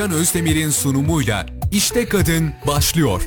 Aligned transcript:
Gülcan 0.00 0.18
Özdemir'in 0.20 0.70
sunumuyla 0.70 1.46
İşte 1.72 2.08
Kadın 2.08 2.50
başlıyor. 2.66 3.22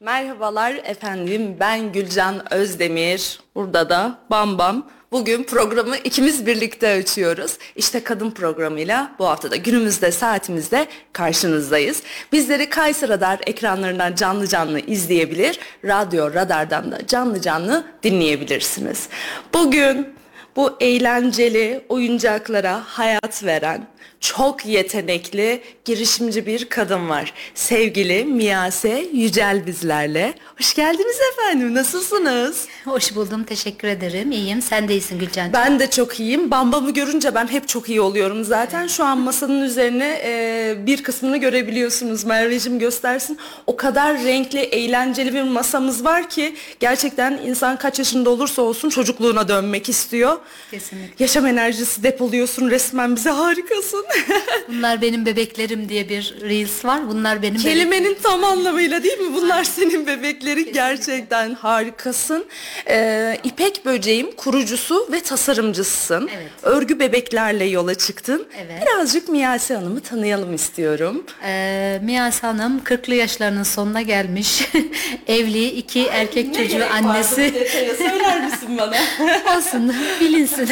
Merhabalar 0.00 0.74
efendim 0.84 1.56
ben 1.60 1.92
Gülcan 1.92 2.52
Özdemir. 2.54 3.40
Burada 3.54 3.90
da 3.90 4.18
Bam 4.30 4.58
Bam. 4.58 4.86
Bugün 5.12 5.44
programı 5.44 5.96
ikimiz 5.96 6.46
birlikte 6.46 6.88
açıyoruz. 6.88 7.58
İşte 7.76 8.04
kadın 8.04 8.30
programıyla 8.30 9.12
bu 9.18 9.26
haftada 9.26 9.56
günümüzde 9.56 10.12
saatimizde 10.12 10.86
karşınızdayız. 11.12 12.02
Bizleri 12.32 12.70
Kayser 12.70 13.08
Radar 13.08 13.40
ekranlarından 13.46 14.14
canlı 14.14 14.46
canlı 14.46 14.80
izleyebilir, 14.80 15.58
radyo 15.84 16.34
radardan 16.34 16.92
da 16.92 17.06
canlı 17.06 17.40
canlı 17.40 17.84
dinleyebilirsiniz. 18.02 19.08
Bugün 19.54 20.19
bu 20.60 20.76
eğlenceli 20.80 21.84
oyuncaklara 21.88 22.82
hayat 22.86 23.44
veren 23.44 23.86
çok 24.20 24.66
yetenekli, 24.66 25.62
girişimci 25.84 26.46
bir 26.46 26.68
kadın 26.68 27.08
var. 27.08 27.32
Sevgili 27.54 28.24
Miyase 28.24 29.06
Yücel 29.12 29.66
bizlerle. 29.66 30.34
Hoş 30.58 30.74
geldiniz 30.74 31.16
efendim. 31.32 31.74
Nasılsınız? 31.74 32.66
Hoş 32.84 33.14
buldum. 33.14 33.44
Teşekkür 33.44 33.88
ederim. 33.88 34.32
İyiyim. 34.32 34.62
Sen 34.62 34.88
de 34.88 34.92
iyisin 34.92 35.18
Gülcan. 35.18 35.52
Ben 35.52 35.80
de 35.80 35.90
çok 35.90 36.20
iyiyim. 36.20 36.50
Bambamı 36.50 36.94
görünce 36.94 37.34
ben 37.34 37.46
hep 37.46 37.68
çok 37.68 37.88
iyi 37.88 38.00
oluyorum 38.00 38.44
zaten. 38.44 38.86
Şu 38.86 39.04
an 39.04 39.18
masanın 39.18 39.60
üzerine 39.60 40.20
e, 40.24 40.74
bir 40.86 41.02
kısmını 41.02 41.36
görebiliyorsunuz. 41.36 42.24
Merveciğim 42.24 42.78
göstersin. 42.78 43.38
O 43.66 43.76
kadar 43.76 44.24
renkli, 44.24 44.60
eğlenceli 44.60 45.34
bir 45.34 45.42
masamız 45.42 46.04
var 46.04 46.28
ki 46.28 46.54
gerçekten 46.80 47.40
insan 47.46 47.76
kaç 47.76 47.98
yaşında 47.98 48.30
olursa 48.30 48.62
olsun 48.62 48.88
çocukluğuna 48.88 49.48
dönmek 49.48 49.88
istiyor. 49.88 50.38
Kesinlikle. 50.70 51.24
Yaşam 51.24 51.46
enerjisi 51.46 52.02
depoluyorsun 52.02 52.70
resmen 52.70 53.16
bize 53.16 53.30
harikasın. 53.30 54.04
Bunlar 54.68 55.02
benim 55.02 55.26
bebeklerim 55.26 55.88
diye 55.88 56.08
bir 56.08 56.34
reels 56.40 56.84
var. 56.84 57.08
Bunlar 57.08 57.42
benim 57.42 57.60
Kelimenin 57.60 58.16
tam 58.22 58.44
anlamıyla 58.44 59.02
değil 59.02 59.18
mi? 59.18 59.34
Bunlar 59.34 59.64
senin 59.64 60.06
bebeklerin 60.06 60.72
gerçekten 60.72 61.54
harikasın. 61.54 62.46
Ee, 62.88 63.38
İpek 63.44 63.84
Böceğim 63.84 64.32
kurucusu 64.36 65.08
ve 65.12 65.20
tasarımcısısın. 65.20 66.30
Evet. 66.34 66.50
Örgü 66.62 66.98
bebeklerle 67.00 67.64
yola 67.64 67.94
çıktın. 67.94 68.46
Evet. 68.56 68.82
Birazcık 68.82 69.28
Miyase 69.28 69.74
Hanım'ı 69.74 70.00
tanıyalım 70.00 70.54
istiyorum. 70.54 71.24
Ee, 71.44 72.00
Miyas 72.02 72.42
Hanım 72.42 72.78
40'lı 72.84 73.14
yaşlarının 73.14 73.62
sonuna 73.62 74.02
gelmiş. 74.02 74.68
Evli, 75.26 75.66
iki 75.68 76.06
erkek 76.06 76.54
çocuğu 76.54 76.84
annesi. 76.92 77.68
Söyler 77.98 78.44
misin 78.44 78.78
bana? 78.78 78.96
Olsun, 79.56 79.94
bilinsin. 80.30 80.70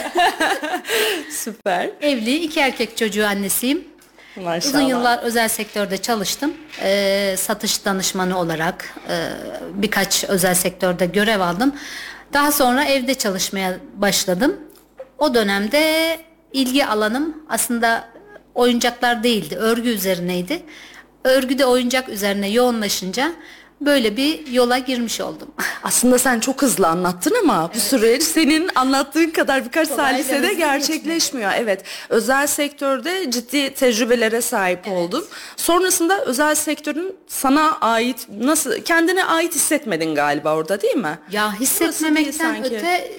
Süper. 1.31 1.91
Evli, 2.01 2.37
iki 2.37 2.61
erkek 2.61 2.97
çocuğu 2.97 3.27
annesiyim. 3.27 3.85
Maşallah. 4.37 4.75
Uzun 4.75 4.87
yıllar 4.87 5.19
özel 5.19 5.49
sektörde 5.49 5.97
çalıştım. 5.99 6.53
Ee, 6.83 7.35
satış 7.39 7.85
danışmanı 7.85 8.39
olarak 8.39 8.95
e, 9.11 9.29
birkaç 9.75 10.25
özel 10.25 10.55
sektörde 10.55 11.07
görev 11.07 11.41
aldım. 11.41 11.75
Daha 12.33 12.53
sonra 12.53 12.85
evde 12.85 13.15
çalışmaya 13.15 13.77
başladım. 13.95 14.57
O 15.19 15.35
dönemde 15.35 16.19
ilgi 16.53 16.87
alanım 16.87 17.37
aslında 17.49 18.09
oyuncaklar 18.55 19.23
değildi, 19.23 19.57
örgü 19.57 19.89
üzerineydi. 19.89 20.63
Örgüde 21.25 21.67
oyuncak 21.67 22.09
üzerine 22.09 22.49
yoğunlaşınca 22.49 23.33
böyle 23.81 24.17
bir 24.17 24.47
yola 24.47 24.79
girmiş 24.79 25.21
oldum. 25.21 25.49
Aslında 25.83 26.19
sen 26.19 26.41
çok 26.41 26.63
hızlı 26.63 26.87
anlattın 26.89 27.35
ama 27.43 27.71
bu 27.75 27.79
süreç 27.81 28.23
senin 28.23 28.71
anlattığın 28.75 29.31
kadar 29.31 29.65
birkaç 29.65 29.89
Kolay 29.89 30.15
ve 30.15 30.19
hızlı 30.19 30.53
gerçekleşmiyor. 30.53 31.51
Evet. 31.57 31.85
Özel 32.09 32.47
sektörde 32.47 33.31
ciddi 33.31 33.75
tecrübelere 33.75 34.41
sahip 34.41 34.89
oldun. 34.89 35.25
Sonrasında 35.57 36.25
özel 36.25 36.55
sektörün 36.55 37.17
sana 37.27 37.79
ait 37.81 38.27
nasıl 38.41 38.81
kendine 38.81 39.25
ait 39.25 39.55
hissetmedin 39.55 40.15
galiba 40.15 40.57
orada 40.57 40.81
değil 40.81 40.97
mi? 40.97 41.19
Ya 41.33 41.53
Burası 41.61 41.61
değil 41.61 41.91
hissetmemekten 41.91 42.55
sanki. 42.55 42.77
öte 42.77 43.13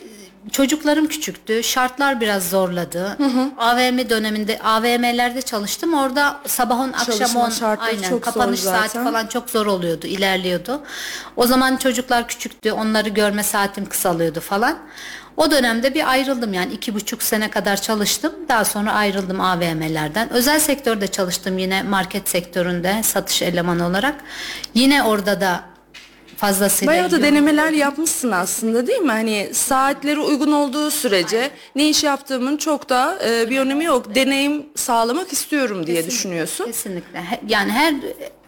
çocuklarım 0.51 1.07
küçüktü. 1.07 1.63
Şartlar 1.63 2.21
biraz 2.21 2.49
zorladı. 2.49 3.17
AVM 3.57 4.09
döneminde 4.09 4.59
AVM'lerde 4.63 5.41
çalıştım. 5.41 5.93
Orada 5.93 6.39
sabah 6.47 6.79
10 6.79 6.89
akşam 6.89 7.17
Çalışma 7.17 7.43
10 7.43 7.49
şartları 7.49 7.89
aynen 7.89 8.09
çok 8.09 8.09
zor 8.09 8.21
kapanış 8.21 8.59
saati 8.59 8.87
zaten. 8.87 9.03
falan 9.03 9.27
çok 9.27 9.49
zor 9.49 9.65
oluyordu, 9.65 10.07
ilerliyordu. 10.07 10.81
O 11.35 11.47
zaman 11.47 11.77
çocuklar 11.77 12.27
küçüktü. 12.27 12.71
Onları 12.71 13.09
görme 13.09 13.43
saatim 13.43 13.85
kısalıyordu 13.85 14.39
falan. 14.39 14.77
O 15.37 15.51
dönemde 15.51 15.93
bir 15.93 16.09
ayrıldım 16.09 16.53
yani 16.53 16.73
iki 16.73 16.95
buçuk 16.95 17.23
sene 17.23 17.49
kadar 17.49 17.81
çalıştım. 17.81 18.33
Daha 18.49 18.65
sonra 18.65 18.93
ayrıldım 18.93 19.41
AVM'lerden. 19.41 20.33
Özel 20.33 20.59
sektörde 20.59 21.07
çalıştım 21.07 21.57
yine 21.57 21.83
market 21.83 22.29
sektöründe 22.29 23.03
satış 23.03 23.41
elemanı 23.41 23.87
olarak. 23.87 24.15
Yine 24.73 25.03
orada 25.03 25.41
da 25.41 25.63
fazlasıyla 26.39 26.91
Bayağı 26.91 27.11
da 27.11 27.21
denemeler 27.21 27.71
yapmışsın 27.71 28.31
aslında 28.31 28.87
değil 28.87 28.99
mi? 28.99 29.11
Hani 29.11 29.49
saatleri 29.53 30.19
uygun 30.19 30.51
olduğu 30.51 30.91
sürece 30.91 31.51
ne 31.75 31.89
iş 31.89 32.03
yaptığımın 32.03 32.57
çok 32.57 32.89
da 32.89 33.19
e, 33.25 33.49
bir 33.49 33.59
önemi 33.59 33.85
yok. 33.85 34.15
Deneyim 34.15 34.65
sağlamak 34.75 35.33
istiyorum 35.33 35.87
diye 35.87 36.05
düşünüyorsun. 36.05 36.65
Kesinlikle. 36.65 37.23
Yani 37.47 37.71
her 37.71 37.93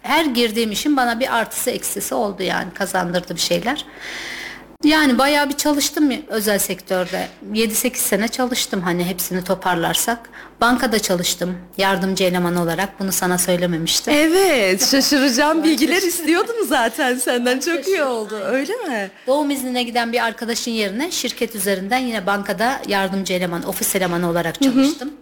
her 0.02 0.26
girdiğim 0.26 0.72
işin 0.72 0.98
bana 0.98 1.20
bir 1.20 1.38
artısı 1.38 1.72
eksisi 1.72 2.16
oldu 2.16 2.44
yani 2.44 2.74
kazandırdı 2.74 3.36
bir 3.36 3.40
şeyler. 3.40 3.86
Yani 4.84 5.18
bayağı 5.18 5.50
bir 5.50 5.54
çalıştım 5.54 6.12
özel 6.28 6.60
sektörde. 6.60 7.28
7-8 7.54 7.96
sene 7.96 8.28
çalıştım 8.28 8.82
hani 8.82 9.04
hepsini 9.06 9.44
toparlarsak. 9.44 10.30
Bankada 10.62 11.00
çalıştım 11.00 11.58
yardımcı 11.78 12.24
eleman 12.24 12.56
olarak. 12.56 13.00
Bunu 13.00 13.12
sana 13.12 13.38
söylememiştim. 13.38 14.14
Evet, 14.14 14.88
şaşıracağım 14.92 15.64
bilgiler 15.64 16.02
istiyordum 16.02 16.56
zaten 16.68 17.16
senden. 17.16 17.60
Çok 17.60 17.88
iyi 17.88 18.04
oldu. 18.04 18.36
Öyle 18.36 18.74
mi? 18.74 19.12
Doğum 19.28 19.52
iznine 19.52 19.84
giden 19.84 20.14
bir 20.14 20.26
arkadaşın 20.26 20.72
yerine 20.72 21.12
şirket 21.12 21.56
üzerinden 21.56 22.00
yine 22.00 22.26
bankada 22.26 22.82
yardımcı 22.88 23.34
eleman, 23.34 23.64
ofis 23.64 23.96
elemanı 23.96 24.30
olarak 24.30 24.62
çalıştım. 24.62 25.14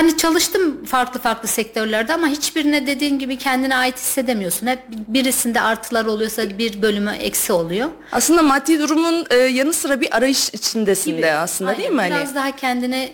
Hani 0.00 0.16
çalıştım 0.16 0.84
farklı 0.84 1.20
farklı 1.20 1.48
sektörlerde 1.48 2.14
ama 2.14 2.26
hiçbirine 2.26 2.86
dediğin 2.86 3.18
gibi 3.18 3.38
kendine 3.38 3.76
ait 3.76 3.96
hissedemiyorsun. 3.96 4.66
Hep 4.66 4.78
birisinde 4.88 5.60
artılar 5.60 6.04
oluyorsa 6.04 6.58
bir 6.58 6.82
bölümü 6.82 7.10
eksi 7.10 7.52
oluyor. 7.52 7.88
Aslında 8.12 8.42
maddi 8.42 8.78
durumun 8.78 9.26
e, 9.30 9.36
yanı 9.36 9.72
sıra 9.72 10.00
bir 10.00 10.16
arayış 10.16 10.54
içindesin 10.54 11.22
de 11.22 11.32
aslında 11.32 11.76
değil 11.76 11.90
mi? 11.90 12.00
Aynen, 12.00 12.10
Hani? 12.10 12.22
Biraz 12.22 12.34
daha 12.34 12.56
kendini 12.56 13.12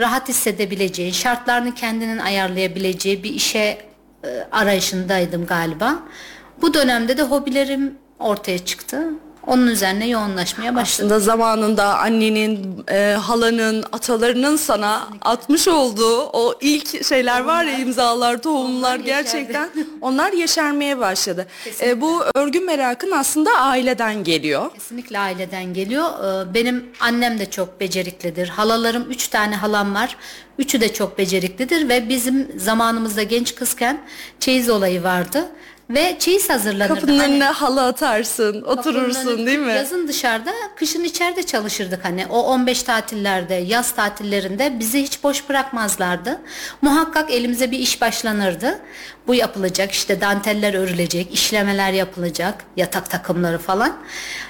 rahat 0.00 0.28
hissedebileceğin, 0.28 1.12
şartlarını 1.12 1.74
kendinin 1.74 2.18
ayarlayabileceği 2.18 3.24
bir 3.24 3.30
işe 3.30 3.78
e, 4.24 4.46
arayışındaydım 4.52 5.46
galiba. 5.46 5.98
Bu 6.62 6.74
dönemde 6.74 7.16
de 7.16 7.22
hobilerim 7.22 7.98
ortaya 8.18 8.58
çıktı. 8.58 9.02
Onun 9.46 9.66
üzerine 9.66 10.08
yoğunlaşmaya 10.08 10.74
başladım. 10.74 11.06
Aslında 11.06 11.20
zamanında 11.20 11.98
annenin, 11.98 12.84
e, 12.90 13.16
halanın, 13.20 13.84
atalarının 13.92 14.56
sana 14.56 15.08
atmış 15.20 15.68
olduğu 15.68 16.20
o 16.22 16.54
ilk 16.60 17.04
şeyler 17.06 17.40
var 17.40 17.64
ya 17.64 17.78
imzalar, 17.78 18.42
tohumlar 18.42 18.94
Onlar 18.94 19.04
gerçekten 19.06 19.70
onlar 20.00 20.32
yeşermeye 20.32 20.98
başladı. 20.98 21.46
E, 21.82 22.00
bu 22.00 22.22
örgü 22.34 22.60
merakın 22.60 23.10
aslında 23.10 23.50
aileden 23.50 24.24
geliyor. 24.24 24.70
Kesinlikle 24.74 25.18
aileden 25.18 25.74
geliyor. 25.74 26.04
Ee, 26.10 26.54
Benim 26.54 26.84
annem 27.00 27.38
de 27.38 27.50
çok 27.50 27.80
beceriklidir. 27.80 28.48
Halalarım, 28.48 29.10
üç 29.10 29.28
tane 29.28 29.56
halam 29.56 29.94
var. 29.94 30.16
Üçü 30.58 30.80
de 30.80 30.92
çok 30.92 31.18
beceriklidir 31.18 31.88
ve 31.88 32.08
bizim 32.08 32.48
zamanımızda 32.56 33.22
genç 33.22 33.54
kızken 33.54 34.00
çeyiz 34.40 34.70
olayı 34.70 35.02
vardı. 35.02 35.48
Ve 35.90 36.16
çeyiz 36.18 36.50
hazırlanırdı. 36.50 36.94
Kapının 36.94 37.18
Hani 37.18 37.32
önüne 37.32 37.44
halı 37.44 37.84
atarsın, 37.86 38.62
oturursun 38.62 39.38
önü- 39.38 39.46
değil 39.46 39.58
mi? 39.58 39.72
Yazın 39.72 40.08
dışarıda, 40.08 40.52
kışın 40.76 41.04
içeride 41.04 41.42
çalışırdık 41.42 42.04
hani. 42.04 42.26
O 42.30 42.42
15 42.42 42.82
tatillerde, 42.82 43.54
yaz 43.54 43.92
tatillerinde 43.92 44.78
bizi 44.78 45.02
hiç 45.02 45.22
boş 45.22 45.48
bırakmazlardı. 45.48 46.40
Muhakkak 46.82 47.30
elimize 47.32 47.70
bir 47.70 47.78
iş 47.78 48.00
başlanırdı. 48.00 48.78
Bu 49.26 49.34
yapılacak, 49.34 49.92
işte 49.92 50.20
danteller 50.20 50.74
örülecek, 50.74 51.34
işlemeler 51.34 51.92
yapılacak, 51.92 52.64
yatak 52.76 53.10
takımları 53.10 53.58
falan. 53.58 53.96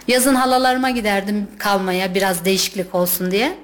Yazın 0.08 0.34
halalarıma 0.34 0.90
giderdim 0.90 1.48
kalmaya 1.58 2.14
biraz 2.14 2.44
değişiklik 2.44 2.94
olsun 2.94 3.30
diye. 3.30 3.56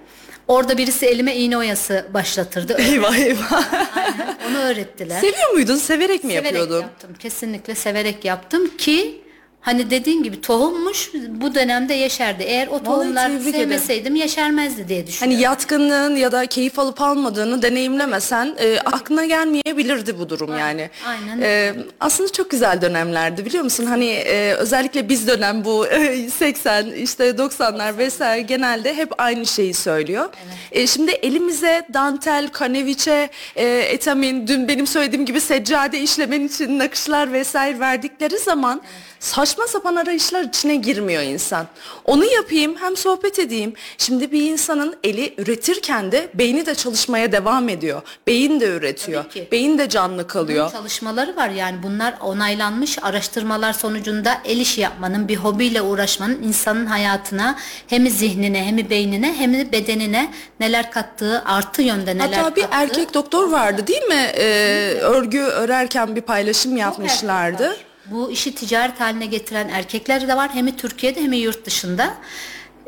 Orada 0.48 0.78
birisi 0.78 1.06
elime 1.06 1.36
iğne 1.36 1.56
oyası 1.58 2.06
başlatırdı. 2.14 2.76
Eyvah 2.78 3.16
eyvah. 3.16 3.72
Aynen, 3.96 4.36
Onu 4.50 4.58
öğrettiler. 4.58 5.20
Seviyor 5.20 5.50
muydun? 5.52 5.76
Severek 5.76 6.24
mi 6.24 6.30
Severek 6.32 6.44
yapıyordun? 6.44 6.80
yaptım. 6.80 7.10
Kesinlikle 7.18 7.74
severek 7.74 8.24
yaptım 8.24 8.76
ki 8.76 9.20
Hani 9.66 9.90
dediğin 9.90 10.22
gibi 10.22 10.40
tohummuş 10.40 11.10
bu 11.28 11.54
dönemde 11.54 11.94
yeşerdi. 11.94 12.42
Eğer 12.42 12.66
o 12.66 12.82
tohumlar 12.82 13.30
tebrik 13.30 13.40
ederim. 13.40 13.54
sevmeseydim 13.54 14.14
yeşermezdi 14.14 14.88
diye 14.88 15.06
düşünüyorum. 15.06 15.32
Hani 15.32 15.42
yatkınlığın 15.42 16.16
ya 16.16 16.32
da 16.32 16.46
keyif 16.46 16.78
alıp 16.78 17.00
almadığını 17.00 17.62
deneyimlemesen 17.62 18.56
e, 18.58 18.78
aklına 18.78 19.24
gelmeyebilirdi 19.24 20.18
bu 20.18 20.28
durum 20.28 20.58
yani. 20.58 20.90
aynen 21.06 21.40
E, 21.42 21.74
aslında 22.00 22.32
çok 22.32 22.50
güzel 22.50 22.82
dönemlerdi 22.82 23.44
biliyor 23.44 23.64
musun? 23.64 23.86
Hani 23.86 24.06
e, 24.06 24.52
özellikle 24.52 25.08
biz 25.08 25.28
dönem 25.28 25.64
bu 25.64 25.86
e, 25.86 26.30
80 26.30 26.86
işte 26.86 27.30
90'lar 27.30 27.98
vesaire 27.98 28.42
genelde 28.42 28.96
hep 28.96 29.12
aynı 29.18 29.46
şeyi 29.46 29.74
söylüyor. 29.74 30.28
E, 30.72 30.86
şimdi 30.86 31.10
elimize 31.10 31.86
dantel, 31.94 32.48
kaneviçe, 32.48 33.30
e, 33.56 33.66
etamin, 33.66 34.46
dün 34.46 34.68
benim 34.68 34.86
söylediğim 34.86 35.26
gibi 35.26 35.40
seccade 35.40 36.00
işlemen 36.00 36.40
için 36.40 36.78
nakışlar 36.78 37.32
vesaire 37.32 37.80
verdikleri 37.80 38.38
zaman 38.38 38.82
saçma 39.56 39.66
sapan 39.66 39.96
arayışlar 39.96 40.42
içine 40.42 40.76
girmiyor 40.76 41.22
insan. 41.22 41.66
Onu 42.04 42.24
yapayım 42.24 42.76
hem 42.80 42.96
sohbet 42.96 43.38
edeyim. 43.38 43.72
Şimdi 43.98 44.32
bir 44.32 44.50
insanın 44.50 44.96
eli 45.04 45.34
üretirken 45.38 46.12
de 46.12 46.28
beyni 46.34 46.66
de 46.66 46.74
çalışmaya 46.74 47.32
devam 47.32 47.68
ediyor. 47.68 48.02
Beyin 48.26 48.60
de 48.60 48.66
üretiyor. 48.66 49.22
Tabii 49.22 49.32
ki. 49.32 49.48
Beyin 49.52 49.78
de 49.78 49.88
canlı 49.88 50.26
kalıyor. 50.26 50.70
Bunun 50.72 50.82
çalışmaları 50.82 51.36
var 51.36 51.48
yani 51.48 51.82
bunlar 51.82 52.14
onaylanmış 52.20 52.98
araştırmalar 53.02 53.72
sonucunda 53.72 54.38
el 54.44 54.58
işi 54.58 54.80
yapmanın 54.80 55.28
bir 55.28 55.36
hobiyle 55.36 55.82
uğraşmanın 55.82 56.42
insanın 56.42 56.86
hayatına 56.86 57.58
hem 57.86 58.08
zihnine 58.08 58.64
hem 58.64 58.90
beynine 58.90 59.34
hem 59.38 59.54
de 59.54 59.72
bedenine 59.72 60.32
neler 60.60 60.90
kattığı 60.90 61.42
artı 61.46 61.82
yönde 61.82 62.16
neler 62.18 62.32
Hatta 62.36 62.56
bir 62.56 62.62
kattığı. 62.62 62.76
erkek 62.76 63.14
doktor 63.14 63.50
vardı 63.50 63.86
değil 63.86 64.02
mi? 64.02 64.30
Ee, 64.36 64.98
örgü 65.00 65.40
örerken 65.40 66.16
bir 66.16 66.20
paylaşım 66.20 66.76
yapmışlardı. 66.76 67.76
Bu 68.10 68.30
işi 68.30 68.54
ticaret 68.54 69.00
haline 69.00 69.26
getiren 69.26 69.68
erkekler 69.68 70.28
de 70.28 70.36
var 70.36 70.50
hem 70.54 70.76
Türkiye'de 70.76 71.22
hem 71.22 71.32
yurt 71.32 71.66
dışında. 71.66 72.14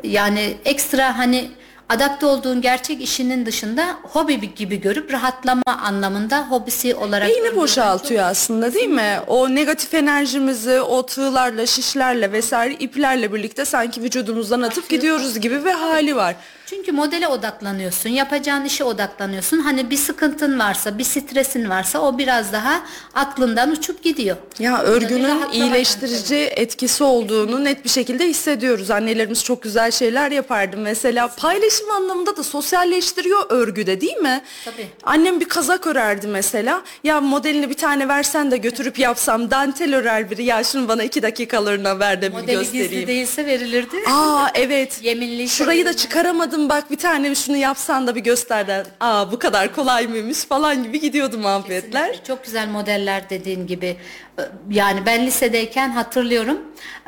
Yani 0.03 0.57
ekstra 0.65 1.17
hani 1.17 1.51
adapte 1.89 2.25
olduğun 2.25 2.61
gerçek 2.61 3.01
işinin 3.01 3.45
dışında 3.45 3.97
hobi 4.03 4.55
gibi 4.55 4.81
görüp 4.81 5.13
rahatlama 5.13 5.63
anlamında 5.65 6.47
hobisi 6.47 6.95
olarak 6.95 7.29
Beyni 7.29 7.55
boşaltıyor 7.55 8.23
aslında 8.23 8.73
değil 8.73 8.89
mi? 8.89 9.19
O 9.27 9.55
negatif 9.55 9.93
enerjimizi 9.93 10.81
o 10.81 11.05
tığlarla, 11.05 11.65
şişlerle 11.65 12.31
vesaire 12.31 12.73
iplerle 12.73 13.33
birlikte 13.33 13.65
sanki 13.65 14.01
vücudumuzdan 14.03 14.61
atıp 14.61 14.89
gidiyoruz 14.89 15.39
gibi 15.39 15.65
bir 15.65 15.71
hali 15.71 16.15
var. 16.15 16.35
Çünkü 16.69 16.91
modele 16.91 17.27
odaklanıyorsun, 17.27 18.09
yapacağın 18.09 18.65
işe 18.65 18.83
odaklanıyorsun. 18.83 19.59
Hani 19.59 19.89
bir 19.89 19.97
sıkıntın 19.97 20.59
varsa, 20.59 20.97
bir 20.97 21.03
stresin 21.03 21.69
varsa 21.69 21.99
o 21.99 22.17
biraz 22.17 22.53
daha 22.53 22.81
aklından 23.13 23.71
uçup 23.71 24.03
gidiyor. 24.03 24.37
Ya 24.59 24.81
örgünün 24.81 25.51
iyileştirici 25.51 26.35
etkisi 26.35 27.03
olduğunu 27.03 27.63
net 27.63 27.83
bir 27.83 27.89
şekilde 27.89 28.27
hissediyoruz. 28.27 28.91
Annelerimiz 28.91 29.43
çok 29.43 29.63
güzel 29.63 29.91
şeyler 29.91 30.31
yapardı. 30.31 30.77
Mesela 30.77 31.27
paylaşım 31.27 31.91
anlamında 31.91 32.37
da 32.37 32.43
sosyalleştiriyor 32.43 33.45
örgüde 33.49 34.01
değil 34.01 34.17
mi? 34.17 34.41
Tabii. 34.65 34.87
Annem 35.03 35.39
bir 35.39 35.49
kazak 35.49 35.87
örerdi 35.87 36.27
mesela. 36.27 36.81
Ya 37.03 37.21
modelini 37.21 37.69
bir 37.69 37.77
tane 37.77 38.07
versen 38.07 38.51
de 38.51 38.57
götürüp 38.57 38.99
yapsam 38.99 39.51
dantel 39.51 39.95
örer 39.95 40.31
biri. 40.31 40.43
Ya 40.43 40.63
şunu 40.63 40.87
bana 40.87 41.03
iki 41.03 41.21
dakikalığına 41.21 41.99
ver 41.99 42.21
de 42.21 42.31
bir 42.31 42.33
Modeli 42.41 42.57
göstereyim. 42.57 42.91
gizli 42.91 43.07
değilse 43.07 43.45
verilirdi. 43.45 43.97
Aa 44.11 44.47
evet. 44.53 44.99
Yeminliyse 45.03 45.55
Şurayı 45.55 45.85
da 45.85 45.89
verilmez. 45.89 46.09
Çıkaramadım 46.59 46.69
bak 46.69 46.91
bir 46.91 46.97
tane 46.97 47.35
şunu 47.35 47.57
yapsan 47.57 48.07
da 48.07 48.15
bir 48.15 48.21
göster 48.21 48.67
de. 48.67 48.83
Aa 48.99 49.31
bu 49.31 49.39
kadar 49.39 49.75
kolay 49.75 50.07
mıymış 50.07 50.45
falan 50.45 50.83
gibi 50.83 50.99
gidiyordu 50.99 51.37
muhabbetler. 51.37 52.07
Kesinlikle. 52.07 52.23
Çok 52.27 52.43
güzel 52.43 52.67
modeller 52.67 53.29
dediğin 53.29 53.67
gibi. 53.67 53.97
Yani 54.69 55.05
ben 55.05 55.25
lisedeyken 55.25 55.89
hatırlıyorum 55.89 56.57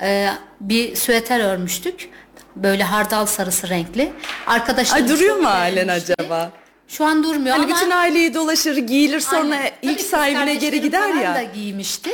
e, 0.01 0.27
bir 0.59 0.95
süeter 0.95 1.39
örmüştük. 1.39 2.09
Böyle 2.55 2.83
hardal 2.83 3.25
sarısı 3.25 3.69
renkli. 3.69 4.11
Arkadaşlarım 4.47 5.03
Ay 5.03 5.09
duruyor 5.09 5.35
mu 5.37 5.47
halen 5.47 5.87
acaba? 5.87 6.51
Şu 6.87 7.05
an 7.05 7.23
durmuyor 7.23 7.55
Hani 7.55 7.65
ama 7.65 7.75
bütün 7.75 7.91
aileyi 7.91 8.33
dolaşır, 8.33 8.77
giyilir 8.77 9.19
sonra 9.19 9.55
Aynen. 9.55 9.71
ilk 9.81 9.97
Tabii 9.97 10.07
sahibine 10.07 10.55
geri 10.55 10.81
gider 10.81 11.13
ya. 11.15 11.35
da 11.35 11.43
giymişti. 11.43 12.09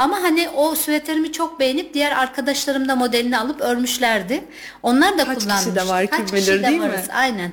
Ama 0.00 0.22
hani 0.22 0.48
o 0.48 0.74
süveterimi 0.74 1.32
çok 1.32 1.60
beğenip 1.60 1.94
diğer 1.94 2.12
arkadaşlarım 2.12 2.88
da 2.88 2.96
modelini 2.96 3.38
alıp 3.38 3.60
örmüşlerdi. 3.60 4.44
Onlar 4.82 5.18
da 5.18 5.24
Kaç 5.24 5.34
kişi 5.34 5.46
kullanmıştı. 5.48 5.74
de 5.76 5.88
var 5.88 6.06
kim 6.06 6.18
Kaç 6.18 6.32
bilir, 6.32 6.40
kişi 6.40 6.52
de 6.62 6.66
değil 6.66 6.78
mi? 6.80 6.88
varız, 6.88 7.06
Aynen. 7.12 7.52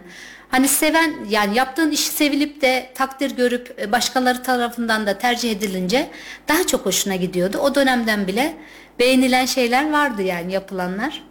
Hani 0.51 0.67
seven 0.67 1.13
yani 1.29 1.57
yaptığın 1.57 1.91
işi 1.91 2.09
sevilip 2.09 2.61
de 2.61 2.91
takdir 2.95 3.31
görüp 3.31 3.75
e, 3.81 3.91
başkaları 3.91 4.43
tarafından 4.43 5.07
da 5.07 5.17
tercih 5.17 5.51
edilince 5.51 6.09
daha 6.47 6.67
çok 6.67 6.85
hoşuna 6.85 7.15
gidiyordu. 7.15 7.57
O 7.57 7.75
dönemden 7.75 8.27
bile 8.27 8.53
beğenilen 8.99 9.45
şeyler 9.45 9.91
vardı 9.91 10.21
yani 10.21 10.53
yapılanlar. 10.53 11.23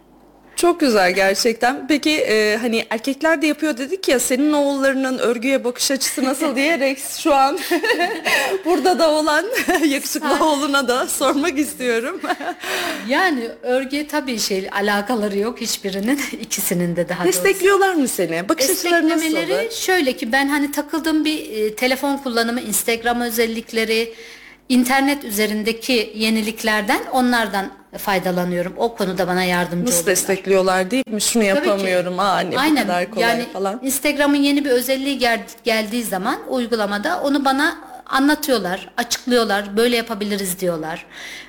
Çok 0.57 0.79
güzel 0.79 1.11
gerçekten. 1.11 1.87
Peki 1.87 2.11
e, 2.11 2.57
hani 2.61 2.85
erkekler 2.89 3.41
de 3.41 3.47
yapıyor 3.47 3.77
dedik 3.77 4.07
ya 4.07 4.19
senin 4.19 4.53
oğullarının 4.53 5.17
örgüye 5.17 5.63
bakış 5.63 5.91
açısı 5.91 6.23
nasıl 6.23 6.55
diyerek 6.55 6.99
şu 7.19 7.35
an 7.35 7.59
burada 8.65 8.99
da 8.99 9.09
olan 9.09 9.45
yakışıklı 9.85 10.45
oğluna 10.45 10.87
da 10.87 11.07
sormak 11.07 11.59
istiyorum. 11.59 12.21
Yani 13.07 13.47
örgüye 13.61 14.07
tabii 14.07 14.39
şey 14.39 14.69
alakaları 14.71 15.37
yok 15.37 15.61
hiçbirinin 15.61 16.21
ikisinin 16.41 16.95
de 16.95 17.09
daha 17.09 17.23
doğrusu. 17.23 17.43
Destekliyorlar 17.43 17.93
mı 17.93 18.07
seni? 18.07 18.49
Bakış 18.49 18.69
açıları? 18.69 19.09
Desteklemeleri 19.09 19.69
şöyle 19.75 20.13
ki 20.15 20.31
ben 20.31 20.47
hani 20.47 20.71
takıldığım 20.71 21.25
bir 21.25 21.51
e, 21.51 21.75
telefon 21.75 22.17
kullanımı, 22.17 22.61
Instagram 22.61 23.21
özellikleri, 23.21 24.13
internet 24.69 25.23
üzerindeki 25.23 26.13
yeniliklerden 26.15 26.99
onlardan 27.11 27.69
faydalanıyorum. 27.97 28.73
O 28.77 28.95
konuda 28.95 29.27
bana 29.27 29.43
yardımcı 29.43 29.85
Nasıl 29.85 29.93
oluyorlar. 29.93 30.11
destekliyorlar 30.11 30.91
değil 30.91 31.03
mi? 31.11 31.21
Şunu 31.21 31.43
Tabii 31.43 31.61
ki. 31.63 31.67
yapamıyorum. 31.69 32.19
Aa 32.19 32.23
anne 32.23 32.55
bu 32.55 32.59
Aynen. 32.59 32.81
kadar 32.83 33.11
kolay 33.11 33.29
yani 33.29 33.45
falan. 33.53 33.79
Instagram'ın 33.83 34.35
yeni 34.35 34.65
bir 34.65 34.69
özelliği 34.69 35.17
gel- 35.17 35.45
geldiği 35.63 36.03
zaman 36.03 36.37
uygulamada 36.49 37.21
onu 37.21 37.45
bana 37.45 37.77
anlatıyorlar, 38.09 38.89
açıklıyorlar. 38.97 39.77
Böyle 39.77 39.95
yapabiliriz 39.95 40.59
diyorlar. 40.59 41.05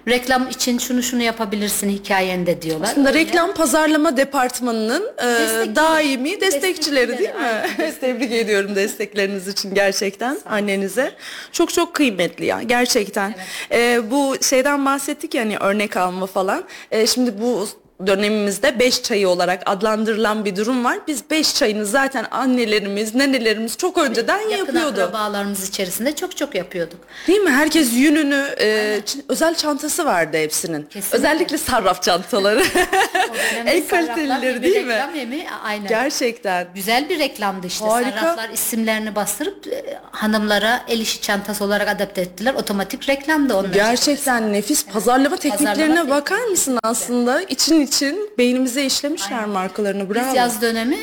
Reklam 0.09 0.49
için 0.49 0.79
şunu 0.79 1.03
şunu 1.03 1.23
yapabilirsin 1.23 1.91
hikayende 1.91 2.63
diyorlar. 2.63 2.89
Aslında 2.89 3.09
Öyle. 3.09 3.19
reklam 3.19 3.55
pazarlama 3.55 4.17
departmanının 4.17 5.11
e, 5.19 5.77
daimi 5.77 6.41
destekçileri 6.41 7.19
değil 7.19 7.31
Destekçileri, 7.31 7.89
mi? 7.89 7.95
Tebrik 8.01 8.33
ediyorum 8.33 8.77
destekleriniz 8.77 9.49
için 9.49 9.75
gerçekten 9.75 10.39
annenize. 10.47 11.13
Çok 11.53 11.73
çok 11.73 11.95
kıymetli 11.95 12.47
ya 12.47 12.63
gerçekten. 12.63 13.35
E, 13.73 14.11
bu 14.11 14.37
şeyden 14.43 14.87
bahsettik 14.87 15.35
ya 15.35 15.43
hani 15.43 15.57
örnek 15.57 15.97
alma 15.97 16.27
falan. 16.27 16.65
E, 16.91 17.07
şimdi 17.07 17.41
bu 17.41 17.69
dönemimizde 18.06 18.79
beş 18.79 19.03
çayı 19.03 19.29
olarak 19.29 19.62
adlandırılan 19.67 20.45
bir 20.45 20.56
durum 20.56 20.85
var. 20.85 20.99
Biz 21.06 21.31
beş 21.31 21.55
çayını 21.55 21.87
zaten 21.87 22.27
annelerimiz, 22.31 23.15
nenelerimiz 23.15 23.77
çok 23.77 23.99
önceden 23.99 24.39
Yakın 24.39 24.56
yapıyordu. 24.56 25.00
akrabalarımız 25.03 25.69
içerisinde 25.69 26.15
çok 26.17 26.37
çok 26.37 26.55
yapıyorduk. 26.55 27.00
Değil 27.27 27.41
mi? 27.41 27.50
Herkes 27.50 27.93
yününü, 27.93 28.55
e, 28.61 29.00
özel 29.29 29.55
çantası 29.55 30.05
vardı 30.05 30.37
hepsinin. 30.37 30.83
Kesinlikle. 30.83 31.19
Özellikle 31.19 31.59
sarraf 31.59 32.03
çantaları. 32.03 32.62
en 33.67 33.87
kalitelileri 33.87 34.62
değil 34.62 34.87
mi? 34.87 34.93
reklam 34.93 35.15
hem 35.15 35.33
aynen. 35.65 35.89
Gerçekten. 35.89 36.67
Güzel 36.75 37.09
bir 37.09 37.19
reklamdı 37.19 37.67
işte. 37.67 37.85
Harika. 37.85 38.21
Sarraflar 38.21 38.49
isimlerini 38.50 39.14
bastırıp 39.14 39.67
e, 39.67 39.99
hanımlara 40.11 40.81
el 40.88 41.00
işi 41.00 41.21
çantası 41.21 41.64
olarak 41.64 41.88
adapte 41.88 42.21
ettiler. 42.21 42.55
Otomatik 42.55 43.09
reklamdı 43.09 43.55
onlar. 43.57 43.69
Gerçekten 43.69 44.52
nefis 44.52 44.87
pazarlama 44.87 45.37
tekniklerine 45.37 45.88
Pazarlama 45.88 46.11
bakar 46.11 46.45
mısın 46.45 46.78
aslında? 46.83 47.43
İçin 47.43 47.81
için 47.88 48.30
beynimize 48.38 48.85
işlemişler 48.85 49.45
markalarını. 49.47 50.14
Bravo. 50.14 50.28
Biz 50.28 50.35
yaz 50.35 50.62
dönemi 50.62 50.99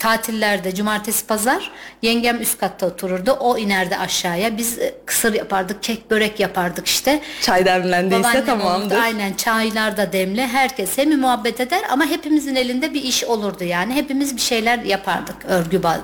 tatillerde 0.00 0.74
cumartesi 0.74 1.26
pazar 1.26 1.70
yengem 2.02 2.40
üst 2.42 2.58
katta 2.60 2.86
otururdu. 2.86 3.30
O 3.40 3.58
inerdi 3.58 3.96
aşağıya. 3.96 4.56
Biz 4.58 4.78
e, 4.78 4.94
kısır 5.06 5.34
yapardık, 5.34 5.82
kek 5.82 6.10
börek 6.10 6.40
yapardık 6.40 6.86
işte. 6.86 7.20
Çay 7.42 7.64
demlendiyse 7.66 8.20
Babaannem 8.22 8.46
tamamdır. 8.46 8.84
olurdu. 8.96 9.02
Aynen 9.04 9.32
çaylar 9.34 9.96
da 9.96 10.12
demli. 10.12 10.46
Herkes 10.46 10.98
hem 10.98 11.20
muhabbet 11.20 11.60
eder 11.60 11.80
ama 11.90 12.06
hepimizin 12.06 12.54
elinde 12.56 12.94
bir 12.94 13.02
iş 13.02 13.24
olurdu 13.24 13.64
yani. 13.64 13.94
Hepimiz 13.94 14.36
bir 14.36 14.40
şeyler 14.40 14.78
yapardık 14.78 15.36
örgü 15.48 15.76
ba- 15.76 15.96
e, 15.96 16.00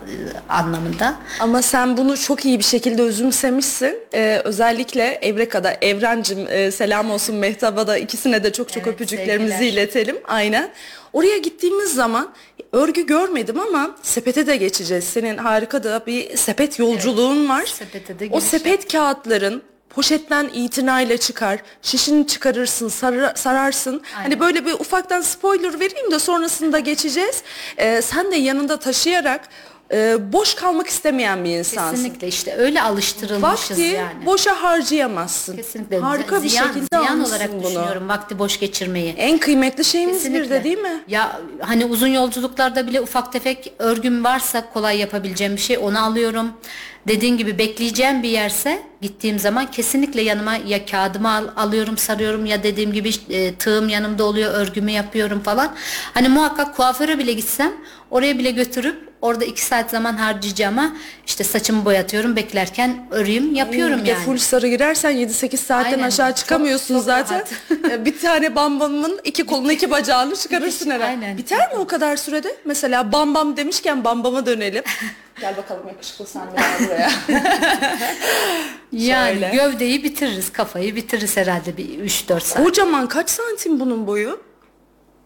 anlamında. 0.48 1.14
Ama 1.40 1.62
sen 1.62 1.96
bunu 1.96 2.16
çok 2.16 2.44
iyi 2.44 2.58
bir 2.58 2.64
şekilde 2.64 3.02
özümsemişsin. 3.02 3.98
Ee, 4.14 4.40
özellikle 4.44 5.04
Evreka'da, 5.22 5.72
Evrencim 5.80 6.46
e, 6.50 6.70
selam 6.70 7.10
olsun 7.10 7.36
Mehtap'a 7.36 7.86
da 7.86 7.98
ikisine 7.98 8.44
de 8.44 8.52
çok 8.52 8.72
çok 8.72 8.82
Evet, 8.82 8.94
öpücüklerimizi 8.94 9.52
sevgiler. 9.52 9.72
iletelim. 9.72 10.16
Aynen. 10.28 10.68
Oraya 11.16 11.38
gittiğimiz 11.38 11.94
zaman 11.94 12.28
örgü 12.72 13.06
görmedim 13.06 13.60
ama 13.60 13.96
sepete 14.02 14.46
de 14.46 14.56
geçeceğiz. 14.56 15.04
Senin 15.04 15.36
harika 15.36 15.84
da 15.84 16.02
bir 16.06 16.36
sepet 16.36 16.78
yolculuğun 16.78 17.48
var. 17.48 17.64
sepete 17.66 18.18
de 18.18 18.28
o 18.32 18.40
sepet 18.40 18.92
kağıtların 18.92 19.62
poşetten 19.90 20.50
itinayla 20.54 21.16
çıkar, 21.16 21.58
şişini 21.82 22.26
çıkarırsın, 22.26 22.88
sarı- 22.88 23.32
sararsın. 23.36 24.02
Hani 24.12 24.40
böyle 24.40 24.66
bir 24.66 24.72
ufaktan 24.72 25.20
spoiler 25.20 25.80
vereyim 25.80 26.10
de 26.10 26.18
sonrasında 26.18 26.78
geçeceğiz. 26.78 27.42
Ee, 27.76 28.02
sen 28.02 28.32
de 28.32 28.36
yanında 28.36 28.76
taşıyarak 28.76 29.48
e, 29.92 30.32
boş 30.32 30.54
kalmak 30.54 30.86
istemeyen 30.86 31.44
bir 31.44 31.50
insansın. 31.58 31.90
Kesinlikle 31.96 32.28
işte 32.28 32.54
öyle 32.56 32.82
alıştırılmışız 32.82 33.70
Vakti 33.70 33.82
yani. 33.82 34.26
boşa 34.26 34.62
harcayamazsın. 34.62 35.56
Kesinlikle. 35.56 35.98
Harika 35.98 36.42
bir 36.42 36.48
ziyan, 36.48 36.66
şekilde 36.66 36.86
ziyan 36.98 37.24
olarak 37.24 37.52
bunu. 37.52 37.62
düşünüyorum 37.62 38.08
vakti 38.08 38.38
boş 38.38 38.60
geçirmeyi. 38.60 39.14
En 39.16 39.38
kıymetli 39.38 39.84
şeyimiz 39.84 40.14
bir 40.16 40.22
Kesinlikle. 40.22 40.54
de 40.60 40.64
değil 40.64 40.78
mi? 40.78 41.00
Ya 41.08 41.40
hani 41.60 41.84
uzun 41.84 42.06
yolculuklarda 42.08 42.86
bile 42.86 43.00
ufak 43.00 43.32
tefek 43.32 43.72
örgüm 43.78 44.24
varsa 44.24 44.70
kolay 44.72 44.98
yapabileceğim 44.98 45.56
bir 45.56 45.60
şey 45.60 45.78
onu 45.78 46.04
alıyorum. 46.04 46.52
Dediğin 47.08 47.36
gibi 47.38 47.58
bekleyeceğim 47.58 48.22
bir 48.22 48.28
yerse 48.28 48.82
gittiğim 49.00 49.38
zaman 49.38 49.70
kesinlikle 49.70 50.22
yanıma 50.22 50.56
ya 50.66 50.86
kağıdımı 50.86 51.32
al- 51.34 51.48
alıyorum 51.56 51.98
sarıyorum 51.98 52.46
ya 52.46 52.62
dediğim 52.62 52.92
gibi 52.92 53.10
e, 53.30 53.54
tığım 53.54 53.88
yanımda 53.88 54.24
oluyor 54.24 54.54
örgümü 54.54 54.90
yapıyorum 54.90 55.40
falan. 55.40 55.74
Hani 56.14 56.28
muhakkak 56.28 56.76
kuaföre 56.76 57.18
bile 57.18 57.32
gitsem 57.32 57.72
oraya 58.10 58.38
bile 58.38 58.50
götürüp 58.50 59.06
orada 59.22 59.44
iki 59.44 59.64
saat 59.64 59.90
zaman 59.90 60.12
harcayacağıma 60.16 60.96
işte 61.26 61.44
saçımı 61.44 61.84
boyatıyorum 61.84 62.36
beklerken 62.36 63.06
öreyim 63.10 63.54
yapıyorum 63.54 64.04
yani. 64.04 64.18
full 64.24 64.36
sarı 64.36 64.68
girersen 64.68 65.12
7-8 65.12 65.56
saatten 65.56 65.92
Aynen. 65.92 66.02
aşağı 66.02 66.28
Çok- 66.28 66.36
çıkamıyorsun 66.36 66.94
çok 66.94 67.04
zaten. 67.04 67.44
bir 68.04 68.18
tane 68.20 68.54
bambamın 68.54 69.20
iki 69.24 69.46
kolunu 69.46 69.72
iki 69.72 69.90
bacağını 69.90 70.36
çıkarırsın 70.36 70.90
herhalde. 70.90 71.04
Aynen. 71.10 71.38
Biter 71.38 71.72
mi 71.72 71.78
o 71.78 71.86
kadar 71.86 72.16
sürede? 72.16 72.56
Mesela 72.64 73.12
bambam 73.12 73.56
demişken 73.56 74.04
bambama 74.04 74.46
dönelim. 74.46 74.82
Gel 75.40 75.56
bakalım 75.56 75.88
yakışıklı 75.88 76.26
sen 76.26 76.42
de 76.42 76.56
buraya. 76.86 77.10
Yani 78.92 79.40
Şöyle. 79.40 79.48
gövdeyi 79.56 80.04
bitiririz 80.04 80.52
kafayı 80.52 80.96
bitiririz 80.96 81.36
herhalde 81.36 81.76
bir 81.76 81.84
3-4 81.98 82.40
saat. 82.40 82.64
Kocaman 82.64 83.08
kaç 83.08 83.30
santim 83.30 83.80
bunun 83.80 84.06
boyu? 84.06 84.40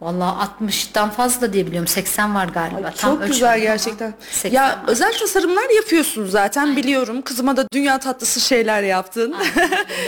Vallahi 0.01 0.49
60'tan 0.63 1.11
fazla 1.11 1.53
diye 1.53 1.67
biliyorum. 1.67 1.89
80 1.89 2.35
var 2.35 2.49
galiba. 2.49 2.93
Tam 2.97 3.19
Çok 3.19 3.27
güzel 3.27 3.61
gerçekten. 3.61 4.15
80 4.31 4.57
Ya 4.57 4.69
var. 4.69 4.79
özel 4.87 5.13
tasarımlar 5.19 5.71
yapıyorsun 5.77 6.27
zaten 6.27 6.77
biliyorum. 6.77 7.23
Kızıma 7.23 7.57
da 7.57 7.67
dünya 7.73 7.99
tatlısı 7.99 8.41
şeyler 8.41 8.83
yaptın. 8.83 9.35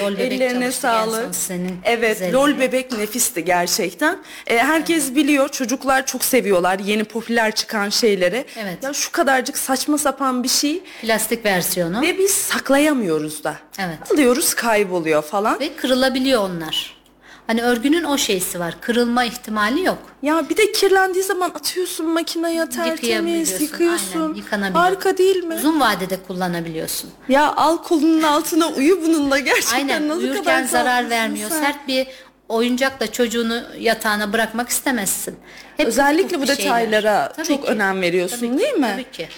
Bebek 0.02 0.18
Ellerine 0.32 0.72
sağlık. 0.72 1.34
senin 1.34 1.78
evet, 1.84 2.16
üzerine. 2.16 2.32
lol 2.32 2.58
bebek 2.60 2.92
nefisti 2.92 3.44
gerçekten. 3.44 4.18
Ee, 4.46 4.58
herkes 4.58 5.14
biliyor. 5.14 5.48
Çocuklar 5.48 6.06
çok 6.06 6.24
seviyorlar 6.24 6.78
yeni 6.78 7.04
popüler 7.04 7.54
çıkan 7.54 7.88
şeyleri. 7.88 8.44
Evet. 8.56 8.82
Ya 8.82 8.92
şu 8.92 9.12
kadarcık 9.12 9.58
saçma 9.58 9.98
sapan 9.98 10.42
bir 10.42 10.48
şey 10.48 10.82
Plastik 11.02 11.44
versiyonu 11.44 12.00
ve, 12.02 12.06
ve 12.06 12.18
biz 12.18 12.30
saklayamıyoruz 12.30 13.44
da. 13.44 13.56
Evet. 13.78 13.98
Alıyoruz 14.12 14.54
kayboluyor 14.54 15.22
falan. 15.22 15.58
kırılabiliyor 15.76 16.42
onlar. 16.42 17.01
Hani 17.46 17.62
örgünün 17.62 18.04
o 18.04 18.18
şeysi 18.18 18.60
var. 18.60 18.74
Kırılma 18.80 19.24
ihtimali 19.24 19.84
yok. 19.84 19.98
Ya 20.22 20.48
bir 20.48 20.56
de 20.56 20.72
kirlendiği 20.72 21.24
zaman 21.24 21.50
atıyorsun 21.50 22.06
makineye 22.06 22.68
tertemiz 22.70 23.02
Yıkayabiliyorsun, 23.02 23.64
yıkıyorsun. 23.64 24.20
aynen, 24.22 24.34
yıkanabiliyor. 24.34 24.80
Harika 24.84 25.18
değil 25.18 25.44
mi? 25.44 25.54
Uzun 25.54 25.80
vadede 25.80 26.16
kullanabiliyorsun. 26.26 27.10
Ya 27.28 27.52
al 27.56 27.76
kolunun 27.76 28.22
altına 28.22 28.68
uyu 28.68 29.02
bununla 29.02 29.38
gerçekten 29.38 29.76
Aynen 29.76 30.08
nasıl 30.08 30.20
kadar 30.20 30.32
uyurken 30.34 30.64
zarar 30.66 30.84
tatlısın 30.94 31.10
vermiyor. 31.10 31.50
sen. 31.50 31.60
Sert 31.62 31.88
bir 31.88 32.06
oyuncakla 32.48 33.12
çocuğunu 33.12 33.62
yatağına 33.78 34.32
bırakmak 34.32 34.68
istemezsin. 34.68 35.36
Hep 35.76 35.86
Özellikle 35.86 36.40
bu 36.40 36.46
şeyler. 36.46 36.58
detaylara 36.58 37.32
Tabii 37.36 37.46
çok 37.46 37.62
ki. 37.66 37.68
önem 37.72 38.00
veriyorsun 38.02 38.36
Tabii 38.36 38.52
ki, 38.52 38.58
değil 38.58 38.74
mi? 38.74 38.90
Tabii 38.92 39.10
ki. 39.16 39.28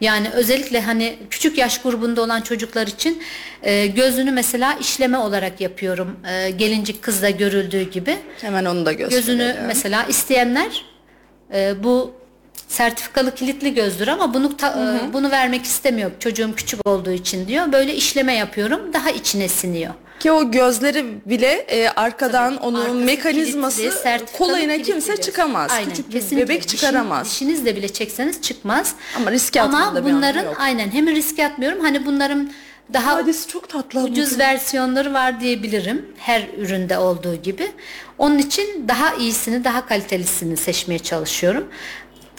Yani 0.00 0.30
özellikle 0.30 0.80
hani 0.80 1.18
küçük 1.30 1.58
yaş 1.58 1.82
grubunda 1.82 2.22
olan 2.22 2.40
çocuklar 2.40 2.86
için 2.86 3.22
e, 3.62 3.86
gözünü 3.86 4.30
mesela 4.30 4.74
işleme 4.80 5.18
olarak 5.18 5.60
yapıyorum. 5.60 6.16
E, 6.30 6.50
gelincik 6.50 7.02
kızda 7.02 7.30
görüldüğü 7.30 7.90
gibi. 7.90 8.16
Hemen 8.40 8.64
onu 8.64 8.86
da 8.86 8.92
gösterelim. 8.92 9.26
Gözünü 9.38 9.56
mesela 9.66 10.04
isteyenler 10.04 10.84
e, 11.54 11.84
bu 11.84 12.14
sertifikalı 12.68 13.34
kilitli 13.34 13.74
gözdür 13.74 14.08
ama 14.08 14.34
bunu 14.34 14.56
ta- 14.56 15.00
e, 15.08 15.12
bunu 15.12 15.30
vermek 15.30 15.64
istemiyor. 15.64 16.10
Çocuğum 16.20 16.54
küçük 16.56 16.88
olduğu 16.88 17.10
için 17.12 17.48
diyor. 17.48 17.72
Böyle 17.72 17.94
işleme 17.94 18.34
yapıyorum. 18.34 18.80
Daha 18.92 19.10
içine 19.10 19.48
siniyor. 19.48 19.94
Ki 20.20 20.32
o 20.32 20.50
gözleri 20.50 21.04
bile 21.26 21.46
e, 21.52 21.88
arkadan 21.88 22.56
onun 22.56 22.80
Arkası 22.80 22.94
mekanizması 22.94 23.76
kilitli, 23.82 24.38
kolayına 24.38 24.72
kilitli 24.72 24.92
kimse 24.92 25.14
göz. 25.14 25.20
çıkamaz. 25.20 25.70
Aynen, 25.70 25.90
Küçük 25.90 26.12
kesinlikle. 26.12 26.44
bebek 26.48 26.62
Dişin- 26.62 26.76
çıkaramaz. 26.76 27.26
dişinizle 27.26 27.76
bile 27.76 27.88
çekseniz 27.88 28.42
çıkmaz. 28.42 28.94
Ama 29.16 29.30
riske 29.32 29.62
atmanın 29.62 29.86
Ama 29.96 30.04
bunların 30.04 30.44
yok. 30.44 30.56
aynen 30.58 30.90
hem 30.90 31.06
riske 31.08 31.46
atmıyorum. 31.46 31.80
Hani 31.80 32.06
bunların 32.06 32.50
daha 32.92 33.14
Hadisi 33.16 33.48
çok 33.48 33.68
tatlı. 33.68 34.00
ucuz 34.02 34.38
versiyonları 34.38 35.12
var 35.14 35.40
diyebilirim. 35.40 36.06
Her 36.18 36.46
üründe 36.58 36.98
olduğu 36.98 37.34
gibi. 37.36 37.68
Onun 38.18 38.38
için 38.38 38.88
daha 38.88 39.14
iyisini, 39.14 39.64
daha 39.64 39.86
kalitelisini 39.86 40.56
seçmeye 40.56 40.98
çalışıyorum. 40.98 41.68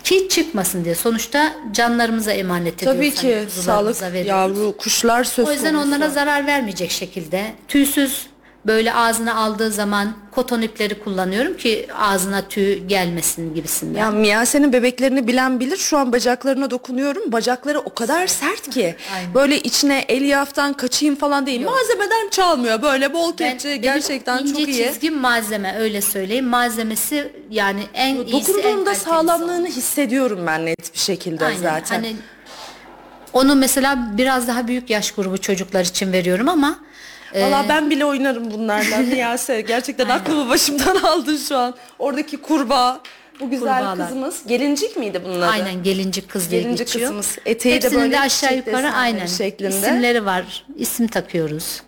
Ki 0.04 0.28
çıkmasın 0.30 0.86
diye. 0.86 0.96
Sonuçta 0.96 1.54
canlarımıza 1.72 2.32
emanet 2.32 2.74
ediyoruz. 2.78 2.98
Tabii 2.98 3.14
ki 3.14 3.36
hani 3.36 3.50
sağlık 3.50 4.02
veriyoruz. 4.02 4.28
yavru 4.28 4.78
kuşlar 4.78 5.24
söz 5.24 5.48
O 5.48 5.52
yüzden 5.52 5.74
konusu. 5.74 5.88
onlara 5.88 6.10
zarar 6.10 6.48
vermeyecek 6.48 6.92
şekilde 6.92 7.54
tüysüz 7.68 8.26
böyle 8.66 8.94
ağzına 8.94 9.36
aldığı 9.36 9.72
zaman 9.72 10.14
koton 10.32 10.62
ipleri 10.62 11.04
kullanıyorum 11.04 11.58
ki 11.58 11.88
ağzına 12.00 12.42
tüy 12.42 12.78
gelmesin 12.78 13.56
gibisinden. 13.56 14.00
Ya 14.00 14.12
Miyase'nin 14.12 14.74
bebeklerini 14.74 15.28
bilen 15.28 15.60
bilir. 15.60 15.78
Şu 15.78 15.98
an 15.98 16.12
bacaklarına 16.12 16.72
dokunuyorum. 16.72 17.32
Bacakları 17.32 17.80
o 17.80 17.94
kadar 17.94 18.28
sert 18.28 18.70
ki. 18.70 18.96
Aynen. 19.16 19.34
Böyle 19.34 19.60
içine 19.60 20.00
elyaftan 20.00 20.74
kaçayım 20.74 21.16
falan 21.16 21.46
değil. 21.46 21.62
Malzemeden 21.66 22.30
çalmıyor. 22.32 22.82
Böyle 22.82 23.14
bol 23.14 23.30
Ben- 23.32 23.36
kepçe 23.50 23.70
benim 23.70 23.82
gerçekten 23.82 24.40
ince 24.42 24.52
çok 24.54 24.68
iyi. 24.68 24.88
çizgi 24.88 25.12
malzeme 25.12 25.76
öyle 25.80 26.02
söyleyeyim. 26.02 26.46
Malzemesi 26.46 27.32
yani 27.50 27.84
en 27.94 28.16
iyisi 28.16 28.52
en 28.52 28.58
Dokunduğumda 28.58 28.96
sağlamlığını 28.96 29.54
olan. 29.62 29.66
hissediyorum 29.66 30.40
ben 30.48 30.66
net 30.66 30.94
bir 30.94 31.00
şekilde 31.00 31.46
Aynen. 31.46 31.62
zaten. 31.62 31.96
Hani 31.96 32.16
onu 33.34 33.56
mesela 33.56 34.12
biraz 34.18 34.48
daha 34.48 34.68
büyük 34.68 34.90
yaş 34.90 35.12
grubu 35.12 35.38
çocuklar 35.38 35.86
için 35.86 36.14
veriyorum 36.14 36.50
ama 36.50 36.80
Valla 37.36 37.66
ben 37.70 37.90
bile 37.90 38.06
oynarım 38.06 38.52
bunlarla 38.52 38.98
Miyase. 38.98 39.62
Gerçekten 39.62 40.10
aklımı 40.10 40.50
başımdan 40.50 40.96
aldın 41.04 41.38
şu 41.38 41.58
an. 41.58 41.76
Oradaki 42.00 42.38
kurbağa. 42.38 43.02
Bu 43.40 43.50
güzel 43.50 43.80
Kurbağalar. 43.80 44.08
kızımız. 44.08 44.42
Gelincik 44.48 44.98
miydi 44.98 45.22
bunun 45.26 45.42
adı? 45.42 45.46
aynen 45.52 45.84
gelincik 45.84 46.30
kız 46.30 46.52
diye 46.52 46.62
Gelincik 46.62 46.88
geçiyor. 46.88 47.06
kızımız. 47.06 47.38
Eteği 47.46 47.74
de 47.74 47.76
Hepsinin 47.76 48.02
böyle 48.02 48.14
de 48.14 48.20
aşağı 48.20 48.50
çiçek 48.50 48.58
yukarı 48.58 48.76
desenleri 48.76 48.96
aynen 48.96 49.26
şeklinde. 49.26 49.70
isimleri 49.78 50.26
var. 50.26 50.66
İsim 50.78 51.08
takıyoruz. 51.08 51.82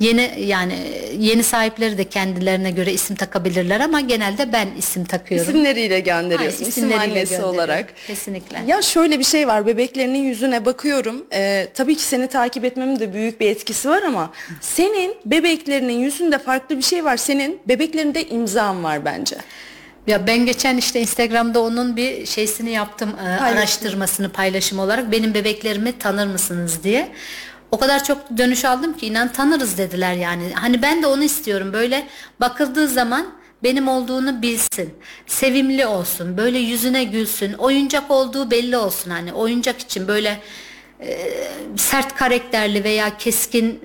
Yeni 0.00 0.34
yani 0.38 0.74
yeni 1.18 1.42
sahipleri 1.42 1.98
de 1.98 2.04
kendilerine 2.04 2.70
göre 2.70 2.92
isim 2.92 3.16
takabilirler 3.16 3.80
ama 3.80 4.00
genelde 4.00 4.52
ben 4.52 4.68
isim 4.78 5.04
takıyorum. 5.04 5.50
İsimleriyle 5.50 6.00
gönderiyorsun. 6.00 6.58
Aynen, 6.58 6.68
İsim 6.68 6.92
annesi 6.98 7.42
olarak. 7.42 7.92
Kesinlikle. 8.06 8.60
Ya 8.66 8.82
şöyle 8.82 9.18
bir 9.18 9.24
şey 9.24 9.48
var. 9.48 9.66
Bebeklerinin 9.66 10.18
yüzüne 10.22 10.64
bakıyorum. 10.64 11.26
Ee, 11.32 11.68
tabii 11.74 11.96
ki 11.96 12.02
seni 12.02 12.28
takip 12.28 12.64
etmemin 12.64 13.00
de 13.00 13.14
büyük 13.14 13.40
bir 13.40 13.48
etkisi 13.50 13.88
var 13.88 14.02
ama 14.02 14.32
senin 14.60 15.14
bebeklerinin 15.24 15.98
yüzünde 15.98 16.38
farklı 16.38 16.76
bir 16.76 16.82
şey 16.82 17.04
var. 17.04 17.16
Senin 17.16 17.60
bebeklerinde 17.68 18.28
imzan 18.28 18.84
var 18.84 19.04
bence. 19.04 19.36
Ya 20.06 20.26
ben 20.26 20.46
geçen 20.46 20.76
işte 20.76 21.00
Instagram'da 21.00 21.60
onun 21.60 21.96
bir 21.96 22.26
şeysini 22.26 22.70
yaptım 22.70 23.10
e, 23.24 23.28
araştırmasını 23.28 24.28
paylaşım 24.32 24.78
olarak 24.78 25.12
benim 25.12 25.34
bebeklerimi 25.34 25.98
tanır 25.98 26.26
mısınız 26.26 26.84
diye. 26.84 27.08
O 27.72 27.78
kadar 27.78 28.04
çok 28.04 28.38
dönüş 28.38 28.64
aldım 28.64 28.96
ki 28.96 29.06
inan 29.06 29.32
tanırız 29.32 29.78
dediler 29.78 30.14
yani. 30.14 30.52
Hani 30.54 30.82
ben 30.82 31.02
de 31.02 31.06
onu 31.06 31.24
istiyorum 31.24 31.72
böyle 31.72 32.06
bakıldığı 32.40 32.88
zaman 32.88 33.26
benim 33.62 33.88
olduğunu 33.88 34.42
bilsin. 34.42 34.94
Sevimli 35.26 35.86
olsun. 35.86 36.36
Böyle 36.36 36.58
yüzüne 36.58 37.04
gülsün. 37.04 37.52
Oyuncak 37.52 38.10
olduğu 38.10 38.50
belli 38.50 38.76
olsun 38.76 39.10
hani. 39.10 39.32
Oyuncak 39.32 39.80
için 39.80 40.08
böyle 40.08 40.40
e, 41.00 41.30
sert 41.76 42.14
karakterli 42.14 42.84
veya 42.84 43.16
keskin 43.16 43.80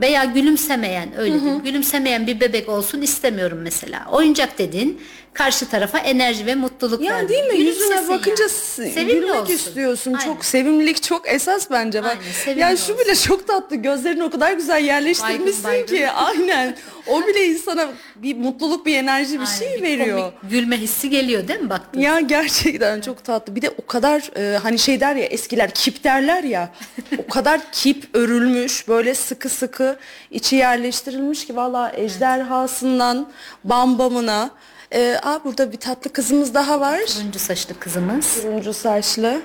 veya 0.00 0.24
gülümsemeyen 0.24 1.18
öyle 1.18 1.40
diyeyim. 1.40 1.62
Gülümsemeyen 1.64 2.26
bir 2.26 2.40
bebek 2.40 2.68
olsun 2.68 3.00
istemiyorum 3.02 3.58
mesela. 3.62 4.06
Oyuncak 4.12 4.58
dediğin 4.58 5.00
karşı 5.36 5.68
tarafa 5.68 5.98
enerji 5.98 6.46
ve 6.46 6.54
mutluluk 6.54 7.02
Ya 7.02 7.14
vermek. 7.14 7.28
değil 7.28 7.44
mi? 7.44 7.58
Yüzüne 7.58 7.84
Gülümsesin 7.86 8.08
bakınca 8.08 8.42
yani. 8.42 8.50
s- 8.50 8.90
Sevimli 8.90 9.14
gülmek 9.14 9.40
olsun. 9.42 9.54
istiyorsun. 9.54 10.12
Aynen. 10.12 10.24
Çok 10.32 10.44
sevimlilik 10.44 11.02
çok 11.02 11.28
esas 11.28 11.70
bence. 11.70 12.02
Bak. 12.04 12.10
Aynen, 12.20 12.32
sevimli 12.44 12.60
Ya 12.60 12.76
şu 12.76 12.92
olsun. 12.92 12.98
bile 12.98 13.14
çok 13.16 13.46
tatlı. 13.48 13.76
Gözlerini 13.76 14.24
o 14.24 14.30
kadar 14.30 14.52
güzel 14.52 14.84
yerleştirmişsin 14.84 15.64
Baygın 15.64 15.86
ki. 15.86 16.10
Aynen. 16.14 16.76
O 17.06 17.26
bile 17.26 17.46
insana 17.46 17.88
bir 18.16 18.36
mutluluk, 18.36 18.86
bir 18.86 18.96
enerji, 18.96 19.32
bir 19.40 19.46
Aynen, 19.46 19.58
şey 19.58 19.74
bir 19.76 19.82
veriyor. 19.82 20.18
komik 20.18 20.50
gülme 20.50 20.76
hissi 20.76 21.10
geliyor 21.10 21.48
değil 21.48 21.60
mi 21.60 21.70
baktın? 21.70 22.00
Ya 22.00 22.20
gerçekten 22.20 23.00
çok 23.00 23.24
tatlı. 23.24 23.54
Bir 23.56 23.62
de 23.62 23.70
o 23.70 23.86
kadar 23.86 24.30
e, 24.36 24.58
hani 24.58 24.78
şey 24.78 25.00
der 25.00 25.16
ya 25.16 25.24
eskiler 25.24 25.70
kip 25.70 26.04
derler 26.04 26.44
ya. 26.44 26.68
o 27.18 27.26
kadar 27.30 27.60
kip 27.72 28.08
örülmüş 28.14 28.88
böyle 28.88 29.14
sıkı 29.14 29.48
sıkı 29.48 29.96
içi 30.30 30.56
yerleştirilmiş 30.56 31.46
ki 31.46 31.56
valla 31.56 31.92
ejderhasından 31.96 33.28
bambamına. 33.64 34.50
E, 34.92 35.18
aa 35.22 35.44
burada 35.44 35.72
bir 35.72 35.76
tatlı 35.76 36.12
kızımız 36.12 36.54
daha 36.54 36.80
var. 36.80 37.00
Turuncu 37.06 37.38
saçlı 37.38 37.78
kızımız. 37.78 38.34
Turuncu 38.42 38.72
saçlı. 38.74 39.42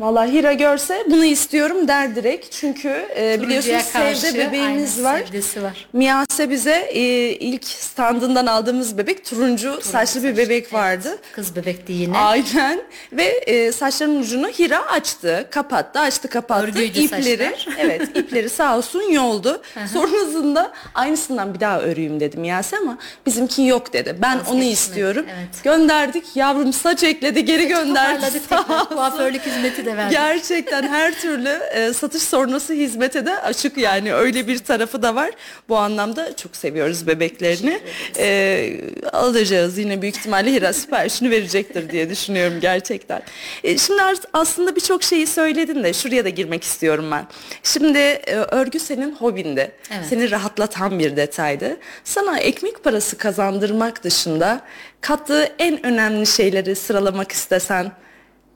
Vallahi 0.00 0.32
Hira 0.32 0.52
görse 0.52 1.04
bunu 1.10 1.24
istiyorum 1.24 1.88
der 1.88 2.16
direkt. 2.16 2.50
Çünkü 2.52 3.06
e, 3.16 3.42
biliyorsunuz 3.42 3.82
Sevde 3.82 4.38
bebeğimiz 4.38 5.04
var. 5.04 5.18
sevdesi 5.26 5.62
var. 5.62 5.88
Miyase 5.92 6.50
bize 6.50 6.74
e, 6.92 7.00
ilk 7.30 7.64
standından 7.64 8.46
aldığımız 8.46 8.98
bebek 8.98 9.24
turuncu, 9.24 9.80
saçlı 9.82 10.22
bir 10.22 10.36
bebek 10.36 10.72
vardı. 10.72 11.18
Kız 11.32 11.56
bebekti 11.56 11.92
yine. 11.92 12.18
Aynen 12.18 12.80
ve 13.12 13.24
e, 13.24 13.72
saçlarının 13.72 14.20
ucunu 14.20 14.48
Hira 14.48 14.86
açtı, 14.86 15.48
kapattı, 15.50 16.00
açtı, 16.00 16.28
kapattı. 16.28 16.64
Örgüydü 16.66 16.98
ipleri, 16.98 17.54
saçlar. 17.56 17.66
evet 17.78 18.16
ipleri 18.16 18.48
sağ 18.50 18.76
olsun 18.78 19.02
yoldu. 19.02 19.62
Sonrasında 19.92 20.72
aynısından 20.94 21.54
bir 21.54 21.60
daha 21.60 21.80
öreyim 21.80 22.20
dedim 22.20 22.40
Miyase 22.40 22.76
ama 22.76 22.98
bizimki 23.26 23.62
yok 23.62 23.92
dedi. 23.92 24.16
Ben 24.22 24.32
onu 24.34 24.38
Vazgeçmedi, 24.40 24.66
istiyorum. 24.66 25.26
evet. 25.28 25.64
Gönderdik 25.64 26.24
yavrum 26.36 26.72
saç 26.72 27.02
ekledi 27.02 27.44
geri 27.44 27.68
gönderdi. 27.68 28.20
Toparladık 28.20 28.48
tekrar. 28.48 28.88
Kuaförlük 28.88 29.46
hizmeti 29.46 29.86
de 29.86 29.89
verdik. 29.96 30.18
Gerçekten 30.18 30.82
her 30.82 31.20
türlü 31.20 31.48
e, 31.48 31.92
satış 31.92 32.22
sonrası 32.22 32.72
hizmete 32.72 33.26
de 33.26 33.38
açık 33.40 33.76
yani 33.78 34.14
öyle 34.14 34.48
bir 34.48 34.58
tarafı 34.58 35.02
da 35.02 35.14
var. 35.14 35.30
Bu 35.68 35.76
anlamda 35.78 36.36
çok 36.36 36.56
seviyoruz 36.56 37.06
bebeklerini. 37.06 37.80
E, 38.18 38.80
alacağız 39.12 39.78
yine 39.78 40.02
büyük 40.02 40.16
ihtimalle 40.16 40.52
Hira 40.52 40.72
siparişini 40.72 41.30
verecektir 41.30 41.90
diye 41.90 42.10
düşünüyorum 42.10 42.58
gerçekten. 42.60 43.22
E, 43.64 43.78
şimdi 43.78 44.02
as- 44.02 44.24
aslında 44.32 44.76
birçok 44.76 45.02
şeyi 45.02 45.26
söyledin 45.26 45.82
de 45.84 45.92
şuraya 45.92 46.24
da 46.24 46.28
girmek 46.28 46.64
istiyorum 46.64 47.08
ben. 47.10 47.26
Şimdi 47.62 47.98
e, 47.98 48.34
örgü 48.34 48.78
senin 48.78 49.14
hobindi. 49.14 49.72
Evet. 49.90 50.04
Seni 50.08 50.30
rahatlatan 50.30 50.98
bir 50.98 51.16
detaydı. 51.16 51.76
Sana 52.04 52.38
ekmek 52.38 52.84
parası 52.84 53.18
kazandırmak 53.18 54.04
dışında 54.04 54.60
kattığı 55.00 55.48
en 55.58 55.86
önemli 55.86 56.26
şeyleri 56.26 56.76
sıralamak 56.76 57.32
istesen 57.32 57.92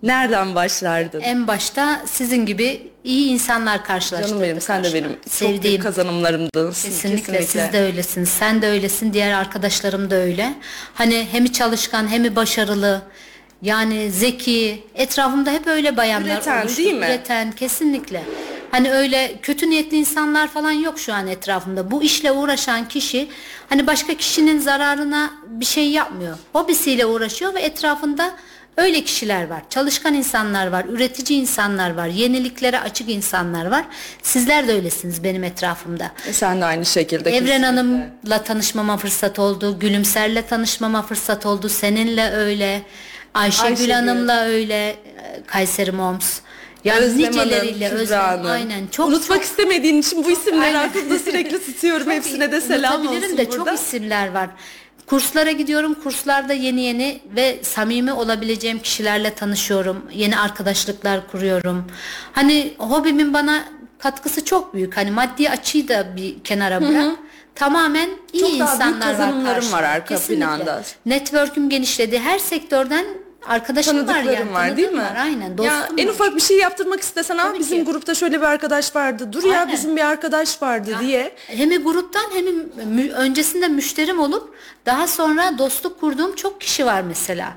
nereden 0.04 0.54
başlardın? 0.54 1.20
En 1.20 1.46
başta 1.46 2.02
sizin 2.06 2.46
gibi 2.46 2.90
iyi 3.04 3.28
insanlar 3.30 3.84
karşılaştırdık. 3.84 4.28
Canım 4.28 4.42
benim 4.42 4.61
sen 4.61 4.84
de 4.84 4.94
benim 4.94 5.12
çok 5.12 5.32
Sevdiğim. 5.32 5.62
büyük 5.62 5.82
kazanımlarımdansın. 5.82 6.88
Kesinlikle, 6.88 7.42
siz 7.42 7.73
de 7.73 7.80
öylesiniz. 7.80 8.28
Sen 8.28 8.62
de 8.62 8.68
öylesin. 8.68 9.12
Diğer 9.12 9.32
arkadaşlarım 9.32 10.11
da 10.11 10.14
öyle. 10.16 10.54
Hani 10.94 11.26
hem 11.32 11.46
çalışkan 11.46 12.08
hem 12.08 12.37
başarılı. 12.37 13.02
Yani 13.62 14.11
zeki. 14.11 14.82
Etrafımda 14.94 15.50
hep 15.50 15.66
öyle 15.66 15.96
bayanlar 15.96 16.37
Üreten, 16.37 16.62
oluştu. 16.62 16.78
değil 16.78 16.94
mi? 16.94 17.06
Üreten 17.06 17.52
kesinlikle. 17.52 18.23
Hani 18.70 18.92
öyle 18.92 19.34
kötü 19.42 19.70
niyetli 19.70 19.96
insanlar 19.96 20.49
falan 20.49 20.70
yok 20.73 20.99
şu 20.99 21.14
an 21.14 21.26
etrafımda. 21.26 21.90
Bu 21.90 22.02
işle 22.02 22.32
uğraşan 22.32 22.88
kişi 22.88 23.28
hani 23.68 23.87
başka 23.87 24.14
kişinin 24.14 24.58
zararına 24.58 25.30
bir 25.46 25.64
şey 25.64 25.90
yapmıyor. 25.90 26.38
Hobisiyle 26.52 27.06
uğraşıyor 27.06 27.54
ve 27.54 27.61
etrafında 27.61 28.34
öyle 28.76 29.04
kişiler 29.04 29.49
var. 29.49 29.62
Çalışkan 29.71 30.14
insanlar 30.14 30.66
var, 30.66 30.85
üretici 30.85 31.40
insanlar 31.40 31.95
var, 31.95 32.07
yeniliklere 32.07 32.81
açık 32.81 33.09
insanlar 33.11 33.66
var. 33.66 33.85
Sizler 34.23 34.69
de 34.69 34.73
öylesiniz 34.73 35.25
benim 35.25 35.45
etrafımda. 35.45 36.12
E, 36.28 36.33
Sen 36.33 36.61
de 36.61 36.64
aynı 36.64 36.87
şekilde. 36.87 37.31
Evren 37.31 37.40
kesinlikle. 37.47 37.66
Hanım'la 37.66 38.43
tanışmama 38.43 38.97
fırsat 38.97 39.38
oldu. 39.38 39.78
Gülümser'le 39.78 40.43
tanışmama 40.49 41.02
fırsat 41.02 41.47
oldu. 41.47 41.69
Seninle 41.69 42.31
öyle. 42.31 42.83
Ayşegül, 43.35 43.69
Ayşegül. 43.71 43.90
Hanım'la 43.93 44.40
öyle. 44.45 44.88
e, 44.88 44.97
Kayseri 45.47 45.93
Moms. 45.93 46.38
Yani 46.85 46.99
Özlem 47.00 47.31
niceleriyle 47.33 47.88
Hanım, 47.88 48.00
Özlem. 48.00 48.19
Kübra 48.21 48.28
Hanım. 48.33 48.50
Aynen. 48.50 48.87
Çok 48.87 49.09
Unutmak 49.09 49.38
çok, 49.38 49.45
istemediğin 49.47 50.00
için 50.00 50.25
bu 50.25 50.31
isimleri 50.31 50.78
aklımda 50.78 51.19
sürekli 51.19 51.66
tutuyorum. 51.66 52.11
Hepsine 52.11 52.52
de 52.52 52.61
selam 52.61 53.07
olsun 53.07 53.23
de 53.23 53.47
burada. 53.49 53.50
çok 53.57 53.75
isimler 53.75 54.28
var. 54.35 54.50
Kurslara 55.06 55.50
gidiyorum. 55.52 55.94
Kurslarda 55.94 56.52
yeni 56.52 56.80
yeni 56.80 57.20
ve 57.37 57.58
samimi 57.62 58.12
olabileceğim 58.12 58.78
kişilerle 58.78 59.34
tanışıyorum. 59.34 60.06
Yeni 60.12 60.38
arkadaşlıklar 60.38 61.26
kuruyorum. 61.30 61.84
Hani 62.32 62.75
hobimin 62.78 63.34
bana 63.34 63.64
katkısı 63.99 64.44
çok 64.44 64.75
büyük. 64.75 64.96
Hani 64.96 65.11
maddi 65.11 65.50
açıyı 65.50 65.88
da 65.88 66.16
bir 66.16 66.40
kenara 66.44 66.80
bırak. 66.82 67.16
Tamamen 67.54 68.11
iyi 68.32 68.40
Çok 68.40 68.50
daha 68.61 68.80
büyük 68.80 68.94
insanlar 68.96 69.44
var 69.44 69.73
var 69.73 69.82
arka 69.82 70.14
Kesinlikle. 70.14 70.44
planda. 70.46 70.82
Network'üm 71.06 71.68
genişledi. 71.68 72.18
Her 72.18 72.38
sektörden 72.38 73.04
arkadaşım 73.46 74.08
var 74.08 74.22
yani. 74.22 74.52
var 74.52 74.76
değil 74.76 74.90
mi? 74.92 74.98
Var, 74.98 75.16
aynen. 75.20 75.48
Ya 75.50 75.58
Dostum 75.58 75.98
en 75.98 76.06
var. 76.08 76.12
ufak 76.12 76.36
bir 76.36 76.40
şey 76.40 76.56
yaptırmak 76.58 77.00
istesen 77.00 77.36
Tabii 77.38 77.58
bizim 77.58 77.84
ki. 77.84 77.90
grupta 77.90 78.14
şöyle 78.14 78.38
bir 78.40 78.46
arkadaş 78.46 78.96
vardı. 78.96 79.28
Dur 79.32 79.44
ya 79.44 79.58
Aynen. 79.60 79.72
bizim 79.72 79.96
bir 79.96 80.04
arkadaş 80.04 80.62
vardı 80.62 80.96
diye. 81.00 81.32
Hem 81.46 81.70
gruptan 81.84 82.24
hem 82.34 82.44
mü- 82.88 83.10
öncesinde 83.12 83.68
müşterim 83.68 84.20
olup 84.20 84.54
daha 84.86 85.06
sonra 85.06 85.58
dostluk 85.58 86.00
kurduğum 86.00 86.34
çok 86.34 86.60
kişi 86.60 86.86
var 86.86 87.02
mesela. 87.02 87.52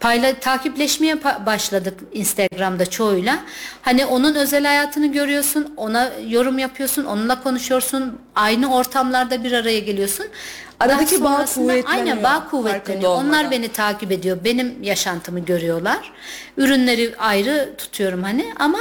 Payla 0.00 0.34
takipleşmeye 0.34 1.14
pa- 1.14 1.46
başladık 1.46 1.94
Instagram'da 2.12 2.86
çoğuyla. 2.90 3.38
Hani 3.82 4.06
onun 4.06 4.34
özel 4.34 4.64
hayatını 4.64 5.06
görüyorsun, 5.06 5.74
ona 5.76 6.10
yorum 6.28 6.58
yapıyorsun, 6.58 7.04
onunla 7.04 7.42
konuşuyorsun, 7.42 8.18
aynı 8.34 8.74
ortamlarda 8.74 9.44
bir 9.44 9.52
araya 9.52 9.78
geliyorsun. 9.80 10.26
Aradaki 10.80 11.24
bağ 11.24 11.44
kuvvetleniyor, 11.54 11.90
Aynen 11.90 12.22
bağ 12.22 12.48
kuvvetleniyor. 12.50 13.10
olmadan. 13.10 13.28
Onlar 13.28 13.50
beni 13.50 13.68
takip 13.68 14.12
ediyor. 14.12 14.38
Benim 14.44 14.82
yaşantımı 14.82 15.40
görüyorlar. 15.40 16.12
Ürünleri 16.56 17.14
ayrı 17.18 17.74
tutuyorum 17.78 18.22
hani 18.22 18.46
ama 18.58 18.78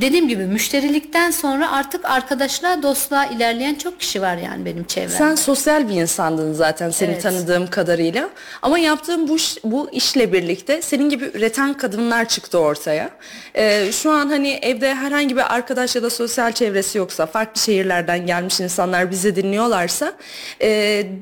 dediğim 0.00 0.28
gibi 0.28 0.44
müşterilikten 0.46 1.30
sonra 1.30 1.72
artık 1.72 2.04
arkadaşlığa, 2.04 2.82
dostluğa 2.82 3.26
ilerleyen 3.26 3.74
çok 3.74 4.00
kişi 4.00 4.22
var 4.22 4.36
yani 4.36 4.64
benim 4.64 4.84
çevremde. 4.84 5.14
Sen 5.16 5.34
sosyal 5.34 5.88
bir 5.88 5.94
insandın 5.94 6.52
zaten 6.52 6.90
seni 6.90 7.10
Evet. 7.12 7.22
tanıdığım 7.22 7.66
kadarıyla. 7.70 8.28
Ama 8.62 8.78
yaptığın 8.78 9.28
bu, 9.28 9.36
iş- 9.36 9.58
bu 9.64 9.88
işle 9.92 10.32
birlikte 10.32 10.82
senin 10.82 11.08
gibi 11.08 11.30
üreten 11.34 11.74
kadınlar 11.74 12.28
çıktı 12.28 12.58
ortaya. 12.58 13.10
Ee, 13.54 13.92
şu 13.92 14.10
an 14.10 14.28
hani 14.28 14.50
evde 14.62 14.94
herhangi 14.94 15.36
bir 15.36 15.54
arkadaş 15.54 15.96
ya 15.96 16.02
da 16.02 16.10
sosyal 16.10 16.52
çevresi 16.52 16.98
yoksa, 16.98 17.26
farklı 17.26 17.60
şehirlerden 17.60 18.26
gelmiş 18.26 18.60
insanlar 18.60 19.10
bizi 19.10 19.36
dinliyorlarsa, 19.36 20.12
e, 20.60 20.68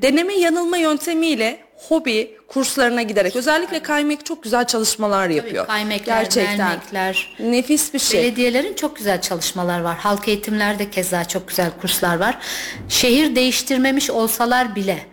deneme 0.01 0.33
yanılma 0.33 0.77
yöntemiyle 0.77 1.57
hobi 1.75 2.37
kurslarına 2.47 3.01
giderek 3.01 3.35
özellikle 3.35 3.79
kaymek 3.79 4.25
çok 4.25 4.43
güzel 4.43 4.67
çalışmalar 4.67 5.29
yapıyor. 5.29 5.67
kaymekler, 5.67 6.21
Gerçekten. 6.21 6.59
dernekler, 6.59 7.35
Nefis 7.39 7.93
bir 7.93 7.99
şey. 7.99 8.21
Belediyelerin 8.23 8.73
çok 8.73 8.95
güzel 8.95 9.21
çalışmalar 9.21 9.81
var. 9.81 9.97
Halk 9.97 10.27
eğitimlerde 10.27 10.89
keza 10.89 11.25
çok 11.25 11.47
güzel 11.47 11.71
kurslar 11.81 12.19
var. 12.19 12.37
Şehir 12.89 13.35
değiştirmemiş 13.35 14.09
olsalar 14.09 14.75
bile 14.75 15.05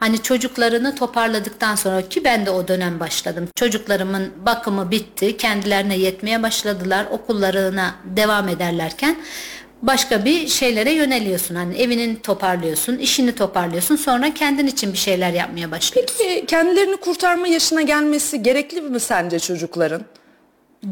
hani 0.00 0.22
çocuklarını 0.22 0.94
toparladıktan 0.94 1.74
sonra 1.74 2.08
ki 2.08 2.24
ben 2.24 2.46
de 2.46 2.50
o 2.50 2.68
dönem 2.68 3.00
başladım. 3.00 3.48
Çocuklarımın 3.56 4.32
bakımı 4.46 4.90
bitti. 4.90 5.36
Kendilerine 5.36 5.96
yetmeye 5.96 6.42
başladılar. 6.42 7.06
Okullarına 7.10 7.94
devam 8.04 8.48
ederlerken 8.48 9.16
başka 9.86 10.24
bir 10.24 10.48
şeylere 10.48 10.92
yöneliyorsun. 10.92 11.54
Hani 11.54 11.76
evini 11.76 12.22
toparlıyorsun, 12.22 12.98
işini 12.98 13.34
toparlıyorsun. 13.34 13.96
Sonra 13.96 14.34
kendin 14.34 14.66
için 14.66 14.92
bir 14.92 14.98
şeyler 14.98 15.32
yapmaya 15.32 15.70
başlıyorsun. 15.70 16.16
Peki 16.18 16.46
kendilerini 16.46 16.96
kurtarma 16.96 17.46
yaşına 17.46 17.82
gelmesi 17.82 18.42
gerekli 18.42 18.80
mi 18.80 19.00
sence 19.00 19.38
çocukların? 19.40 20.02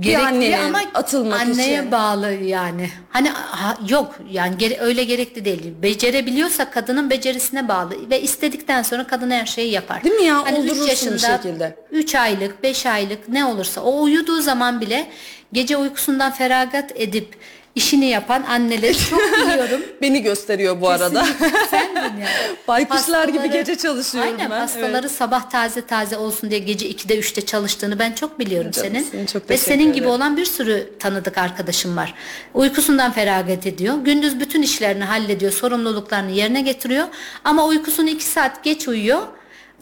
Gerekli 0.00 0.26
annenin 0.26 0.58
ama 0.62 0.80
atılmak 0.94 1.40
anneye 1.40 1.74
için. 1.78 1.92
bağlı 1.92 2.30
yani. 2.32 2.90
Hani 3.10 3.28
ha- 3.30 3.76
yok 3.88 4.14
yani 4.30 4.58
gere- 4.58 4.78
öyle 4.80 5.04
gerekli 5.04 5.44
değil. 5.44 5.72
Becerebiliyorsa 5.82 6.70
kadının 6.70 7.10
becerisine 7.10 7.68
bağlı 7.68 8.10
ve 8.10 8.22
istedikten 8.22 8.82
sonra 8.82 9.06
kadın 9.06 9.30
her 9.30 9.46
şeyi 9.46 9.72
yapar. 9.72 10.04
Değil 10.04 10.14
mi 10.14 10.24
ya? 10.24 10.36
Hani 10.44 10.58
üç 10.58 10.58
Oldurursun 10.58 10.84
bir 10.84 10.90
yaşında, 10.90 11.18
şekilde. 11.36 11.76
3 11.90 12.14
aylık, 12.14 12.62
5 12.62 12.86
aylık 12.86 13.28
ne 13.28 13.44
olursa 13.44 13.80
o 13.80 14.02
uyuduğu 14.02 14.40
zaman 14.42 14.80
bile 14.80 15.06
gece 15.52 15.76
uykusundan 15.76 16.32
feragat 16.32 16.92
edip 16.94 17.36
işini 17.74 18.06
yapan 18.06 18.42
anneleri 18.42 18.98
çok 18.98 19.20
biliyorum. 19.32 19.80
Beni 20.02 20.22
gösteriyor 20.22 20.80
bu 20.80 20.88
arada. 20.88 21.26
Sendin 21.70 22.00
yani. 22.00 22.24
Baykuşlar 22.68 23.28
gibi 23.28 23.38
Hastaları- 23.38 23.52
gece 23.52 23.76
çalışıyorum 23.76 24.32
Aynen 24.38 24.50
ben. 24.50 24.58
hastaları 24.60 25.08
sabah 25.08 25.50
taze 25.50 25.86
taze 25.86 26.16
olsun 26.16 26.50
diye 26.50 26.60
gece 26.60 26.90
2'de 26.90 27.18
3'te 27.18 27.40
çalıştığını 27.46 27.98
ben 27.98 28.12
çok 28.12 28.38
biliyorum 28.38 28.70
Canımsın, 28.70 29.10
senin. 29.10 29.26
çok 29.26 29.50
Ve 29.50 29.58
senin 29.58 29.92
gibi 29.92 30.06
olan 30.08 30.36
bir 30.36 30.44
sürü 30.44 30.92
tanıdık 30.98 31.38
arkadaşım 31.38 31.96
var. 31.96 32.14
Uykusundan 32.54 33.12
feragat 33.12 33.66
ediyor. 33.66 33.94
Gündüz 34.04 34.40
bütün 34.40 34.62
işlerini 34.62 35.04
hallediyor. 35.04 35.52
Sorumluluklarını 35.52 36.30
yerine 36.30 36.60
getiriyor. 36.60 37.06
Ama 37.44 37.66
uykusunu 37.66 38.08
2 38.08 38.24
saat 38.24 38.64
geç 38.64 38.88
uyuyor. 38.88 39.22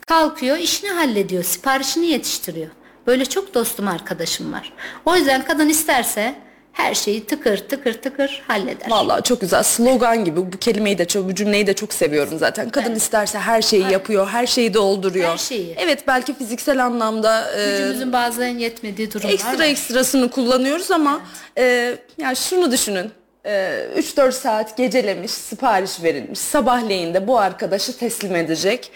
Kalkıyor 0.06 0.56
işini 0.56 0.90
hallediyor. 0.90 1.44
Siparişini 1.44 2.06
yetiştiriyor. 2.06 2.68
Böyle 3.06 3.24
çok 3.24 3.54
dostum 3.54 3.88
arkadaşım 3.88 4.52
var. 4.52 4.72
O 5.06 5.16
yüzden 5.16 5.44
kadın 5.44 5.68
isterse 5.68 6.34
her 6.80 6.94
şeyi 6.94 7.24
tıkır 7.26 7.56
tıkır 7.58 7.92
tıkır 7.92 8.42
halleder. 8.48 8.90
Vallahi 8.90 9.22
çok 9.22 9.40
güzel 9.40 9.62
slogan 9.62 10.24
gibi 10.24 10.36
bu 10.36 10.50
kelimeyi 10.50 10.98
de 10.98 11.04
çok 11.04 11.28
bu 11.28 11.34
cümleyi 11.34 11.66
de 11.66 11.74
çok 11.74 11.92
seviyorum 11.92 12.38
zaten. 12.38 12.70
Kadın 12.70 12.94
isterse 12.94 13.38
her 13.38 13.62
şeyi 13.62 13.90
yapıyor, 13.92 14.28
her 14.28 14.46
şeyi 14.46 14.74
dolduruyor. 14.74 15.32
Her 15.32 15.38
şeyi. 15.38 15.74
Evet 15.78 16.04
belki 16.06 16.34
fiziksel 16.34 16.84
anlamda 16.84 17.58
e, 17.60 17.70
Gücümüzün 17.70 18.12
bazen 18.12 18.48
yetmediği 18.58 19.12
durumlar 19.12 19.32
ekstra 19.32 19.58
var. 19.58 19.64
ekstrasını 19.64 20.30
kullanıyoruz 20.30 20.90
ama 20.90 21.20
e, 21.58 21.94
yani 22.18 22.36
şunu 22.36 22.72
düşünün. 22.72 23.10
E, 23.46 23.86
3-4 23.98 24.32
saat 24.32 24.76
gecelemiş, 24.76 25.30
sipariş 25.30 26.02
verilmiş. 26.02 26.38
Sabahleyin 26.38 27.14
de 27.14 27.26
bu 27.26 27.38
arkadaşı 27.38 27.98
teslim 27.98 28.36
edecek. 28.36 28.92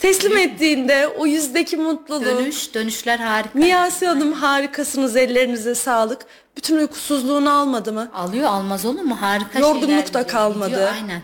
Teslim 0.00 0.36
ettiğinde 0.36 1.08
o 1.08 1.26
yüzdeki 1.26 1.76
mutluluğu. 1.76 2.24
Dönüş, 2.24 2.74
dönüşler 2.74 3.18
harika. 3.18 3.58
Niyasi 3.58 4.06
Hanım 4.06 4.32
harikasınız, 4.32 5.16
ellerinize 5.16 5.74
sağlık. 5.74 6.22
Bütün 6.56 6.76
uykusuzluğunu 6.76 7.50
almadı 7.50 7.92
mı? 7.92 8.10
Alıyor 8.14 8.48
almaz 8.48 8.84
olur 8.84 9.00
mu? 9.02 9.16
Harika 9.20 9.58
Yorgunluk 9.58 9.88
şeyler 9.88 10.14
da 10.14 10.26
kalmadı. 10.26 10.70
gidiyor, 10.70 10.88
aynen. 10.92 11.22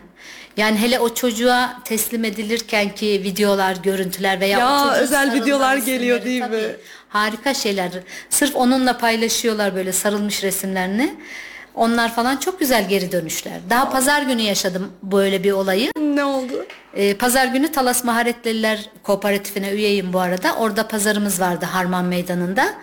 Yani 0.57 0.79
hele 0.79 1.01
o 1.01 1.14
çocuğa 1.14 1.77
teslim 1.85 2.25
edilirken 2.25 2.94
ki 2.94 3.07
videolar, 3.25 3.77
görüntüler 3.83 4.40
veya 4.40 4.59
Ya, 4.59 4.85
o 4.87 4.90
özel 4.92 5.35
videolar 5.35 5.77
geliyor 5.77 6.25
değil 6.25 6.40
mi? 6.42 6.46
tabii. 6.48 6.77
Harika 7.09 7.55
şeyler. 7.55 7.90
Sırf 8.31 8.57
onunla 8.57 8.98
paylaşıyorlar 8.98 9.75
böyle 9.77 9.92
sarılmış 9.92 10.42
resimlerini. 10.42 11.14
Onlar 11.74 12.14
falan 12.14 12.37
çok 12.37 12.61
güzel 12.61 12.88
geri 12.88 13.12
dönüşler. 13.12 13.52
Daha 13.70 13.90
pazar 13.90 14.22
günü 14.22 14.42
yaşadım 14.42 14.92
böyle 15.02 15.44
bir 15.44 15.52
olayı. 15.52 15.90
Ne 16.00 16.24
oldu? 16.24 16.66
Ee, 16.94 17.14
pazar 17.14 17.46
günü 17.46 17.72
Talas 17.72 18.04
Maharetliler 18.04 18.90
Kooperatifine 19.02 19.70
üyeyim 19.70 20.12
bu 20.12 20.20
arada. 20.20 20.54
Orada 20.56 20.88
pazarımız 20.88 21.40
vardı 21.40 21.64
Harman 21.72 22.04
Meydanı'nda. 22.04 22.74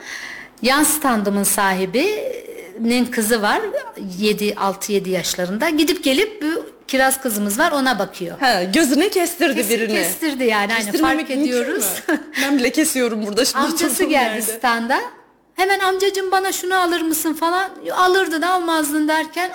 Yan 0.62 0.84
standımın 0.84 1.44
sahibinin 1.44 3.06
kızı 3.06 3.42
var. 3.42 3.62
7 4.20 4.50
6-7 4.50 5.10
yaşlarında. 5.10 5.70
Gidip 5.70 6.04
gelip 6.04 6.42
bu 6.42 6.66
kiraz 6.88 7.22
kızımız 7.22 7.60
var 7.60 7.72
ona 7.72 8.00
bakıyor. 8.00 8.40
Ha, 8.40 8.64
gözüne 8.64 9.10
kestirdi 9.10 9.56
Kesin 9.56 9.70
birini. 9.80 9.94
kestirdi 9.94 10.44
yani. 10.44 10.74
Kestirmemek 10.76 11.28
fark 11.28 11.32
ediyoruz. 11.40 11.94
ben 12.44 12.58
bile 12.58 12.70
kesiyorum 12.72 13.26
burada 13.28 13.46
şimdi. 13.46 13.64
Amcası 13.66 14.04
geldi 14.04 14.14
yerde. 14.14 14.42
standa. 14.42 15.00
Hemen 15.60 15.80
amcacım 15.80 16.32
bana 16.32 16.52
şunu 16.52 16.76
alır 16.76 17.02
mısın 17.02 17.34
falan. 17.34 17.70
Alırdın 17.92 18.42
almazdın 18.42 19.08
derken 19.08 19.52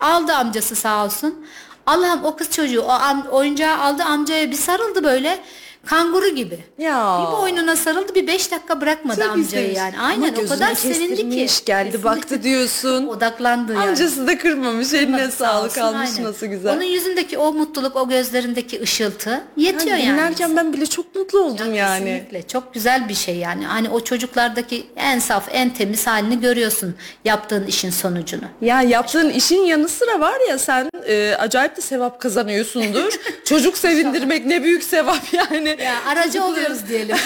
aldı 0.00 0.32
amcası 0.32 0.76
sağ 0.76 1.04
olsun. 1.04 1.46
Allah'ım 1.86 2.24
o 2.24 2.36
kız 2.36 2.50
çocuğu 2.50 2.82
o 2.82 2.98
oyuncağı 3.30 3.78
aldı 3.78 4.02
amcaya 4.02 4.50
bir 4.50 4.56
sarıldı 4.56 5.04
böyle 5.04 5.44
kanguru 5.86 6.28
gibi. 6.28 6.58
Ya. 6.78 7.20
Bir 7.26 7.32
boynuna 7.42 7.76
sarıldı 7.76 8.14
bir 8.14 8.26
beş 8.26 8.50
dakika 8.50 8.80
bırakmadı 8.80 9.20
Tabii 9.20 9.28
amcayı 9.28 9.64
sevmiş. 9.64 9.78
yani. 9.78 9.94
Aynen 10.00 10.34
o 10.44 10.48
kadar 10.48 10.74
sevindi 10.74 11.16
ki. 11.16 11.24
geldi 11.26 11.36
Kesinlikle. 11.36 12.04
baktı 12.04 12.42
diyorsun. 12.42 13.06
Odaklandı 13.06 13.74
yani. 13.74 13.88
Amcası 13.88 14.26
da 14.26 14.38
kırmamış 14.38 14.92
eline 14.94 15.16
Kırmadı, 15.16 15.32
sağ 15.32 15.44
sağlık 15.46 15.70
olsun, 15.70 15.80
almış 15.80 16.10
aynen. 16.18 16.24
nasıl 16.30 16.46
güzel. 16.46 16.72
Onun 16.76 16.82
yüzündeki 16.82 17.38
o 17.38 17.52
mutluluk 17.52 17.96
o 17.96 18.08
gözlerindeki 18.08 18.82
ışıltı 18.82 19.44
yetiyor 19.56 19.96
Yani 19.96 20.04
yani. 20.06 20.12
dinlerken 20.18 20.56
ben 20.56 20.72
bile 20.72 20.86
çok 20.86 21.14
mutlu 21.14 21.38
oldum 21.40 21.74
yani. 21.74 22.04
Kesinlikle 22.04 22.42
çok 22.48 22.74
güzel 22.74 23.08
bir 23.08 23.14
şey 23.14 23.36
yani. 23.36 23.66
Hani 23.66 23.90
o 23.90 24.00
çocuklardaki 24.04 24.86
en 24.96 25.18
saf, 25.18 25.48
en 25.52 25.70
temiz 25.74 26.06
halini 26.06 26.40
görüyorsun 26.40 26.94
yaptığın 27.24 27.66
işin 27.66 27.90
sonucunu. 27.90 28.44
Ya 28.60 28.82
yaptığın 28.82 29.30
işin 29.30 29.62
yanı 29.64 29.88
sıra 29.88 30.20
var 30.20 30.36
ya 30.48 30.58
sen 30.58 30.88
e, 31.08 31.34
acayip 31.38 31.76
de 31.76 31.80
sevap 31.80 32.20
kazanıyorsundur. 32.20 33.12
Çocuk 33.44 33.78
sevindirmek 33.78 34.46
ne 34.46 34.62
büyük 34.62 34.82
sevap 34.84 35.32
yani. 35.32 35.73
Ya 35.78 36.04
aracı 36.06 36.44
oluyoruz 36.44 36.88
diyelim. 36.88 37.16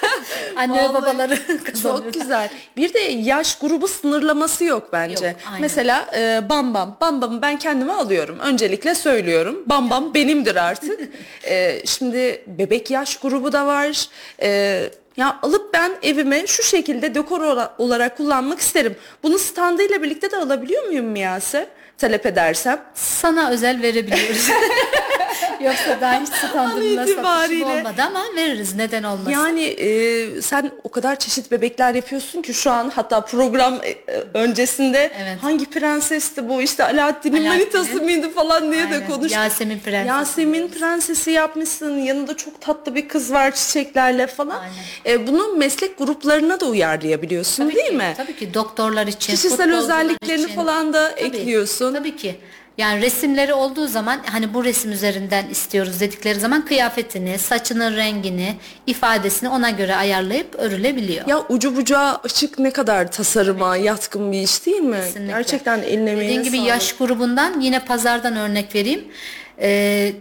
Anne 0.56 0.72
Vallahi 0.72 0.94
babaları 0.94 1.64
kazanıyor. 1.64 2.02
Çok 2.04 2.14
güzel. 2.14 2.50
Bir 2.76 2.94
de 2.94 2.98
yaş 3.00 3.58
grubu 3.58 3.88
sınırlaması 3.88 4.64
yok 4.64 4.88
bence. 4.92 5.26
Yok, 5.26 5.36
aynen. 5.46 5.60
Mesela 5.60 6.06
e, 6.16 6.48
Bam 6.48 6.74
Bam. 6.74 6.96
Bam 7.00 7.22
Bam'ı 7.22 7.42
ben 7.42 7.58
kendime 7.58 7.92
alıyorum. 7.92 8.38
Öncelikle 8.38 8.94
söylüyorum. 8.94 9.62
Bam 9.66 9.90
Bam 9.90 10.14
benimdir 10.14 10.56
artık. 10.56 11.00
E, 11.44 11.86
şimdi 11.86 12.42
bebek 12.46 12.90
yaş 12.90 13.16
grubu 13.16 13.52
da 13.52 13.66
var. 13.66 14.06
E, 14.42 14.82
ya 15.16 15.38
alıp 15.42 15.74
ben 15.74 15.92
evime 16.02 16.46
şu 16.46 16.62
şekilde 16.62 17.14
dekor 17.14 17.40
ola- 17.40 17.74
olarak 17.78 18.16
kullanmak 18.16 18.60
isterim. 18.60 18.96
Bunu 19.22 19.38
standıyla 19.38 20.02
birlikte 20.02 20.30
de 20.30 20.36
alabiliyor 20.36 20.84
muyum 20.86 21.06
Miyase? 21.06 21.68
Talep 21.98 22.26
edersem. 22.26 22.80
Sana 22.94 23.50
özel 23.50 23.82
verebiliyoruz. 23.82 24.48
Yoksa 25.64 26.00
daha 26.00 26.20
hiç 26.20 26.28
standımla 26.28 27.06
satışım 27.06 27.62
olmadı 27.70 28.02
ama 28.06 28.22
veririz 28.36 28.74
neden 28.74 29.02
olmasın. 29.02 29.30
Yani 29.30 29.62
e, 29.64 30.42
sen 30.42 30.70
o 30.84 30.88
kadar 30.90 31.18
çeşit 31.18 31.50
bebekler 31.50 31.94
yapıyorsun 31.94 32.42
ki 32.42 32.54
şu 32.54 32.70
an 32.70 32.90
hatta 32.94 33.20
program 33.20 33.74
e, 33.82 33.88
e, 33.88 34.24
öncesinde 34.34 35.12
Evet. 35.22 35.38
hangi 35.42 35.70
prensesti 35.70 36.48
bu 36.48 36.62
işte 36.62 36.84
Alaaddin'in 36.84 37.02
Alaaddin'in. 37.32 37.48
manitası 37.48 38.02
mıydı 38.02 38.30
falan 38.30 38.72
diye 38.72 38.90
de 38.90 38.94
Aynen. 38.94 39.06
konuştuk. 39.06 39.32
Yasemin 39.32 39.78
Prensesi. 39.78 40.08
Yasemin 40.08 40.68
prensesi 40.68 41.30
yapmışsın 41.30 41.98
yanında 41.98 42.36
çok 42.36 42.60
tatlı 42.60 42.94
bir 42.94 43.08
kız 43.08 43.32
var 43.32 43.54
çiçeklerle 43.54 44.26
falan. 44.26 44.60
E, 45.06 45.26
bunu 45.26 45.48
meslek 45.56 45.98
gruplarına 45.98 46.60
da 46.60 46.66
uyarlayabiliyorsun 46.66 47.64
Tabii 47.64 47.74
değil 47.76 47.86
ki, 47.90 47.96
mi? 47.96 48.14
Tabii 48.16 48.36
ki 48.36 48.54
doktorlar 48.54 49.06
için, 49.06 49.32
Kişisel 49.32 49.74
özelliklerini 49.76 50.44
için. 50.44 50.54
falan 50.54 50.92
da 50.92 51.10
Tabii, 51.10 51.20
ekliyorsun. 51.26 51.94
Tabii 51.94 52.16
ki. 52.16 52.36
Yani 52.82 53.02
resimleri 53.02 53.54
olduğu 53.54 53.86
zaman 53.86 54.20
hani 54.24 54.54
bu 54.54 54.64
resim 54.64 54.92
üzerinden 54.92 55.48
istiyoruz 55.48 56.00
dedikleri 56.00 56.40
zaman 56.40 56.64
kıyafetini, 56.64 57.38
saçının 57.38 57.96
rengini, 57.96 58.54
ifadesini 58.86 59.48
ona 59.48 59.70
göre 59.70 59.96
ayarlayıp 59.96 60.54
örülebiliyor. 60.54 61.26
Ya 61.26 61.42
ucu 61.48 61.76
bucağı 61.76 62.14
açık 62.24 62.58
ne 62.58 62.70
kadar 62.70 63.12
tasarıma 63.12 63.76
yatkın 63.76 64.32
bir 64.32 64.42
iş 64.42 64.66
değil 64.66 64.80
mi? 64.80 64.96
Kesinlikle. 64.96 65.32
Gerçekten 65.32 65.78
eline 65.78 66.16
Dediğim 66.16 66.42
gibi 66.42 66.56
sağlık. 66.56 66.68
yaş 66.68 66.92
grubundan 66.92 67.60
yine 67.60 67.84
pazardan 67.84 68.36
örnek 68.36 68.74
vereyim. 68.74 69.04
Ee, 69.60 70.12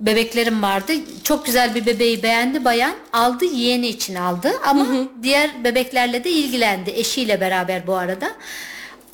bebeklerim 0.00 0.62
vardı. 0.62 0.92
Çok 1.24 1.46
güzel 1.46 1.74
bir 1.74 1.86
bebeği 1.86 2.22
beğendi 2.22 2.64
bayan. 2.64 2.94
Aldı 3.12 3.44
yeğeni 3.44 3.86
için 3.86 4.14
aldı 4.14 4.52
ama 4.66 4.86
diğer 5.22 5.64
bebeklerle 5.64 6.24
de 6.24 6.30
ilgilendi. 6.30 6.90
Eşiyle 6.90 7.40
beraber 7.40 7.86
bu 7.86 7.94
arada. 7.94 8.30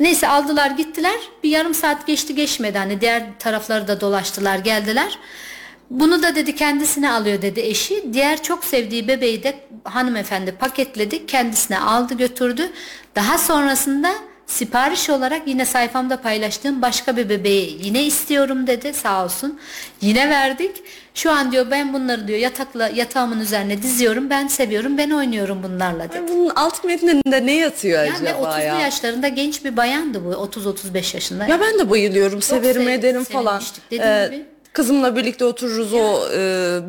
Neyse 0.01 0.29
aldılar 0.29 0.71
gittiler. 0.71 1.19
Bir 1.43 1.51
yarım 1.51 1.75
saat 1.75 2.07
geçti 2.07 2.35
geçmedi. 2.35 2.79
Hani 2.79 3.01
diğer 3.01 3.23
tarafları 3.39 3.89
da 3.89 4.01
dolaştılar 4.01 4.59
geldiler. 4.59 5.19
Bunu 5.91 6.23
da 6.23 6.35
dedi 6.35 6.55
kendisine 6.55 7.11
alıyor 7.11 7.43
dedi 7.43 7.61
eşi. 7.61 8.13
Diğer 8.13 8.43
çok 8.43 8.65
sevdiği 8.65 9.09
bebeği 9.09 9.43
de 9.43 9.61
hanımefendi 9.85 10.53
paketledi. 10.53 11.27
Kendisine 11.27 11.79
aldı 11.79 12.15
götürdü. 12.15 12.71
Daha 13.17 13.39
sonrasında 13.39 14.15
sipariş 14.51 15.11
olarak 15.11 15.49
yine 15.49 15.65
sayfamda 15.65 16.17
paylaştığım 16.23 16.83
başka 16.83 17.17
bir 17.17 17.29
bebeği 17.29 17.79
yine 17.87 18.05
istiyorum 18.05 18.67
dedi 18.67 18.95
sağ 18.95 19.25
olsun. 19.25 19.61
Yine 20.01 20.31
verdik. 20.31 20.77
Şu 21.15 21.31
an 21.33 21.53
diyor 21.53 21.67
ben 21.71 21.93
bunları 21.93 22.29
diyor 22.29 22.39
yatakla 22.39 22.89
yatağımın 22.89 23.41
üzerine 23.41 23.83
diziyorum. 23.83 24.31
Ben 24.31 24.47
seviyorum. 24.47 24.99
Ben 24.99 25.11
oynuyorum 25.11 25.63
bunlarla 25.63 26.09
dedi. 26.13 26.23
Bunun 26.29 26.53
alt 26.57 26.85
metninde 26.85 27.47
ne 27.47 27.53
yatıyor 27.57 28.05
Yani 28.05 28.17
acaba 28.33 28.49
30'lu 28.49 28.61
ya? 28.63 28.79
yaşlarında 28.81 29.29
genç 29.29 29.65
bir 29.65 29.77
bayandı 29.77 30.25
bu. 30.25 30.33
30-35 30.33 31.15
yaşında. 31.17 31.47
Ya 31.47 31.61
ben 31.61 31.79
de 31.79 31.91
bayılıyorum, 31.91 32.43
severim 32.43 32.83
sev- 32.83 32.89
ederim 32.91 33.25
falan. 33.25 33.63
dediğim 33.91 34.05
Ee, 34.13 34.27
gibi. 34.31 34.45
Kızımla 34.73 35.17
birlikte 35.17 35.45
otururuz 35.45 35.93
o 35.95 36.29
e, 36.35 36.39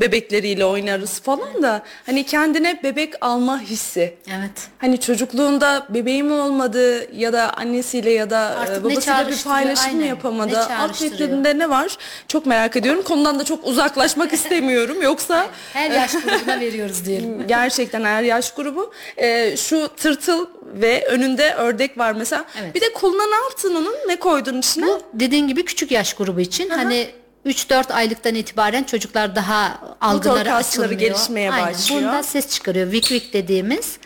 bebekleriyle 0.01 0.65
oynarız 0.65 1.19
falan 1.19 1.63
da 1.63 1.81
hani 2.05 2.25
kendine 2.25 2.79
bebek 2.83 3.13
alma 3.21 3.61
hissi. 3.61 4.13
Evet. 4.27 4.51
Hani 4.77 4.99
çocukluğunda 4.99 5.85
bebeğim 5.89 6.31
olmadı 6.31 7.13
ya 7.15 7.33
da 7.33 7.53
annesiyle 7.53 8.11
ya 8.11 8.29
da 8.29 8.39
Artık 8.39 8.75
e, 8.75 8.79
ne 8.79 8.83
babasıyla 8.83 8.97
bir 8.97 9.01
çağrıştırıyor, 9.25 9.55
paylaşım 9.55 9.85
aynen. 9.95 10.05
yapamadı. 10.05 10.53
Ne 10.53 10.57
Alt 10.57 10.67
çağrıştırıyor? 10.67 11.29
metninde 11.29 11.57
ne 11.59 11.69
var? 11.69 11.97
Çok 12.27 12.45
merak 12.45 12.75
ediyorum. 12.75 13.01
Konudan 13.03 13.39
da 13.39 13.43
çok 13.43 13.67
uzaklaşmak 13.67 14.33
istemiyorum. 14.39 15.01
Yoksa 15.01 15.47
Her 15.73 15.91
yaş 15.91 16.11
grubuna 16.11 16.59
veriyoruz 16.59 17.05
diyelim. 17.05 17.43
gerçekten 17.47 18.03
her 18.03 18.23
yaş 18.23 18.53
grubu. 18.53 18.93
E, 19.17 19.57
şu 19.57 19.87
tırtıl 19.97 20.45
ve 20.73 21.05
önünde 21.07 21.53
ördek 21.53 21.97
var 21.97 22.11
mesela. 22.13 22.45
Evet. 22.61 22.75
Bir 22.75 22.81
de 22.81 22.93
koluna 22.93 23.25
ne 23.25 23.35
yaptın 23.43 23.75
onun? 23.75 23.95
Ne 24.07 24.15
koydun 24.15 24.59
içine? 24.59 24.85
Bu 24.87 25.01
dediğin 25.13 25.47
gibi 25.47 25.65
küçük 25.65 25.91
yaş 25.91 26.13
grubu 26.13 26.39
için 26.39 26.69
hani 26.69 27.07
3-4 27.45 27.93
aylıktan 27.93 28.35
itibaren 28.35 28.83
çocuklar 28.83 29.35
daha 29.35 29.79
algıları 30.01 30.53
açılmıyor. 30.55 30.91
gelişmeye 30.99 31.51
Aynen. 31.51 31.67
başlıyor. 31.73 32.01
Bunda 32.01 32.23
ses 32.23 32.49
çıkarıyor. 32.49 32.91
Vik 32.91 33.11
vik 33.11 33.33
dediğimiz 33.33 33.97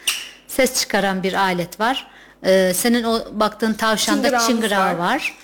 ses 0.48 0.80
çıkaran 0.80 1.24
bir 1.24 1.34
alet 1.34 1.80
var. 1.80 2.08
Ee, 2.46 2.72
senin 2.76 3.04
o 3.04 3.20
baktığın 3.32 3.74
tavşanda 3.74 4.22
Çıngırağımız 4.22 4.48
çıngırağı 4.48 4.94
var. 4.94 5.00
var. 5.00 5.38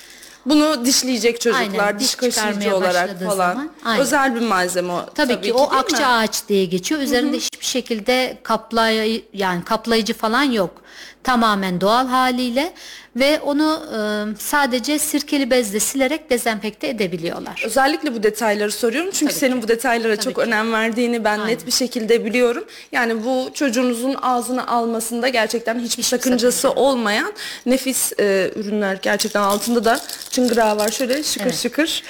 Bunu 0.46 0.86
dişleyecek 0.86 1.42
çocuklar, 1.42 1.80
Aynen, 1.84 2.00
diş 2.00 2.08
diş 2.08 2.16
kaşıyıcı 2.16 2.36
çıkarmaya 2.40 2.76
olarak 2.76 3.04
başladığı 3.10 3.26
falan. 3.26 3.36
zaman, 3.54 3.70
aynen. 3.86 4.02
Özel 4.02 4.36
bir 4.36 4.40
malzeme 4.42 4.94
o. 4.94 5.06
Tabii, 5.16 5.42
ki, 5.42 5.54
o 5.54 5.58
değil 5.58 5.70
mi? 5.72 5.78
akça 5.78 6.08
ağaç 6.08 6.48
diye 6.48 6.66
geçiyor. 6.66 7.02
Üzerinde 7.02 7.38
hiçbir 7.38 7.66
şekilde 7.66 8.38
kaplay 8.44 9.24
yani 9.34 9.64
kaplayıcı 9.64 10.14
falan 10.14 10.44
yok. 10.44 10.82
Tamamen 11.24 11.82
doğal 11.82 12.08
haliyle 12.08 12.74
ve 13.16 13.40
onu 13.40 13.84
e, 13.94 14.00
sadece 14.40 15.00
sirkeli 15.00 15.52
bezle 15.52 15.80
silerek 15.80 16.30
dezenfekte 16.30 16.88
edebiliyorlar. 16.88 17.64
Özellikle 17.66 18.14
bu 18.16 18.24
detayları 18.24 18.72
soruyorum 18.72 19.12
çünkü 19.12 19.32
Tabii 19.34 19.40
senin 19.40 19.56
ki. 19.56 19.64
bu 19.64 19.68
detaylara 19.68 20.16
Tabii 20.16 20.24
çok 20.26 20.36
ki. 20.36 20.42
önem 20.42 20.74
verdiğini 20.74 21.24
ben 21.24 21.40
net 21.40 21.46
Aynen. 21.48 21.66
bir 21.66 21.72
şekilde 21.72 22.26
biliyorum. 22.26 22.64
Yani 22.92 23.24
bu 23.26 23.50
çocuğunuzun 23.54 24.16
ağzına 24.22 24.68
almasında 24.68 25.30
gerçekten 25.30 25.76
hiçbir, 25.80 25.92
Hiçbir 25.92 26.04
sakıncası 26.04 26.58
sakınca 26.58 26.82
olmayan 26.82 27.34
nefis 27.66 28.14
e, 28.20 28.52
ürünler 28.56 29.00
gerçekten 29.02 29.42
altında 29.42 29.86
da 29.86 30.00
çıngırağı 30.32 30.78
var 30.78 30.90
şöyle 30.92 31.24
şıkır 31.24 32.04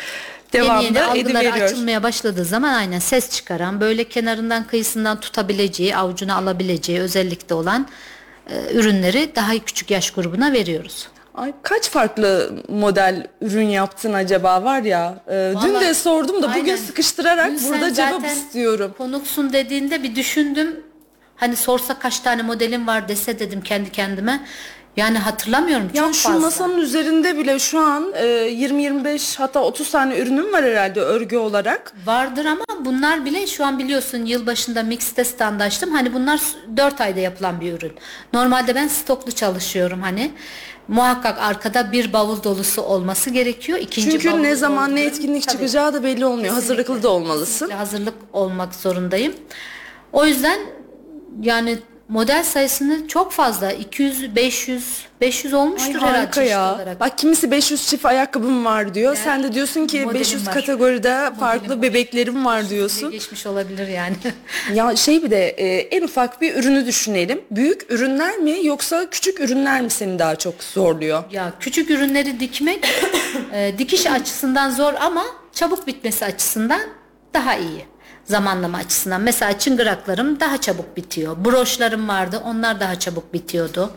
Evet. 0.54 0.54
Yeni 0.54 0.64
devamlı 0.66 0.84
yeni 0.86 1.02
algıları 1.04 1.44
ediveriyor. 1.46 1.68
açılmaya 1.68 2.04
başladığı 2.04 2.46
zaman 2.46 2.74
aynen 2.74 3.00
ses 3.00 3.30
çıkaran 3.30 3.82
böyle 3.82 4.04
kenarından 4.04 4.68
kıyısından 4.68 5.20
tutabileceği 5.20 5.96
avucuna 5.98 6.36
alabileceği 6.36 7.00
özellikte 7.00 7.54
olan 7.54 7.88
ürünleri 8.74 9.36
daha 9.36 9.54
küçük 9.60 9.92
yaş 9.92 10.12
grubuna 10.12 10.54
veriyoruz. 10.54 11.08
Ay 11.36 11.54
kaç 11.64 11.90
farklı 11.90 12.52
model 12.70 13.28
ürün 13.42 13.68
yaptın 13.70 14.14
acaba 14.14 14.64
var 14.64 14.82
ya. 14.82 15.24
e, 15.28 15.32
dün 15.64 15.74
Vallahi- 15.74 15.86
de 15.86 15.94
sordum 15.94 16.42
da 16.44 16.50
bugün 16.50 16.64
Aynen. 16.64 16.76
sıkıştırarak 16.76 17.52
Dün 17.52 17.70
burada 17.70 17.94
cevap 17.94 18.26
istiyorum. 18.26 18.94
Konuksun 18.98 19.54
dediğinde 19.54 20.04
bir 20.04 20.16
düşündüm. 20.16 20.84
Hani 21.36 21.56
sorsa 21.56 22.00
kaç 22.00 22.20
tane 22.20 22.42
modelim 22.42 22.88
var 22.88 23.08
dese 23.10 23.40
dedim 23.40 23.62
kendi 23.62 23.92
kendime. 23.92 24.42
Yani 24.98 25.18
hatırlamıyorum 25.18 25.90
Ya 25.94 26.04
çok 26.04 26.16
şu 26.16 26.22
fazla. 26.30 26.40
masanın 26.40 26.78
üzerinde 26.78 27.38
bile 27.38 27.60
şu 27.60 27.80
an 27.80 28.14
e, 28.16 28.26
20-25 28.26 29.38
hatta 29.38 29.60
30 29.64 29.92
tane 29.92 30.18
ürünüm 30.18 30.54
var 30.54 30.64
herhalde 30.64 31.00
örgü 31.02 31.38
olarak. 31.38 31.94
Vardır 32.06 32.46
ama 32.46 32.64
bunlar 32.86 33.26
bile 33.26 33.48
şu 33.48 33.66
an 33.66 33.80
biliyorsun 33.80 34.26
yılbaşında 34.26 34.84
mixte 34.84 35.24
stand 35.24 35.60
açtım. 35.60 35.92
Hani 35.92 36.14
bunlar 36.14 36.42
4 36.78 37.02
ayda 37.02 37.20
yapılan 37.20 37.62
bir 37.62 37.74
ürün. 37.74 37.92
Normalde 38.34 38.76
ben 38.76 38.88
stoklu 38.88 39.32
çalışıyorum 39.32 40.02
hani. 40.02 40.32
Muhakkak 40.88 41.38
arkada 41.40 41.92
bir 41.92 42.14
bavul 42.14 42.44
dolusu 42.44 42.82
olması 42.82 43.30
gerekiyor. 43.30 43.80
İkinci 43.80 44.12
Çünkü 44.12 44.32
bavul 44.32 44.40
ne 44.40 44.56
zaman 44.56 44.96
ne 44.96 45.02
etkinlik 45.04 45.44
Tabii. 45.44 45.52
çıkacağı 45.52 45.94
da 45.94 46.04
belli 46.04 46.26
olmuyor. 46.26 46.54
Hazırlıklı 46.54 47.04
da 47.04 47.10
olmalısın. 47.10 47.66
Kesinlikle 47.66 47.76
hazırlık 47.76 48.14
olmak 48.34 48.76
zorundayım. 48.76 49.34
O 50.14 50.26
yüzden 50.26 50.60
yani 51.42 51.78
model 52.12 52.44
sayısını 52.44 53.08
çok 53.08 53.32
fazla 53.32 53.72
200 53.72 54.36
500 54.36 55.06
500 55.22 55.54
Ay 55.54 55.60
olmuştur 55.60 55.94
herhalde 55.96 56.18
harika 56.18 56.32
çeşit 56.34 56.52
ya. 56.52 56.76
olarak. 56.76 57.00
Bak 57.00 57.18
kimisi 57.18 57.52
500 57.52 57.88
çift 57.88 58.06
ayakkabım 58.06 58.66
var 58.66 58.94
diyor. 58.94 59.16
Ya, 59.16 59.22
Sen 59.24 59.44
de 59.44 59.54
diyorsun 59.54 59.88
ki 59.88 60.00
modelim 60.02 60.20
500 60.20 60.48
var. 60.48 60.54
kategoride 60.54 61.30
farklı 61.40 61.70
var. 61.76 61.82
bebeklerim 61.82 62.46
var 62.46 62.70
diyorsun. 62.70 63.12
geçmiş 63.12 63.46
olabilir 63.46 63.88
yani. 63.88 64.16
Ya 64.74 64.96
şey 64.96 65.24
bir 65.24 65.32
de 65.32 65.48
e, 65.50 65.78
en 65.78 66.04
ufak 66.04 66.42
bir 66.42 66.56
ürünü 66.56 66.86
düşünelim. 66.86 67.42
Büyük 67.52 67.92
ürünler 67.92 68.38
mi 68.38 68.66
yoksa 68.66 69.10
küçük 69.10 69.40
ürünler 69.40 69.82
mi 69.82 69.90
seni 69.90 70.20
daha 70.20 70.36
çok 70.36 70.64
zorluyor? 70.64 71.24
ya 71.32 71.54
küçük 71.60 71.90
ürünleri 71.90 72.40
dikmek 72.40 72.88
e, 73.54 73.74
dikiş 73.78 74.08
açısından 74.08 74.70
zor 74.70 74.94
ama 74.94 75.24
çabuk 75.54 75.88
bitmesi 75.88 76.26
açısından 76.26 76.82
daha 77.34 77.56
iyi. 77.56 77.86
Zamanlama 78.32 78.78
açısından. 78.78 79.22
Mesela 79.22 79.60
çıngıraklarım 79.60 80.40
daha 80.40 80.62
çabuk 80.62 80.98
bitiyor. 80.98 81.46
Broşlarım 81.46 82.08
vardı 82.08 82.42
onlar 82.46 82.80
daha 82.80 83.00
çabuk 83.00 83.34
bitiyordu. 83.34 83.92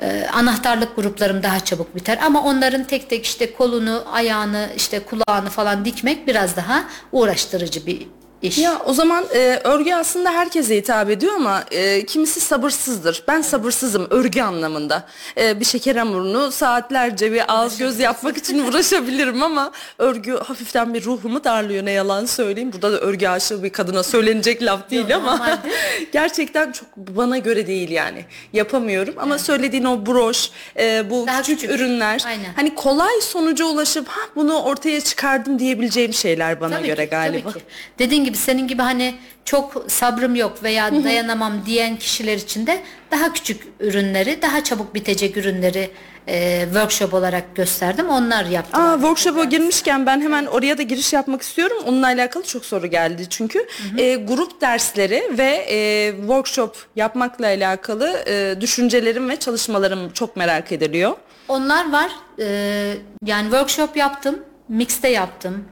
Ee, 0.00 0.26
anahtarlık 0.32 0.96
gruplarım 0.96 1.42
daha 1.42 1.60
çabuk 1.60 1.96
biter 1.96 2.18
ama 2.26 2.42
onların 2.42 2.84
tek 2.84 3.10
tek 3.10 3.24
işte 3.24 3.52
kolunu, 3.52 4.04
ayağını, 4.12 4.68
işte 4.76 5.00
kulağını 5.00 5.50
falan 5.50 5.84
dikmek 5.84 6.26
biraz 6.26 6.56
daha 6.56 6.84
uğraştırıcı 7.12 7.86
bir 7.86 8.06
iş. 8.44 8.58
Ya 8.58 8.82
o 8.86 8.92
zaman 8.92 9.24
e, 9.34 9.60
örgü 9.64 9.94
aslında 9.94 10.30
herkese 10.30 10.76
hitap 10.76 11.10
ediyor 11.10 11.34
ama 11.34 11.64
e, 11.70 12.06
kimisi 12.06 12.40
sabırsızdır. 12.40 13.22
Ben 13.28 13.40
sabırsızım 13.42 14.06
örgü 14.10 14.40
anlamında. 14.42 15.06
E, 15.38 15.60
bir 15.60 15.64
şeker 15.64 15.96
hamurunu 15.96 16.52
saatlerce 16.52 17.32
bir 17.32 17.42
ağız 17.48 17.78
göz 17.78 17.98
yapmak 17.98 18.36
için 18.36 18.66
uğraşabilirim 18.66 19.42
ama 19.42 19.72
örgü 19.98 20.32
hafiften 20.32 20.94
bir 20.94 21.04
ruhumu 21.04 21.44
darlıyor 21.44 21.84
ne 21.84 21.90
yalan 21.90 22.26
söyleyeyim. 22.26 22.72
Burada 22.72 22.92
da 22.92 22.98
örgü 23.00 23.26
aşığı 23.28 23.62
bir 23.62 23.70
kadına 23.70 24.02
söylenecek 24.02 24.62
laf 24.62 24.90
değil 24.90 25.08
Yok, 25.08 25.22
ama 25.26 25.58
gerçekten 26.12 26.72
çok 26.72 26.96
bana 26.96 27.38
göre 27.38 27.66
değil 27.66 27.90
yani. 27.90 28.24
Yapamıyorum 28.52 29.14
ama 29.18 29.38
söylediğin 29.38 29.84
o 29.84 30.06
broş, 30.06 30.50
e, 30.78 31.10
bu 31.10 31.26
Daha 31.26 31.40
küçük, 31.42 31.60
küçük. 31.60 31.74
ürünler 31.76 32.22
Aynen. 32.26 32.52
hani 32.56 32.74
kolay 32.74 33.20
sonuca 33.20 33.64
ulaşıp 33.64 34.08
ha 34.08 34.20
bunu 34.36 34.62
ortaya 34.62 35.00
çıkardım 35.00 35.58
diyebileceğim 35.58 36.12
şeyler 36.14 36.60
bana 36.60 36.76
Tabii 36.76 36.86
göre 36.86 37.04
ki, 37.04 37.10
galiba. 37.10 37.50
Tabii 37.50 37.58
ki. 37.58 37.64
Dediğin 37.98 38.24
gibi 38.24 38.33
senin 38.36 38.68
gibi 38.68 38.82
hani 38.82 39.14
çok 39.44 39.84
sabrım 39.88 40.34
yok 40.34 40.62
veya 40.62 41.04
dayanamam 41.04 41.52
diyen 41.66 41.96
kişiler 41.96 42.36
için 42.36 42.66
de 42.66 42.80
daha 43.10 43.32
küçük 43.32 43.62
ürünleri, 43.80 44.42
daha 44.42 44.64
çabuk 44.64 44.94
bitecek 44.94 45.36
ürünleri 45.36 45.90
e, 46.28 46.64
workshop 46.64 47.14
olarak 47.14 47.56
gösterdim. 47.56 48.08
Onlar 48.08 48.44
yaptım. 48.44 48.80
Aa, 48.80 48.94
workshop'a 48.94 49.44
girmişken 49.44 50.06
ben 50.06 50.20
hemen 50.20 50.46
oraya 50.46 50.78
da 50.78 50.82
giriş 50.82 51.12
yapmak 51.12 51.42
istiyorum. 51.42 51.76
Onunla 51.86 52.06
alakalı 52.06 52.42
çok 52.44 52.64
soru 52.64 52.86
geldi 52.86 53.26
çünkü. 53.30 53.66
E, 53.98 54.14
grup 54.14 54.60
dersleri 54.60 55.22
ve 55.38 55.66
e, 55.70 56.10
workshop 56.16 56.76
yapmakla 56.96 57.46
alakalı 57.46 58.24
e, 58.26 58.60
düşüncelerim 58.60 59.28
ve 59.28 59.36
çalışmalarım 59.36 60.10
çok 60.12 60.36
merak 60.36 60.72
ediliyor. 60.72 61.16
Onlar 61.48 61.92
var. 61.92 62.10
Ee, 62.38 62.94
yani 63.24 63.42
workshop 63.44 63.96
yaptım. 63.96 64.38
Mix'te 64.68 65.08
yaptım. 65.08 65.64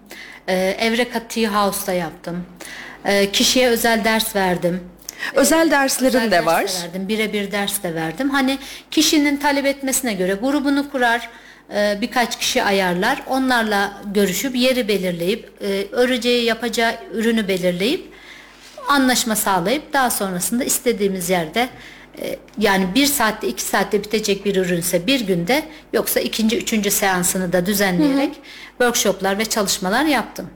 Ee, 0.49 0.77
Evreka 0.81 1.29
Tea 1.29 1.65
House'da 1.65 1.93
yaptım. 1.93 2.47
Ee, 3.05 3.31
kişiye 3.33 3.69
özel 3.69 4.05
ders 4.05 4.37
verdim. 4.37 4.81
Özel 5.35 5.71
derslerim 5.71 6.17
Özel 6.21 6.27
de 6.27 6.31
ders 6.31 6.47
var. 6.47 6.65
verdim. 6.85 7.09
Birebir 7.09 7.53
ders 7.53 7.83
de 7.83 7.95
verdim. 7.95 8.31
Hani 8.31 8.59
kişinin 8.91 9.37
talep 9.37 9.67
etmesine 9.67 10.13
göre 10.13 10.35
grubunu 10.35 10.91
kurar, 10.91 11.29
e, 11.75 11.99
birkaç 12.01 12.39
kişi 12.39 12.63
ayarlar. 12.63 13.23
Onlarla 13.27 13.93
görüşüp 14.15 14.57
yeri 14.57 14.89
belirleyip, 14.89 15.51
e, 15.61 15.87
öreceği 15.93 16.45
yapacağı 16.45 16.95
ürünü 17.13 17.49
belirleyip 17.49 18.13
anlaşma 18.89 19.37
sağlayıp 19.37 19.93
daha 19.93 20.11
sonrasında 20.11 20.65
istediğimiz 20.65 21.31
yerde 21.31 21.61
e, 21.61 21.69
yani 22.59 22.87
bir 22.95 23.07
saatte 23.07 23.49
iki 23.49 23.63
saatte 23.63 24.05
bitecek 24.05 24.45
bir 24.45 24.57
ürünse 24.57 25.07
bir 25.07 25.21
günde 25.21 25.63
yoksa 25.93 26.21
ikinci 26.21 26.59
üçüncü 26.59 26.91
seansını 26.91 27.53
da 27.53 27.67
düzenleyerek 27.67 28.35
workshoplar 28.79 29.39
ve 29.39 29.45
çalışmalar 29.45 30.05
yaptım. 30.05 30.51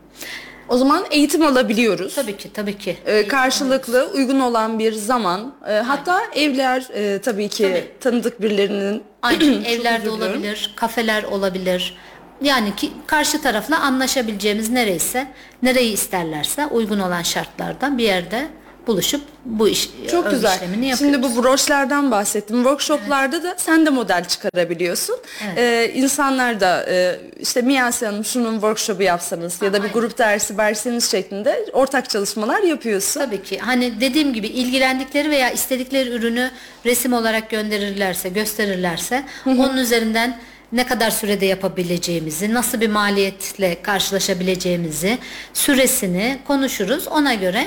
O 0.68 0.76
zaman 0.78 1.04
eğitim 1.10 1.42
alabiliyoruz. 1.42 2.14
Tabii 2.14 2.36
ki 2.36 2.52
tabii 2.52 2.78
ki. 2.78 2.96
E, 3.06 3.28
karşılıklı 3.28 4.10
uygun 4.14 4.40
olan 4.40 4.78
bir 4.78 4.92
zaman 4.92 5.54
e, 5.68 5.72
hatta 5.72 6.22
evler 6.34 6.88
e, 6.94 7.20
tabii 7.20 7.48
ki 7.48 7.62
Tabii. 7.62 7.84
tanıdık 8.00 8.42
birilerinin 8.42 9.02
Aynen 9.22 9.64
evlerde 9.64 10.10
olabilir, 10.10 10.72
kafeler 10.76 11.22
olabilir. 11.22 11.96
Yani 12.42 12.76
ki 12.76 12.90
karşı 13.06 13.42
tarafla 13.42 13.80
anlaşabileceğimiz 13.80 14.70
nereyse, 14.70 15.26
nereyi 15.62 15.92
isterlerse 15.92 16.66
uygun 16.66 16.98
olan 16.98 17.22
şartlarda 17.22 17.98
bir 17.98 18.04
yerde 18.04 18.46
buluşup 18.86 19.20
bu 19.44 19.68
iş 19.68 19.90
Çok 20.10 20.30
güzel. 20.30 20.54
işlemini 20.54 20.86
yapıyoruz. 20.86 21.16
Şimdi 21.16 21.22
bu 21.22 21.42
broşlardan 21.42 22.10
bahsettim. 22.10 22.56
Workshoplarda 22.56 23.42
da 23.42 23.54
sen 23.58 23.86
de 23.86 23.90
model 23.90 24.24
çıkarabiliyorsun. 24.24 25.16
Ee, 25.56 25.90
insanlar 25.94 26.60
da 26.60 26.86
e, 26.88 27.20
işte 27.40 27.62
Miyase 27.62 28.06
Hanım 28.06 28.24
şunun 28.24 28.52
workshopu 28.52 29.02
yapsanız 29.02 29.62
ya 29.62 29.72
da 29.72 29.84
bir 29.84 29.88
grup 29.88 30.18
dersi 30.18 30.58
verseniz 30.58 31.10
şeklinde 31.10 31.66
ortak 31.72 32.10
çalışmalar 32.10 32.62
yapıyorsun. 32.62 33.20
Tabii 33.20 33.42
ki 33.42 33.58
hani 33.58 34.00
dediğim 34.00 34.32
gibi 34.32 34.46
ilgilendikleri 34.46 35.30
veya 35.30 35.50
istedikleri 35.50 36.10
ürünü 36.10 36.50
resim 36.86 37.12
olarak 37.12 37.50
gönderirlerse, 37.50 38.28
gösterirlerse 38.28 39.24
onun 39.46 39.76
üzerinden 39.76 40.38
ne 40.72 40.86
kadar 40.86 41.10
sürede 41.10 41.46
yapabileceğimizi, 41.46 42.54
nasıl 42.54 42.80
bir 42.80 42.88
maliyetle 42.88 43.82
karşılaşabileceğimizi, 43.82 45.18
süresini 45.54 46.38
konuşuruz. 46.46 47.08
Ona 47.08 47.34
göre 47.34 47.66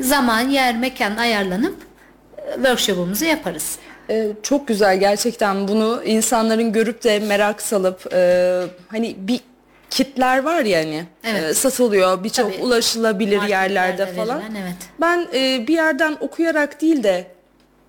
zaman, 0.00 0.40
yer, 0.48 0.76
mekan 0.76 1.16
ayarlanıp 1.16 1.76
e, 2.46 2.54
workshop'umuzu 2.54 3.24
yaparız. 3.24 3.78
Ee, 4.10 4.28
çok 4.42 4.68
güzel 4.68 5.00
gerçekten 5.00 5.68
bunu 5.68 6.02
insanların 6.04 6.72
görüp 6.72 7.04
de 7.04 7.18
merak 7.18 7.62
salıp 7.62 8.12
e, 8.14 8.62
hani 8.88 9.16
bir 9.18 9.40
kitler 9.90 10.42
var 10.42 10.60
ya 10.64 10.78
hani 10.78 11.04
Evet. 11.24 11.42
e, 11.44 11.54
satılıyor 11.54 12.24
birçok 12.24 12.52
Tabii. 12.52 12.62
ulaşılabilir 12.62 13.42
yerlerde 13.42 14.06
falan. 14.06 14.38
verilen, 14.40 14.54
evet. 14.62 14.76
Ben 15.00 15.26
e, 15.34 15.66
bir 15.66 15.74
yerden 15.74 16.16
okuyarak 16.20 16.80
değil 16.80 17.02
de 17.02 17.26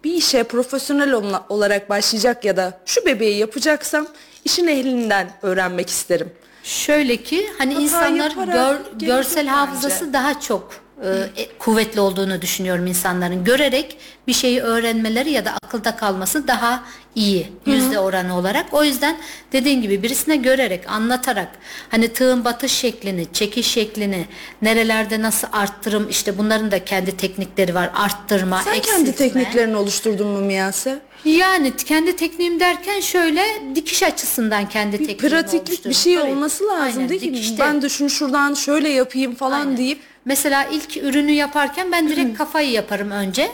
bir 0.04 0.14
işe 0.14 0.44
profesyonel 0.44 1.14
olarak 1.50 1.90
başlayacak 1.90 2.46
ya 2.46 2.58
da 2.58 2.80
şu 2.86 3.06
bebeği 3.06 3.38
yapacaksam 3.38 4.08
işin 4.46 4.68
ehlinden 4.68 5.28
öğrenmek 5.42 5.90
isterim. 5.90 6.32
Şöyle 6.64 7.18
ki 7.18 7.48
hani 7.58 7.74
Hata 7.74 7.84
insanlar 7.84 8.30
yaparak 8.30 8.54
gör- 9.00 9.08
görsel 9.08 9.48
hafızası 9.48 10.02
bence. 10.06 10.14
daha 10.14 10.40
çok 10.40 10.74
e, 11.04 11.42
e, 11.42 11.48
kuvvetli 11.60 12.00
olduğunu 12.00 12.42
düşünüyorum 12.42 12.88
insanların. 12.88 13.44
Görerek 13.44 13.98
bir 14.28 14.34
şeyi 14.34 14.62
öğrenmeleri 14.62 15.32
ya 15.32 15.46
da 15.46 15.52
akılda 15.64 15.96
kalması 15.96 16.48
daha 16.48 16.84
iyi 17.16 17.48
yüzde 17.66 18.00
oranı 18.00 18.38
olarak. 18.38 18.66
O 18.72 18.84
yüzden 18.84 19.18
dediğin 19.52 19.82
gibi 19.82 20.04
birisine 20.04 20.36
görerek, 20.36 20.90
anlatarak 20.92 21.48
hani 21.90 22.14
tığın 22.14 22.46
batış 22.46 22.72
şeklini, 22.72 23.28
çekiş 23.34 23.68
şeklini, 23.68 24.26
nerelerde 24.62 25.22
nasıl 25.22 25.48
arttırım 25.52 26.10
işte 26.10 26.38
bunların 26.38 26.72
da 26.72 26.86
kendi 26.86 27.18
teknikleri 27.18 27.76
var. 27.76 27.90
Arttırma, 27.96 28.62
Sen 28.62 28.74
eksiltme. 28.74 28.98
kendi 28.98 29.16
tekniklerini 29.16 29.78
oluşturdun 29.78 30.28
mu 30.28 30.40
Miyase? 30.42 31.00
Yani 31.26 31.76
kendi 31.76 32.16
tekniğim 32.16 32.60
derken 32.60 33.00
şöyle 33.00 33.44
dikiş 33.76 34.04
açısından 34.04 34.70
kendi 34.70 35.00
Bir 35.00 35.08
tekniğimi 35.08 35.42
pratiklik 35.42 35.86
bir 35.86 35.94
şey 35.94 36.16
Tabii. 36.16 36.32
olması 36.32 36.64
lazım 36.68 36.98
Aynen, 36.98 37.10
değil 37.10 37.22
dikişte. 37.22 37.60
Ben 37.60 37.82
de 37.82 37.90
şunu 37.90 38.10
şuradan 38.10 38.54
şöyle 38.54 38.90
yapayım 38.90 39.36
falan 39.36 39.60
Aynen. 39.60 39.78
deyip 39.78 40.00
Mesela 40.26 40.64
ilk 40.72 40.98
ürünü 40.98 41.32
yaparken 41.32 41.92
ben 41.92 42.10
direkt 42.10 42.38
kafayı 42.38 42.72
yaparım 42.72 43.12
önce. 43.12 43.52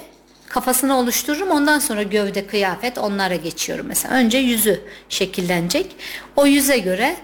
Kafasını 0.50 0.98
oluştururum 0.98 1.50
ondan 1.52 1.80
sonra 1.80 2.04
gövde 2.04 2.48
kıyafet 2.48 2.98
onlara 2.98 3.36
geçiyorum 3.36 3.86
mesela. 3.90 4.16
Önce 4.16 4.38
yüzü 4.38 4.82
şekillenecek. 5.10 5.96
O 6.36 6.46
yüze 6.46 6.78
göre 6.78 7.16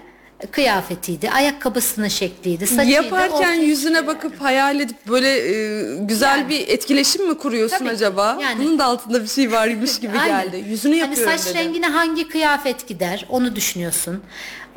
kıyafetiydi, 0.50 1.30
ayakkabısının 1.30 2.08
şekliydi, 2.08 2.66
saçıydı. 2.66 2.90
Yaparken 2.90 3.30
ortaya 3.36 3.54
yüzüne 3.54 4.06
bakıp 4.06 4.40
hayal 4.40 4.80
edip 4.80 4.96
böyle 5.08 5.28
e, 5.28 5.96
güzel 6.00 6.38
Yani. 6.38 6.48
bir 6.48 6.68
etkileşim 6.68 7.28
mi 7.28 7.38
kuruyorsun 7.38 7.76
Tabii 7.78 7.88
ki. 7.88 7.94
acaba? 7.94 8.38
Yani. 8.42 8.64
Bunun 8.64 8.78
da 8.78 8.84
altında 8.84 9.22
bir 9.22 9.28
şey 9.28 9.52
varmış 9.52 10.00
gibi 10.00 10.18
Aynen. 10.18 10.42
geldi. 10.44 10.64
Yüzünü 10.68 10.94
yapıyorum 10.94 11.26
hani 11.30 11.38
saç 11.38 11.54
dedi. 11.54 11.58
rengine 11.64 11.86
hangi 11.86 12.28
kıyafet 12.28 12.88
gider 12.88 13.26
onu 13.28 13.56
düşünüyorsun. 13.56 14.22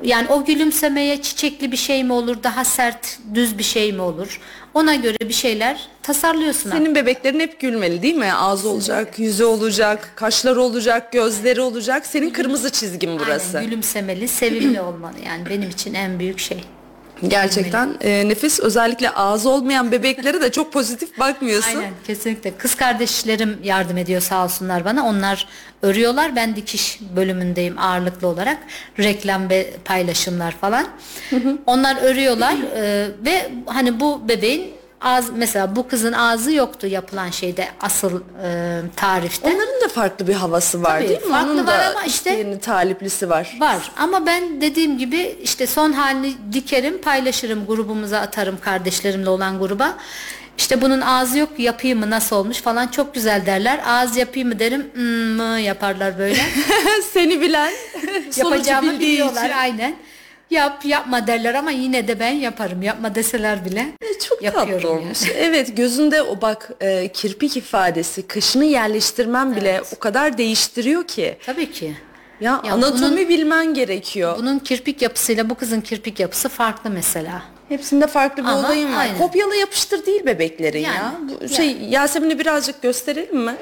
Yani 0.03 0.27
o 0.27 0.45
gülümsemeye 0.45 1.21
çiçekli 1.21 1.71
bir 1.71 1.77
şey 1.77 2.03
mi 2.03 2.13
olur, 2.13 2.43
daha 2.43 2.65
sert, 2.65 3.19
düz 3.33 3.57
bir 3.57 3.63
şey 3.63 3.93
mi 3.93 4.01
olur? 4.01 4.39
Ona 4.73 4.95
göre 4.95 5.17
bir 5.21 5.33
şeyler 5.33 5.87
tasarlıyorsun. 6.03 6.71
Senin 6.71 6.95
bebeklerin 6.95 7.39
hep 7.39 7.59
gülmeli 7.59 8.01
değil 8.01 8.15
mi? 8.15 8.33
Ağzı 8.33 8.69
olacak, 8.69 9.19
yüzü 9.19 9.43
olacak, 9.43 10.11
kaşları 10.15 10.61
olacak, 10.61 11.11
gözleri 11.11 11.61
olacak. 11.61 12.05
Senin 12.05 12.29
kırmızı 12.29 12.69
çizgin 12.69 13.19
burası. 13.19 13.57
Aynen, 13.57 13.69
gülümsemeli, 13.69 14.27
sevimli 14.27 14.81
olmalı. 14.81 15.15
Yani 15.25 15.49
benim 15.49 15.69
için 15.69 15.93
en 15.93 16.19
büyük 16.19 16.39
şey. 16.39 16.63
Gerçekten 17.27 17.97
e, 18.01 18.29
nefis. 18.29 18.59
Özellikle 18.59 19.09
ağzı 19.09 19.49
olmayan 19.49 19.91
bebeklere 19.91 20.41
de 20.41 20.51
çok 20.51 20.73
pozitif 20.73 21.19
bakmıyorsun. 21.19 21.77
Aynen 21.77 21.93
kesinlikle. 22.07 22.57
Kız 22.57 22.75
kardeşlerim 22.75 23.57
yardım 23.63 23.97
ediyor 23.97 24.21
sağ 24.21 24.43
olsunlar 24.43 24.85
bana. 24.85 25.05
Onlar 25.05 25.47
örüyorlar. 25.81 26.35
Ben 26.35 26.55
dikiş 26.55 26.99
bölümündeyim 27.15 27.79
ağırlıklı 27.79 28.27
olarak. 28.27 28.57
Reklam 28.99 29.49
ve 29.49 29.73
paylaşımlar 29.85 30.51
falan. 30.51 30.87
Onlar 31.65 31.97
örüyorlar 32.01 32.55
e, 32.75 33.07
ve 33.25 33.51
hani 33.65 33.99
bu 33.99 34.27
bebeğin 34.27 34.74
ağız 35.05 35.25
mesela 35.35 35.75
bu 35.75 35.87
kızın 35.87 36.13
ağzı 36.13 36.51
yoktu 36.51 36.87
yapılan 36.87 37.29
şeyde 37.29 37.67
asıl 37.81 38.21
e, 38.43 38.81
tarifte. 38.95 39.47
Onların 39.47 39.81
da 39.81 39.87
farklı 39.87 40.27
bir 40.27 40.33
havası 40.33 40.83
var 40.83 40.99
Tabii, 40.99 41.09
değil 41.09 41.21
mi? 41.21 41.29
farklı 41.29 41.51
Onun 41.51 41.67
var 41.67 41.79
da 41.79 41.89
ama 41.89 42.03
işte- 42.03 42.29
yeni 42.33 42.59
taliplisi 42.59 43.29
var. 43.29 43.57
Var 43.59 43.91
ama 43.97 44.25
ben 44.25 44.61
dediğim 44.61 44.97
gibi 44.97 45.35
işte 45.43 45.67
son 45.67 45.91
halini 45.93 46.33
dikerim 46.53 47.01
paylaşırım 47.01 47.65
grubumuza 47.65 48.19
atarım 48.19 48.57
kardeşlerimle 48.61 49.29
olan 49.29 49.59
gruba. 49.59 49.97
İşte 50.57 50.81
bunun 50.81 51.01
ağzı 51.01 51.37
yok 51.37 51.49
yapayım 51.57 51.99
mı 51.99 52.09
nasıl 52.09 52.35
olmuş 52.35 52.57
falan 52.61 52.87
çok 52.87 53.13
güzel 53.13 53.45
derler. 53.45 53.79
Ağız 53.87 54.17
yapayım 54.17 54.47
mı 54.49 54.59
derim 54.59 54.87
"Hmm" 54.93 55.03
mı 55.35 55.59
yaparlar 55.59 56.19
böyle. 56.19 56.41
Seni 57.13 57.41
bilen, 57.41 57.71
Yapacağımı 58.37 58.99
biliyorlar 58.99 59.45
için. 59.45 59.57
aynen. 59.57 59.95
Yap 60.49 60.85
yapma 60.85 61.27
derler 61.27 61.53
ama 61.53 61.71
yine 61.71 62.07
de 62.07 62.19
ben 62.19 62.31
yaparım. 62.31 62.81
Yapma 62.81 63.15
deseler 63.15 63.65
bile 63.65 63.85
Çok 64.29 64.41
tatlı 64.41 64.45
yapıyorum 64.45 64.89
olmuş. 64.97 65.21
yani. 65.21 65.33
Evet 65.37 65.77
gözünde 65.77 66.21
o 66.21 66.41
bak 66.41 66.69
e, 66.81 67.07
kirpik 67.07 67.57
ifadesi, 67.57 68.27
kaşını 68.27 68.65
yerleştirmen 68.65 69.55
bile 69.55 69.81
o 69.95 69.99
kadar 69.99 70.37
değiştiriyor 70.37 71.03
ki. 71.07 71.37
Tabii 71.45 71.71
ki. 71.71 71.95
Ya, 72.41 72.61
Ya 72.65 72.73
anatomi 72.73 73.11
bunun- 73.17 73.29
bilmen 73.29 73.73
gerekiyor. 73.73 74.37
Bunun 74.37 74.59
kirpik 74.59 75.01
yapısıyla 75.01 75.49
bu 75.49 75.55
kızın 75.55 75.81
kirpik 75.81 76.19
yapısı 76.19 76.49
farklı 76.49 76.89
mesela. 76.89 77.41
Hepsinde 77.69 78.07
farklı 78.07 78.43
bir 78.43 78.47
Ama 78.49 78.59
olayın 78.59 78.93
var. 78.93 78.99
aynen. 78.99 79.17
Kopyala 79.17 79.55
yapıştır 79.55 80.05
değil 80.05 80.25
bebeklerin 80.25 80.79
ya. 80.79 80.93
Yani, 80.93 81.15
Bu 81.41 81.49
şey 81.49 81.77
Yasemin'i 81.89 82.39
birazcık 82.39 82.81
gösterelim 82.81 83.37
mi? 83.39 83.55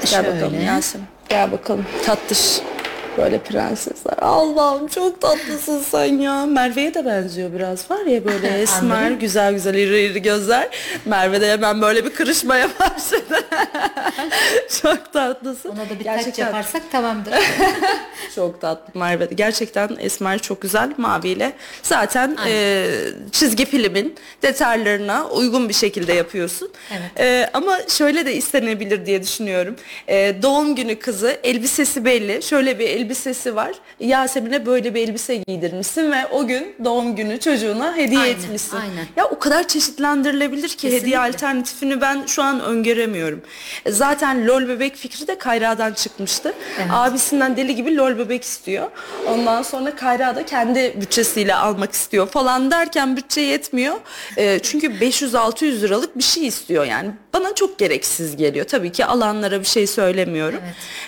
Gel 0.00 0.06
Şöyle. 0.24 0.36
bakalım 0.36 0.64
Yasemin. 0.66 1.06
Gel 1.28 1.52
bakalım. 1.52 1.86
Tatlış. 2.06 2.60
Böyle 3.22 3.38
prensesler. 3.38 4.14
Allah'ım 4.20 4.88
çok 4.88 5.20
tatlısın 5.20 5.82
sen 5.90 6.04
ya. 6.18 6.46
Merve'ye 6.46 6.94
de 6.94 7.04
benziyor 7.06 7.52
biraz. 7.52 7.90
Var 7.90 8.06
ya 8.06 8.24
böyle 8.24 8.48
esmer, 8.62 9.10
güzel 9.10 9.52
güzel 9.54 9.74
iri 9.74 10.00
iri 10.00 10.22
gözler. 10.22 10.68
Merve 11.04 11.40
de 11.40 11.52
hemen 11.52 11.82
böyle 11.82 12.04
bir 12.04 12.10
kırışmaya 12.10 12.68
başladı. 12.80 13.44
çok 14.82 15.12
tatlısın. 15.12 15.68
Ona 15.68 15.78
da 15.78 15.90
bir 16.00 16.04
taç 16.04 16.16
Gerçekten 16.16 16.46
yaparsak 16.46 16.82
tamamdır. 16.92 17.34
çok 18.34 18.60
tatlı 18.60 19.00
Merve. 19.00 19.28
Gerçekten 19.34 19.96
Esmer 20.00 20.38
çok 20.38 20.62
güzel 20.62 20.90
maviyle. 20.96 21.52
Zaten 21.82 22.36
e, 22.46 22.86
çizgi 23.32 23.64
filmin 23.66 24.14
detaylarına 24.42 25.26
uygun 25.28 25.68
bir 25.68 25.74
şekilde 25.74 26.12
yapıyorsun. 26.12 26.70
Evet. 26.90 27.20
E, 27.20 27.50
ama 27.54 27.78
şöyle 27.88 28.26
de 28.26 28.34
istenebilir 28.34 29.06
diye 29.06 29.22
düşünüyorum. 29.22 29.76
E, 30.08 30.34
doğum 30.42 30.74
günü 30.74 30.98
kızı 30.98 31.36
elbisesi 31.44 32.04
belli. 32.04 32.42
Şöyle 32.42 32.78
bir 32.78 32.88
elbisesi 33.14 33.56
var. 33.56 33.72
Yasemin'e 34.00 34.66
böyle 34.66 34.94
bir 34.94 35.08
elbise 35.08 35.36
giydirmişsin 35.36 36.12
ve 36.12 36.26
o 36.26 36.46
gün 36.46 36.74
doğum 36.84 37.16
günü 37.16 37.40
çocuğuna 37.40 37.96
hediye 37.96 38.20
Aynen, 38.20 38.34
etmişsin. 38.34 38.76
aynen. 38.76 39.06
Ya 39.16 39.24
o 39.24 39.38
kadar 39.38 39.68
çeşitlendirilebilir 39.68 40.68
ki 40.68 40.86
hediye 40.88 40.98
Kesinlikle. 41.00 41.18
alternatifini 41.18 42.00
ben 42.00 42.26
şu 42.26 42.42
an 42.42 42.60
öngöremiyorum. 42.60 43.40
E, 43.86 43.92
Zaten 43.92 44.46
lol 44.46 44.68
bebek 44.68 44.96
fikri 44.96 45.26
de 45.26 45.38
Kayra'dan 45.38 45.92
çıkmıştı. 45.92 46.52
Evet. 46.78 46.86
Abisinden 46.92 47.56
deli 47.56 47.74
gibi 47.74 47.96
lol 47.96 48.18
bebek 48.18 48.44
istiyor. 48.44 48.90
Ondan 49.28 49.62
sonra 49.62 49.96
Kayra 49.96 50.36
da 50.36 50.46
kendi 50.46 50.94
bütçesiyle 51.00 51.54
almak 51.54 51.92
istiyor 51.92 52.26
falan 52.28 52.70
derken 52.70 53.16
bütçe 53.16 53.40
yetmiyor. 53.40 53.94
E, 54.36 54.58
çünkü 54.58 54.86
500-600 54.86 55.80
liralık 55.80 56.18
bir 56.18 56.22
şey 56.22 56.46
istiyor 56.46 56.84
yani. 56.84 57.10
Bana 57.34 57.54
çok 57.54 57.78
gereksiz 57.78 58.36
geliyor. 58.36 58.66
Tabii 58.66 58.92
ki 58.92 59.04
alanlara 59.06 59.60
bir 59.60 59.64
şey 59.64 59.86
söylemiyorum. 59.86 60.60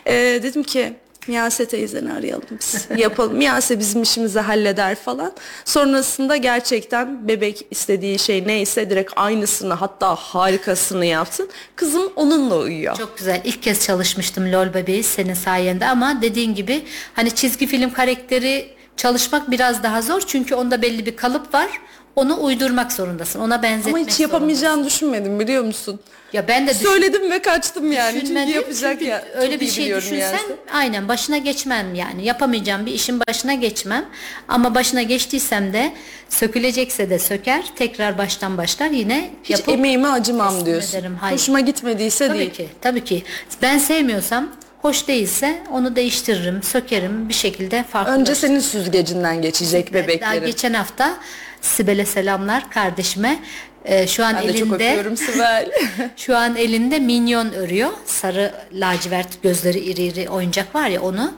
E, 0.07 0.15
dedim 0.15 0.63
ki 0.63 0.93
Miyase 1.27 1.67
teyzeni 1.67 2.13
arayalım 2.13 2.45
biz. 2.61 2.87
Yapalım. 2.97 3.37
Miyase 3.37 3.79
bizim 3.79 4.03
işimizi 4.03 4.41
halleder 4.41 4.95
falan. 4.95 5.33
Sonrasında 5.65 6.37
gerçekten 6.37 7.29
bebek 7.29 7.67
istediği 7.71 8.19
şey 8.19 8.47
neyse 8.47 8.91
direkt 8.91 9.13
aynısını 9.17 9.75
hatta 9.75 10.15
harikasını 10.15 11.07
yapsın. 11.07 11.49
Kızım 11.77 12.13
onunla 12.17 12.59
uyuyor. 12.59 12.97
Çok 12.97 13.19
güzel. 13.19 13.41
İlk 13.45 13.63
kez 13.63 13.87
çalışmıştım 13.87 14.53
LOL 14.53 14.75
bebeği 14.75 15.03
senin 15.03 15.35
sayende 15.35 15.87
ama 15.87 16.23
dediğin 16.23 16.55
gibi 16.55 16.83
hani 17.15 17.31
çizgi 17.31 17.67
film 17.67 17.93
karakteri 17.93 18.75
çalışmak 18.97 19.51
biraz 19.51 19.83
daha 19.83 20.03
zor 20.03 20.21
çünkü 20.27 20.55
onda 20.55 20.83
belli 20.83 21.07
bir 21.07 21.17
kalıp 21.17 21.55
var. 21.55 21.69
Onu 22.17 22.43
uydurmak 22.45 22.93
zorundasın. 22.93 23.41
Ona 23.41 23.63
benzetmek 23.63 23.95
Ama 23.97 24.07
hiç 24.07 24.21
yapamayacağını 24.21 24.85
düşünmedim 24.85 25.41
biliyor 25.41 25.65
musun? 25.65 26.01
Ya 26.33 26.49
ben 26.49 26.67
de 26.67 26.71
düşün- 26.71 26.85
Söyledim 26.85 27.31
ve 27.31 27.43
kaçtım 27.43 27.93
yani. 27.93 28.21
Çünkü 28.27 28.51
yapacak 28.51 28.93
Çünkü 28.93 29.05
ya. 29.05 29.25
Öyle 29.37 29.61
bir 29.61 29.69
şey 29.69 29.85
düşünsen 29.97 30.17
Miyase. 30.17 30.57
aynen 30.73 31.09
başına 31.09 31.39
geçmem 31.39 31.95
yani. 31.95 32.25
Yapamayacağım 32.25 32.87
bir 32.87 32.93
işin 32.93 33.21
başına 33.29 33.55
geçmem. 33.55 34.05
Ama 34.49 34.75
başına 34.75 35.03
geçtiysem 35.03 35.73
de 35.73 35.93
sökülecekse 36.29 37.11
de 37.11 37.19
söker. 37.19 37.65
Tekrar 37.77 38.19
baştan 38.19 38.59
başlar 38.59 38.91
yine 38.91 39.31
Hiç 39.45 39.51
yapıp 39.51 39.69
emeğime 39.75 40.09
acımam 40.09 40.67
diyorsun. 40.67 40.99
ederim. 40.99 41.17
Hayır. 41.21 41.35
Hoşuma 41.39 41.61
gitmediyse 41.61 42.29
Tabii 42.29 42.39
değil. 42.39 42.51
ki, 42.53 42.69
tabii 42.81 43.05
ki. 43.05 43.23
Ben 43.63 43.79
sevmiyorsam, 43.79 44.49
hoş 44.83 45.09
değilse 45.09 45.59
onu 45.73 45.97
değiştiririm, 45.97 46.63
sökerim 46.63 47.29
bir 47.29 47.35
şekilde 47.35 47.83
farklı. 47.83 48.13
Önce 48.13 48.35
senin 48.35 48.61
süzgecinden 48.61 49.43
geçecek 49.43 49.87
Daha 49.95 50.03
bebeklerin. 50.03 50.47
geçen 50.47 50.75
hafta 50.75 51.15
Sibel'e 51.63 52.07
selamlar 52.07 52.71
kardeşime. 52.71 53.39
Ee, 53.85 54.07
şu 54.07 54.25
an 54.25 54.35
Ben 54.35 54.49
de 54.49 54.53
çok 54.53 54.69
elinde 54.69 54.75
öpüyorum 54.75 55.17
Sibel. 55.17 55.71
şu 56.17 56.37
an 56.37 56.57
elinde 56.57 56.99
minyon 56.99 57.53
örüyor. 57.53 57.91
Sarı 58.07 58.55
lacivert 58.73 59.43
gözleri 59.43 59.79
iri 59.79 60.03
iri 60.03 60.29
oyuncak 60.29 60.75
var 60.75 60.89
ya 60.89 61.03
onu. 61.03 61.35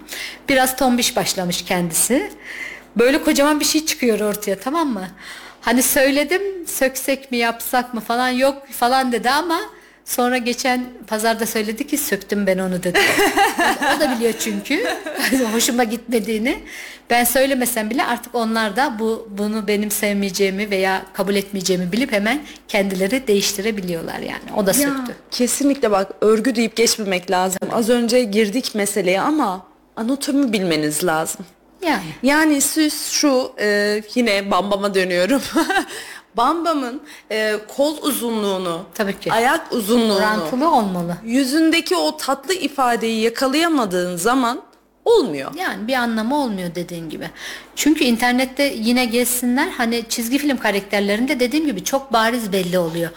Biraz 0.48 0.76
tombiş 0.76 1.16
başlamış 1.16 1.64
kendisi. 1.64 2.30
Böyle 2.96 3.22
kocaman 3.22 3.60
bir 3.60 3.64
şey 3.64 3.86
çıkıyor 3.86 4.20
ortaya 4.20 4.58
tamam 4.60 4.88
mı? 4.88 5.08
Hani 5.60 5.82
söyledim 5.82 6.42
söksek 6.66 7.30
mi 7.30 7.36
yapsak 7.36 7.94
mı 7.94 8.00
falan 8.00 8.28
yok 8.28 8.68
falan 8.70 9.12
dedi 9.12 9.30
ama 9.30 9.60
sonra 10.04 10.38
geçen 10.38 10.84
pazarda 11.06 11.46
söyledi 11.46 11.86
ki 11.86 11.98
söktüm 11.98 12.46
ben 12.46 12.58
onu 12.58 12.82
dedi. 12.82 12.98
o 13.96 14.00
da 14.00 14.16
biliyor 14.16 14.34
çünkü 14.38 14.86
hoşuma 15.52 15.84
gitmediğini. 15.84 16.58
Ben 17.10 17.24
söylemesem 17.24 17.90
bile 17.90 18.04
artık 18.04 18.34
onlar 18.34 18.76
da 18.76 18.96
bu 18.98 19.28
bunu 19.30 19.66
benim 19.68 19.90
sevmeyeceğimi 19.90 20.70
veya 20.70 21.02
kabul 21.12 21.34
etmeyeceğimi 21.34 21.92
bilip 21.92 22.12
hemen 22.12 22.42
kendileri 22.68 23.26
değiştirebiliyorlar 23.26 24.18
yani. 24.18 24.52
O 24.56 24.66
da 24.66 24.70
Ya, 24.70 24.74
söktü. 24.76 25.14
kesinlikle 25.30 25.90
bak 25.90 26.10
örgü 26.20 26.54
deyip 26.54 26.76
geçmemek 26.76 27.30
lazım. 27.30 27.58
Az 27.72 27.88
önce 27.90 28.22
girdik 28.24 28.74
meseleye 28.74 29.20
ama 29.20 29.66
anatomi 29.96 30.52
bilmeniz 30.52 31.04
lazım. 31.04 31.46
Yani. 31.86 32.02
Yani 32.22 32.60
siz 32.60 33.06
şu 33.10 33.52
e, 33.60 34.02
yine 34.14 34.50
Bambam'a 34.50 34.94
dönüyorum. 34.94 35.42
Bambam'ın 36.36 37.00
e, 37.30 37.56
kol 37.76 38.02
uzunluğunu, 38.02 38.82
Tabii 38.94 39.18
ki. 39.18 39.32
ayak 39.32 39.72
uzunluğunu, 39.72 40.14
Orantılı 40.16 40.70
olmalı. 40.74 41.16
yüzündeki 41.24 41.96
o 41.96 42.16
tatlı 42.16 42.54
ifadeyi 42.54 43.20
yakalayamadığın 43.20 44.16
zaman 44.16 44.60
olmuyor. 45.04 45.50
Yani 45.58 45.88
bir 45.88 45.94
anlamı 45.94 46.36
olmuyor 46.42 46.74
dediğin 46.74 47.08
gibi. 47.10 47.30
Çünkü 47.76 48.04
internette 48.04 48.62
yine 48.76 49.04
gezsinler 49.04 49.68
hani 49.68 50.04
çizgi 50.08 50.38
film 50.38 50.56
karakterlerinde 50.56 51.40
dediğim 51.40 51.66
gibi 51.66 51.84
çok 51.84 52.12
bariz 52.12 52.52
belli 52.52 52.78
oluyor. 52.78 53.10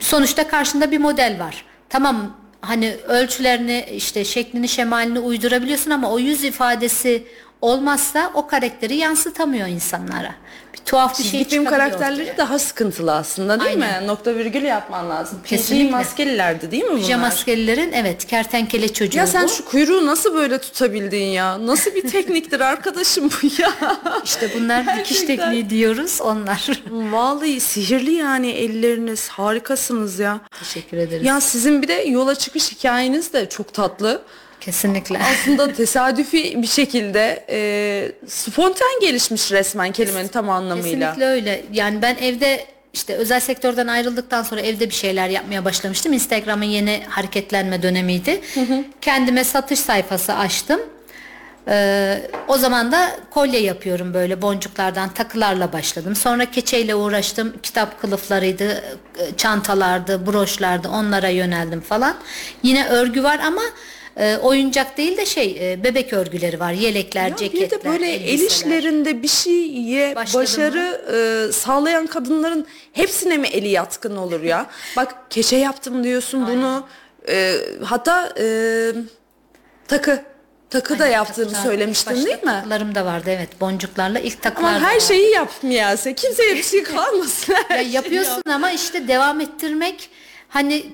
Sonuçta 0.00 0.48
karşında 0.48 0.90
bir 0.90 0.98
model 0.98 1.36
var. 1.40 1.64
Tamam 1.88 2.36
hani 2.60 2.96
ölçülerini 3.08 3.86
işte 3.92 4.24
şeklini 4.24 4.68
şemalini 4.68 5.18
uydurabiliyorsun 5.20 5.90
ama 5.90 6.10
o 6.12 6.18
yüz 6.18 6.44
ifadesi 6.44 7.26
olmazsa 7.60 8.30
o 8.34 8.46
karakteri 8.46 8.96
yansıtamıyor 8.96 9.68
insanlara. 9.68 10.34
Tuhaf 10.86 11.18
bir 11.18 11.22
şey 11.24 11.30
Çizgi 11.32 11.44
film 11.44 11.64
çıkabiliyor 11.64 11.90
karakterleri 11.90 12.22
ortaya. 12.30 12.36
daha 12.38 12.58
sıkıntılı 12.58 13.14
aslında 13.14 13.60
değil 13.60 13.82
Aynen. 13.82 14.02
mi? 14.02 14.08
Nokta 14.08 14.34
virgül 14.34 14.62
yapman 14.62 15.10
lazım. 15.10 15.38
Kesinlikle. 15.46 15.86
PG 15.86 15.92
maskelilerdi 15.92 16.70
değil 16.70 16.82
mi 16.84 16.90
bunlar? 16.90 17.00
Pijamaskelilerin 17.02 17.92
evet 17.92 18.26
kertenkele 18.26 18.92
çocuğu 18.92 19.18
Ya 19.18 19.26
sen 19.26 19.44
bu. 19.44 19.48
şu 19.48 19.64
kuyruğu 19.64 20.06
nasıl 20.06 20.34
böyle 20.34 20.58
tutabildin 20.58 21.24
ya? 21.24 21.66
Nasıl 21.66 21.94
bir 21.94 22.08
tekniktir 22.08 22.60
arkadaşım 22.60 23.30
bu 23.30 23.62
ya? 23.62 23.72
İşte 24.24 24.50
bunlar 24.56 24.82
dikiş 24.98 25.20
Gerçekten. 25.20 25.36
tekniği 25.36 25.70
diyoruz 25.70 26.20
onlar. 26.20 26.70
Vallahi 26.90 27.60
sihirli 27.60 28.12
yani 28.12 28.50
elleriniz. 28.50 29.28
Harikasınız 29.28 30.18
ya. 30.18 30.40
Teşekkür 30.58 30.96
ederiz. 30.96 31.26
Ya 31.26 31.40
sizin 31.40 31.82
bir 31.82 31.88
de 31.88 31.92
yola 31.94 32.34
çıkış 32.34 32.72
hikayeniz 32.72 33.32
de 33.32 33.48
çok 33.48 33.74
tatlı. 33.74 34.22
Kesinlikle. 34.64 35.18
Aslında 35.18 35.72
tesadüfi 35.76 36.62
bir 36.62 36.66
şekilde 36.66 37.44
e, 37.50 38.12
spontan 38.28 39.00
gelişmiş 39.00 39.52
resmen 39.52 39.92
kelimenin 39.92 40.28
tam 40.28 40.50
anlamıyla. 40.50 41.08
Kesinlikle 41.08 41.26
öyle. 41.26 41.64
Yani 41.72 42.02
ben 42.02 42.16
evde 42.16 42.66
işte 42.92 43.14
özel 43.14 43.40
sektörden 43.40 43.86
ayrıldıktan 43.86 44.42
sonra 44.42 44.60
evde 44.60 44.88
bir 44.88 44.94
şeyler 44.94 45.28
yapmaya 45.28 45.64
başlamıştım. 45.64 46.12
Instagram'ın 46.12 46.64
yeni 46.64 47.02
hareketlenme 47.08 47.82
dönemiydi. 47.82 48.40
Kendime 49.00 49.44
satış 49.44 49.78
sayfası 49.78 50.34
açtım. 50.34 50.80
Ee, 51.68 52.30
o 52.48 52.58
zaman 52.58 52.92
da 52.92 53.10
kolye 53.30 53.60
yapıyorum 53.60 54.14
böyle 54.14 54.42
boncuklardan 54.42 55.08
takılarla 55.08 55.72
başladım. 55.72 56.16
Sonra 56.16 56.50
keçeyle 56.50 56.94
uğraştım. 56.94 57.52
Kitap 57.62 58.00
kılıflarıydı, 58.00 58.84
e, 59.18 59.36
çantalardı, 59.36 60.26
broşlardı 60.26 60.88
onlara 60.88 61.28
yöneldim 61.28 61.80
falan. 61.80 62.14
Yine 62.62 62.88
örgü 62.88 63.22
var 63.22 63.40
ama 63.46 63.62
e, 64.16 64.36
oyuncak 64.36 64.96
değil 64.96 65.16
de 65.16 65.26
şey 65.26 65.72
e, 65.72 65.84
bebek 65.84 66.12
örgüleri 66.12 66.60
var. 66.60 66.72
Yelekler, 66.72 67.28
Ya 67.28 67.36
ceketler, 67.36 67.70
bir 67.80 67.84
de 67.84 67.84
böyle 67.90 68.10
el 68.14 68.20
elbiseler. 68.28 68.50
işlerinde 68.50 69.22
bir 69.22 69.28
şeye 69.28 70.16
Başladı 70.16 70.42
başarı 70.42 71.02
e, 71.48 71.52
sağlayan 71.52 72.06
kadınların 72.06 72.66
hepsine 72.92 73.36
mi 73.36 73.48
eli 73.48 73.68
yatkın 73.68 74.16
olur 74.16 74.42
ya? 74.42 74.66
Bak 74.96 75.14
keçe 75.30 75.56
yaptım 75.56 76.04
diyorsun 76.04 76.46
bunu. 76.46 76.86
E, 77.28 77.54
hatta 77.84 78.32
e, 78.40 78.46
takı 79.88 80.22
takı 80.70 80.98
da 80.98 81.06
yaptığını 81.06 81.54
söylemiştin 81.54 82.14
değil 82.14 82.42
mi? 82.42 82.44
Takılarım 82.44 82.94
da 82.94 83.04
vardı 83.04 83.30
evet 83.30 83.60
boncuklarla 83.60 84.18
ilk 84.18 84.42
takılar 84.42 84.74
Ama 84.74 84.80
her 84.80 85.00
şeyi 85.00 85.30
yap 85.30 85.50
Miyase. 85.62 86.14
Kimseye 86.14 86.54
bir 86.56 86.62
şey 86.62 86.82
kalmasın. 86.94 87.54
Ya 87.70 87.80
yapıyorsun 87.80 88.42
ama 88.50 88.70
işte 88.70 89.08
devam 89.08 89.40
ettirmek 89.40 90.10
hani 90.48 90.86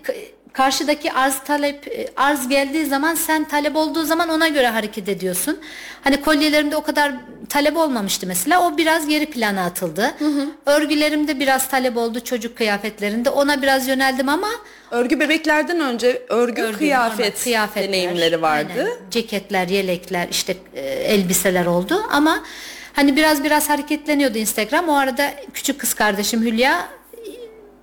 karşıdaki 0.58 1.12
arz 1.12 1.38
talep 1.38 1.88
e, 1.88 2.08
arz 2.16 2.48
geldiği 2.48 2.86
zaman 2.86 3.14
sen 3.14 3.44
talep 3.44 3.76
olduğu 3.76 4.04
zaman 4.04 4.28
ona 4.28 4.48
göre 4.48 4.68
hareket 4.68 5.08
ediyorsun. 5.08 5.58
Hani 6.04 6.20
kolyelerimde 6.20 6.76
o 6.76 6.82
kadar 6.82 7.12
talep 7.48 7.76
olmamıştı 7.76 8.26
mesela. 8.26 8.62
O 8.66 8.76
biraz 8.76 9.08
geri 9.08 9.26
plana 9.26 9.64
atıldı. 9.64 10.14
Örgülerimde 10.66 11.40
biraz 11.40 11.68
talep 11.68 11.96
oldu 11.96 12.20
çocuk 12.20 12.56
kıyafetlerinde. 12.56 13.30
Ona 13.30 13.62
biraz 13.62 13.88
yöneldim 13.88 14.28
ama 14.28 14.48
Örgü 14.90 15.20
bebeklerden 15.20 15.80
önce 15.80 16.22
örgü, 16.28 16.62
örgü, 16.62 16.78
kıyafet 16.78 17.42
kıyafetler, 17.42 17.88
deneyimleri 17.88 18.42
vardı. 18.42 18.72
aynen. 18.76 19.10
Ceketler, 19.10 19.68
yelekler, 19.68 20.28
işte 20.30 20.56
e, 20.74 20.80
elbiseler 20.80 21.66
oldu 21.66 22.02
ama 22.10 22.42
hani 22.92 23.16
biraz 23.16 23.44
biraz 23.44 23.68
hareketleniyordu 23.68 24.38
Instagram. 24.38 24.88
O 24.88 24.94
arada 24.96 25.30
küçük 25.54 25.80
kız 25.80 25.94
kardeşim 25.94 26.42
Hülya 26.42 26.88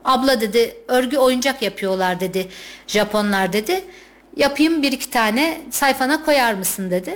abla 0.05 0.41
dedi 0.41 0.75
örgü 0.87 1.17
oyuncak 1.17 1.61
yapıyorlar 1.61 2.19
dedi 2.19 2.47
Japonlar 2.87 3.53
dedi. 3.53 3.83
Yapayım 4.35 4.83
bir 4.83 4.91
iki 4.91 5.09
tane 5.09 5.61
sayfana 5.71 6.23
koyar 6.25 6.53
mısın 6.53 6.91
dedi. 6.91 7.15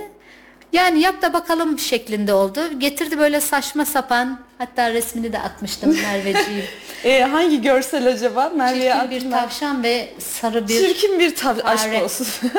Yani 0.72 1.00
yap 1.00 1.22
da 1.22 1.32
bakalım 1.32 1.78
şeklinde 1.78 2.34
oldu. 2.34 2.60
Getirdi 2.78 3.18
böyle 3.18 3.40
saçma 3.40 3.84
sapan 3.84 4.40
hatta 4.58 4.92
resmini 4.92 5.32
de 5.32 5.38
atmıştım 5.38 5.96
Merveciğim. 6.02 6.64
E, 7.04 7.22
hangi 7.22 7.62
görsel 7.62 8.06
acaba? 8.06 8.48
Merve'ye 8.56 8.92
Çirkin 8.92 9.10
bir 9.10 9.16
atma. 9.26 9.30
tavşan 9.40 9.82
ve 9.82 10.08
sarı 10.18 10.68
bir 10.68 10.74
Çirkin 10.78 11.18
bir 11.18 11.34
tav 11.34 11.56
aşk 11.64 12.02
olsun. 12.04 12.26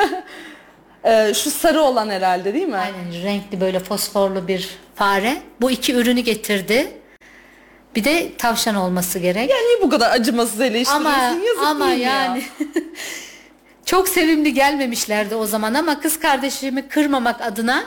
E, 1.03 1.33
şu 1.33 1.51
sarı 1.51 1.81
olan 1.81 2.09
herhalde 2.09 2.53
değil 2.53 2.67
mi? 2.67 2.77
Aynen 2.77 3.23
renkli 3.23 3.61
böyle 3.61 3.79
fosforlu 3.79 4.47
bir 4.47 4.69
fare. 4.95 5.37
Bu 5.61 5.71
iki 5.71 5.93
ürünü 5.93 6.19
getirdi. 6.19 6.91
Bir 7.95 8.03
de 8.03 8.31
tavşan 8.37 8.75
olması 8.75 9.19
gerek. 9.19 9.49
Ya 9.49 9.57
niye 9.57 9.81
bu 9.81 9.89
kadar 9.89 10.11
acımasız 10.11 10.61
eleştiriyorsun? 10.61 11.05
ama 11.05 11.17
Yazık 11.47 11.63
ama 11.65 11.85
değil 11.87 11.97
mi 11.99 12.03
ya? 12.05 12.11
yani 12.23 12.43
çok 13.85 14.07
sevimli 14.09 14.53
gelmemişlerdi 14.53 15.35
o 15.35 15.45
zaman 15.45 15.73
ama 15.73 15.99
kız 15.99 16.19
kardeşimi 16.19 16.87
kırmamak 16.87 17.41
adına 17.41 17.83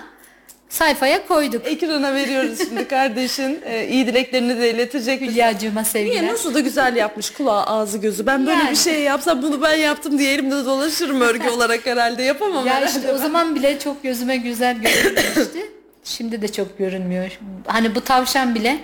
sayfaya 0.68 1.26
koyduk. 1.26 1.66
Ekrana 1.66 2.14
veriyoruz 2.14 2.58
şimdi 2.58 2.88
kardeşin. 2.88 3.60
E, 3.64 3.88
iyi 3.88 4.06
dileklerini 4.06 4.60
de 4.60 4.70
iletecek. 4.70 5.20
Hülyacığıma 5.20 5.84
sevgiler. 5.84 6.22
Niye 6.22 6.32
nasıl 6.32 6.54
da 6.54 6.60
güzel 6.60 6.96
yapmış 6.96 7.30
kulağı 7.30 7.64
ağzı 7.66 7.98
gözü. 7.98 8.26
Ben 8.26 8.46
böyle 8.46 8.58
Yani. 8.58 8.70
bir 8.70 8.76
şey 8.76 9.02
yapsam 9.02 9.42
bunu 9.42 9.62
ben 9.62 9.74
yaptım 9.76 10.18
diye 10.18 10.32
elimde 10.34 10.64
dolaşırım 10.64 11.20
örgü 11.20 11.48
olarak 11.56 11.86
herhalde 11.86 12.22
yapamam 12.22 12.66
Ya 12.66 12.74
herhalde. 12.74 12.96
işte 12.98 13.12
o 13.12 13.18
zaman 13.18 13.54
bile 13.54 13.78
çok 13.78 14.02
gözüme 14.02 14.36
güzel 14.36 14.76
görünmüştü. 14.78 15.58
Şimdi 16.04 16.42
de 16.42 16.52
çok 16.52 16.78
görünmüyor. 16.78 17.38
Hani 17.66 17.94
bu 17.94 18.00
tavşan 18.00 18.54
bile 18.54 18.78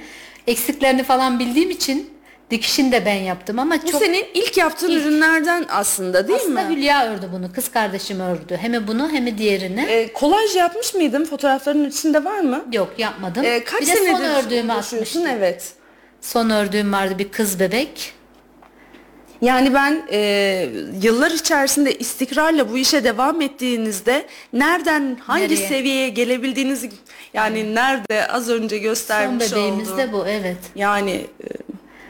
eksiklerini 0.46 1.02
falan 1.04 1.38
bildiğim 1.38 1.70
için 1.70 2.10
dikişini 2.50 2.92
de 2.92 3.06
ben 3.06 3.14
yaptım 3.14 3.58
ama 3.58 3.74
Bu 3.86 3.90
çok 3.90 4.02
senin 4.02 4.24
ilk 4.34 4.56
yaptığın 4.56 4.90
İlk. 4.90 5.02
ürünlerden 5.02 5.66
aslında 5.70 6.28
değil 6.28 6.38
Aslında 6.42 6.62
mi? 6.62 6.76
Hülya 6.76 7.06
ördü 7.12 7.28
bunu. 7.32 7.52
Kız 7.52 7.68
kardeşim 7.68 8.20
ördü. 8.20 8.58
Hem 8.60 8.86
bunu 8.88 9.10
hem 9.10 9.38
diğerini. 9.38 9.80
E, 9.80 10.12
kolaj 10.12 10.56
yapmış 10.56 10.94
mıydın? 10.94 11.24
Fotoğrafların 11.24 11.88
içinde 11.88 12.24
var 12.24 12.40
mı? 12.40 12.64
Yok 12.72 12.92
yapmadım. 12.98 13.44
E, 13.44 13.64
kaç 13.64 13.82
bir 13.82 13.86
de 13.86 13.94
senedir 13.96 14.12
son 14.12 14.24
ördüğümü 14.24 14.72
uğraşıyorsun? 14.72 15.20
atmıştım. 15.20 15.26
Evet. 15.38 15.72
Son 16.20 16.50
ördüğüm 16.50 16.92
vardı 16.92 17.18
bir 17.18 17.28
kız 17.28 17.60
bebek. 17.60 18.12
Yani 19.42 19.74
ben 19.74 20.02
e, 20.12 20.68
yıllar 21.02 21.30
içerisinde 21.30 21.94
istikrarla 21.98 22.70
bu 22.72 22.78
işe 22.78 23.04
devam 23.04 23.40
ettiğinizde 23.40 24.26
nereden 24.52 25.16
hangi 25.20 25.44
Nereye? 25.44 25.68
seviyeye 25.68 26.08
gelebildiğinizi 26.08 26.90
yani 27.34 27.74
nerede 27.74 28.26
az 28.28 28.48
önce 28.48 28.76
Son 28.76 28.82
göstermiş 28.82 29.52
bebeğimiz 29.52 29.88
olduğun- 29.88 29.98
de 29.98 30.12
bu 30.12 30.24
evet. 30.26 30.56
Yani 30.74 31.10
e, 31.10 31.46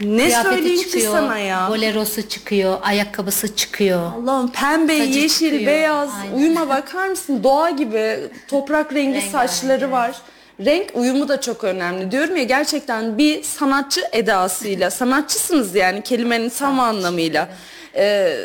ne 0.06 0.24
Kıyafeti 0.24 0.54
söyleyeyim 0.54 0.78
ki 0.82 0.84
çıkıyor, 0.84 1.12
sana 1.12 1.38
ya? 1.38 1.66
bolerosu 1.70 2.28
çıkıyor, 2.28 2.78
ayakkabısı 2.82 3.56
çıkıyor. 3.56 4.12
Allah'ım 4.22 4.52
pembe, 4.52 4.98
Sacı 4.98 5.18
yeşil, 5.18 5.50
çıkıyor. 5.50 5.66
beyaz 5.66 6.10
Aynen. 6.22 6.34
uyuma 6.36 6.68
bakar 6.68 7.08
mısın? 7.08 7.40
Doğa 7.44 7.70
gibi 7.70 8.16
toprak 8.48 8.94
rengi 8.94 9.20
saçları 9.20 9.80
evet. 9.84 9.92
var. 9.92 10.16
Renk 10.64 10.90
uyumu 10.94 11.28
da 11.28 11.40
çok 11.40 11.64
önemli. 11.64 12.11
Diyorum 12.11 12.36
ya 12.36 12.42
gerçekten 12.42 13.18
bir 13.18 13.42
sanatçı 13.42 14.00
edasıyla, 14.12 14.90
sanatçısınız 14.90 15.74
yani 15.74 16.02
kelimenin 16.02 16.48
tam 16.48 16.80
anlamıyla. 16.80 17.48
Ee, 17.97 18.36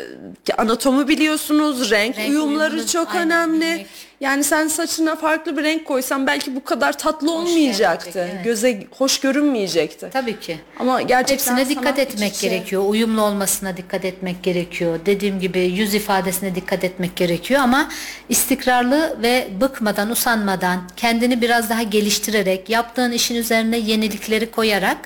anatomi 0.58 1.08
biliyorsunuz, 1.08 1.90
renk, 1.90 2.16
Renk 2.18 2.28
uyumları 2.30 2.86
çok 2.86 3.14
aynen 3.14 3.26
önemli. 3.26 3.60
bilmek. 3.60 3.86
Yani 4.20 4.44
sen 4.44 4.68
saçına 4.68 5.16
farklı 5.16 5.56
bir 5.56 5.62
renk 5.64 5.84
koysan 5.84 6.26
belki 6.26 6.54
bu 6.56 6.64
kadar 6.64 6.98
tatlı 6.98 7.32
olmayacaktı. 7.32 8.10
gelmeyecek, 8.10 8.34
evet. 8.34 8.44
Göze 8.44 8.82
hoş 8.90 9.20
görünmeyecekti. 9.20 10.08
Tabii 10.12 10.40
ki. 10.40 10.58
Ama 10.80 11.02
gerçekten 11.02 11.56
Hepsine 11.56 11.76
dikkat 11.78 11.98
etmek 11.98 12.34
içe. 12.34 12.48
gerekiyor. 12.48 12.84
Uyumlu 12.88 13.22
olmasına 13.22 13.76
dikkat 13.76 14.04
etmek 14.04 14.42
gerekiyor. 14.42 14.98
Dediğim 15.06 15.40
gibi 15.40 15.58
yüz 15.60 15.94
ifadesine 15.94 16.54
dikkat 16.54 16.84
etmek 16.84 17.16
gerekiyor 17.16 17.60
ama 17.60 17.88
istikrarlı 18.28 19.16
ve 19.22 19.48
bıkmadan, 19.60 20.10
usanmadan, 20.10 20.80
kendini 20.96 21.40
biraz 21.42 21.70
daha 21.70 21.82
geliştirerek, 21.82 22.70
yaptığın 22.70 23.12
işin 23.12 23.34
üzerine 23.34 23.78
yenilikleri 23.78 24.50
koyarak 24.50 24.98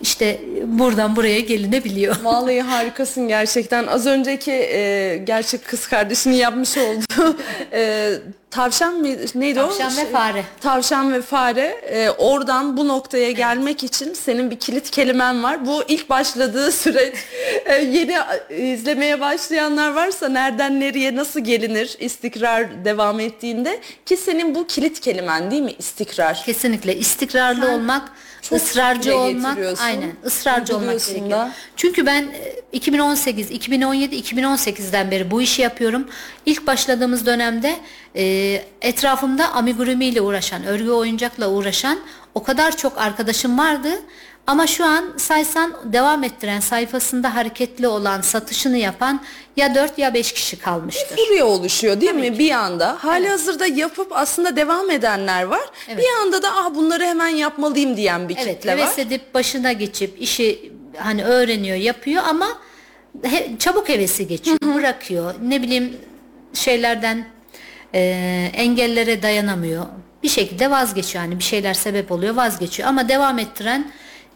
işte 0.00 0.40
buradan 0.66 1.16
buraya 1.16 1.40
gelinebiliyor. 1.40 2.16
Vallahi 2.22 2.60
harikasın 2.60 3.28
gerçekten. 3.28 3.86
Az 3.86 4.06
önceki 4.06 4.52
e, 4.52 5.16
gerçek 5.24 5.64
kız 5.66 5.86
kardeşinin 5.86 6.34
yapmış 6.34 6.76
olduğu 6.76 7.36
e, 7.72 8.10
tavşan 8.50 8.94
mı 8.94 9.08
neydi 9.34 9.60
o? 9.60 9.68
Tavşan 9.68 9.96
ve 9.96 10.00
Şey, 10.00 10.10
fare. 10.10 10.44
Tavşan 10.60 11.12
ve 11.12 11.22
fare. 11.22 11.64
E, 11.90 12.10
oradan 12.10 12.76
bu 12.76 12.88
noktaya 12.88 13.30
gelmek 13.30 13.84
için 13.84 14.14
senin 14.14 14.50
bir 14.50 14.58
kilit 14.58 14.90
kelimen 14.90 15.42
var. 15.42 15.66
Bu 15.66 15.82
ilk 15.88 16.10
başladığı 16.10 16.72
süreç 16.72 17.14
e, 17.64 17.74
yeni 17.74 18.16
izlemeye 18.50 19.20
başlayanlar 19.20 19.92
varsa 19.94 20.28
nereden 20.28 20.80
nereye 20.80 21.16
nasıl 21.16 21.40
gelinir 21.40 21.96
istikrar 22.00 22.84
devam 22.84 23.20
ettiğinde 23.20 23.80
ki 24.06 24.16
senin 24.16 24.54
bu 24.54 24.66
kilit 24.66 25.00
kelimen 25.00 25.50
değil 25.50 25.62
mi 25.62 25.74
istikrar? 25.78 26.42
Kesinlikle 26.46 26.96
istikrarlı 26.96 27.66
Sen 27.66 27.72
olmak, 27.72 28.12
çok 28.42 28.58
ısrarcı 28.58 29.16
olmak, 29.16 29.58
aynen 29.80 30.10
ısrarcı 30.26 30.76
olmak 30.76 31.06
gerekiyor. 31.06 31.30
da. 31.30 31.52
Çünkü 31.76 32.06
ben 32.06 32.22
e, 32.22 32.54
2018, 32.72 33.50
2017, 33.50 34.16
2018'den 34.16 35.10
beri 35.10 35.30
bu 35.30 35.42
işi 35.42 35.62
yapıyorum. 35.62 36.08
İlk 36.46 36.66
başladığımız 36.66 37.26
dönemde 37.26 37.76
e, 38.16 38.24
etrafımda 38.82 39.52
amigurumi 39.52 40.06
ile 40.06 40.20
uğraşan, 40.20 40.64
örgü 40.64 40.90
oyuncakla 40.90 41.48
uğraşan 41.50 41.98
o 42.34 42.42
kadar 42.42 42.76
çok 42.76 42.98
arkadaşım 42.98 43.58
vardı. 43.58 43.88
Ama 44.48 44.66
şu 44.66 44.84
an 44.84 45.04
saysan 45.16 45.74
devam 45.84 46.24
ettiren 46.24 46.60
sayfasında 46.60 47.34
hareketli 47.34 47.88
olan 47.88 48.20
satışını 48.20 48.78
yapan 48.78 49.20
ya 49.56 49.74
4 49.74 49.98
ya 49.98 50.14
5 50.14 50.32
kişi 50.32 50.58
kalmıştır. 50.58 51.16
Furya 51.16 51.46
oluşuyor 51.46 52.00
değil 52.00 52.14
mi 52.14 52.38
bir 52.38 52.50
anda? 52.50 52.96
Hali 53.00 53.28
hazırda 53.28 53.66
yapıp 53.66 54.12
aslında 54.12 54.56
devam 54.56 54.90
edenler 54.90 55.42
var. 55.42 55.60
Evet. 55.88 55.98
Bir 55.98 56.22
anda 56.26 56.42
da 56.42 56.48
ah 56.56 56.74
bunları 56.74 57.04
hemen 57.04 57.28
yapmalıyım 57.28 57.96
diyen 57.96 58.28
bir 58.28 58.36
Evet 58.36 58.56
kitle 58.56 58.72
var. 58.72 58.78
heves 58.78 58.98
edip 58.98 59.34
başına 59.34 59.72
geçip 59.72 60.22
işi 60.22 60.72
hani 60.96 61.24
öğreniyor 61.24 61.76
yapıyor 61.76 62.22
ama 62.28 62.48
he- 63.24 63.50
çabuk 63.58 63.88
hevesi 63.88 64.26
geçiyor 64.26 64.58
bırakıyor 64.74 65.34
ne 65.42 65.62
bileyim 65.62 65.96
şeylerden 66.54 67.26
e, 67.94 68.00
engellere 68.54 69.22
dayanamıyor 69.22 69.86
bir 70.22 70.28
şekilde 70.28 70.70
vazgeçiyor 70.70 71.24
hani 71.24 71.38
bir 71.38 71.44
şeyler 71.44 71.74
sebep 71.74 72.12
oluyor 72.12 72.34
vazgeçiyor 72.34 72.88
ama 72.88 73.08
devam 73.08 73.38
ettiren 73.38 73.90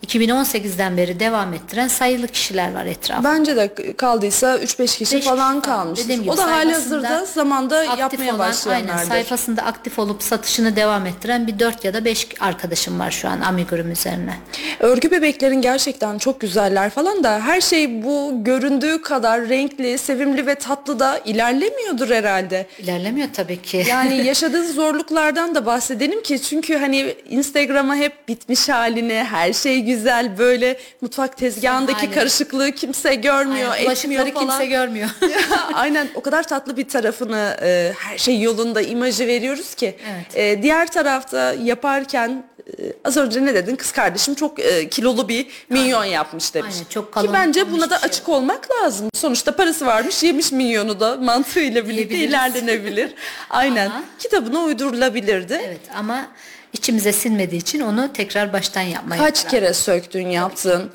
2018'den 0.06 0.96
beri 0.96 1.20
devam 1.20 1.54
ettiren 1.54 1.88
sayılı 1.88 2.28
kişiler 2.28 2.74
var 2.74 2.86
etrafta. 2.86 3.24
Bence 3.24 3.56
de 3.56 3.92
kaldıysa 3.96 4.56
3-5 4.56 4.98
kişi 4.98 5.16
Beş 5.16 5.24
falan 5.24 5.60
kişi 5.60 5.70
kalmış. 5.70 6.06
Gibi 6.06 6.30
O 6.30 6.36
da 6.36 6.50
hali 6.50 6.72
hazırda 6.72 7.24
zamanda 7.24 7.84
yapmaya 7.84 8.34
olan, 8.34 8.38
başlayanlardır. 8.38 8.92
Aynen 8.94 9.08
sayfasında 9.08 9.62
aktif 9.62 9.98
olup 9.98 10.22
satışını 10.22 10.76
devam 10.76 11.06
ettiren 11.06 11.46
bir 11.46 11.58
4 11.58 11.84
ya 11.84 11.94
da 11.94 12.04
5 12.04 12.28
arkadaşım 12.40 13.00
var 13.00 13.10
şu 13.10 13.28
an 13.28 13.40
amigurum 13.40 13.90
üzerine. 13.90 14.34
Örgü 14.80 15.10
bebeklerin 15.10 15.62
gerçekten 15.62 16.18
çok 16.18 16.40
güzeller 16.40 16.90
falan 16.90 17.24
da 17.24 17.40
her 17.40 17.60
şey 17.60 18.02
bu 18.04 18.32
göründüğü 18.36 19.02
kadar 19.02 19.48
renkli, 19.48 19.98
sevimli 19.98 20.46
ve 20.46 20.54
tatlı 20.54 20.98
da 20.98 21.18
ilerlemiyordur 21.18 22.10
herhalde. 22.10 22.66
İlerlemiyor 22.78 23.28
tabii 23.32 23.62
ki. 23.62 23.84
Yani 23.88 24.16
yaşadığınız 24.26 24.74
zorluklardan 24.74 25.54
da 25.54 25.66
bahsedelim 25.66 26.22
ki 26.22 26.42
çünkü 26.42 26.76
hani 26.78 27.14
Instagram'a 27.30 27.96
hep 27.96 28.28
bitmiş 28.28 28.68
halini, 28.68 29.24
her 29.30 29.52
şey 29.52 29.82
güzel 29.96 30.38
böyle 30.38 30.76
mutfak 31.00 31.36
tezgahındaki 31.36 31.98
halini. 31.98 32.14
karışıklığı 32.14 32.72
kimse 32.72 33.14
görmüyor, 33.14 33.70
Aynen, 33.72 33.90
etmiyor 33.90 34.26
falan. 34.32 34.46
kimse 34.46 34.66
görmüyor. 34.66 35.08
Aynen 35.74 36.08
o 36.14 36.20
kadar 36.20 36.48
tatlı 36.48 36.76
bir 36.76 36.88
tarafını 36.88 37.56
e, 37.62 37.92
her 37.98 38.18
şey 38.18 38.40
yolunda 38.40 38.80
imajı 38.82 39.26
veriyoruz 39.26 39.74
ki. 39.74 39.96
Evet. 40.12 40.36
E, 40.58 40.62
diğer 40.62 40.86
tarafta 40.92 41.54
yaparken 41.62 42.44
e, 42.78 42.92
az 43.04 43.16
önce 43.16 43.44
ne 43.44 43.54
dedin 43.54 43.76
kız 43.76 43.92
kardeşim 43.92 44.34
çok 44.34 44.60
e, 44.60 44.88
kilolu 44.88 45.28
bir 45.28 45.46
minyon 45.68 46.04
yapmış 46.04 46.54
demiş. 46.54 46.74
Aynen, 46.74 46.86
çok 46.88 47.06
Ki 47.06 47.12
kalın 47.14 47.32
bence 47.32 47.62
olmuş 47.62 47.74
buna 47.76 47.90
da 47.90 47.98
şey. 47.98 48.08
açık 48.08 48.28
olmak 48.28 48.68
lazım. 48.70 49.08
Sonuçta 49.14 49.56
parası 49.56 49.86
varmış 49.86 50.22
yemiş 50.22 50.52
minyonu 50.52 51.00
da 51.00 51.16
mantığıyla 51.16 51.88
birlikte 51.88 52.16
ilerlenebilir. 52.18 53.14
Aynen 53.50 53.86
Ama- 53.86 54.04
kitabına 54.18 54.60
uydurulabilirdi. 54.64 55.60
Evet 55.66 55.80
ama 55.96 56.26
içimize 56.72 57.12
sinmediği 57.12 57.60
için 57.60 57.80
onu 57.80 58.12
tekrar 58.12 58.52
baştan 58.52 58.82
yapmaya 58.82 59.18
Kaç 59.18 59.40
karar 59.42 59.50
kere 59.50 59.74
söktün 59.74 60.28
yaptın. 60.28 60.90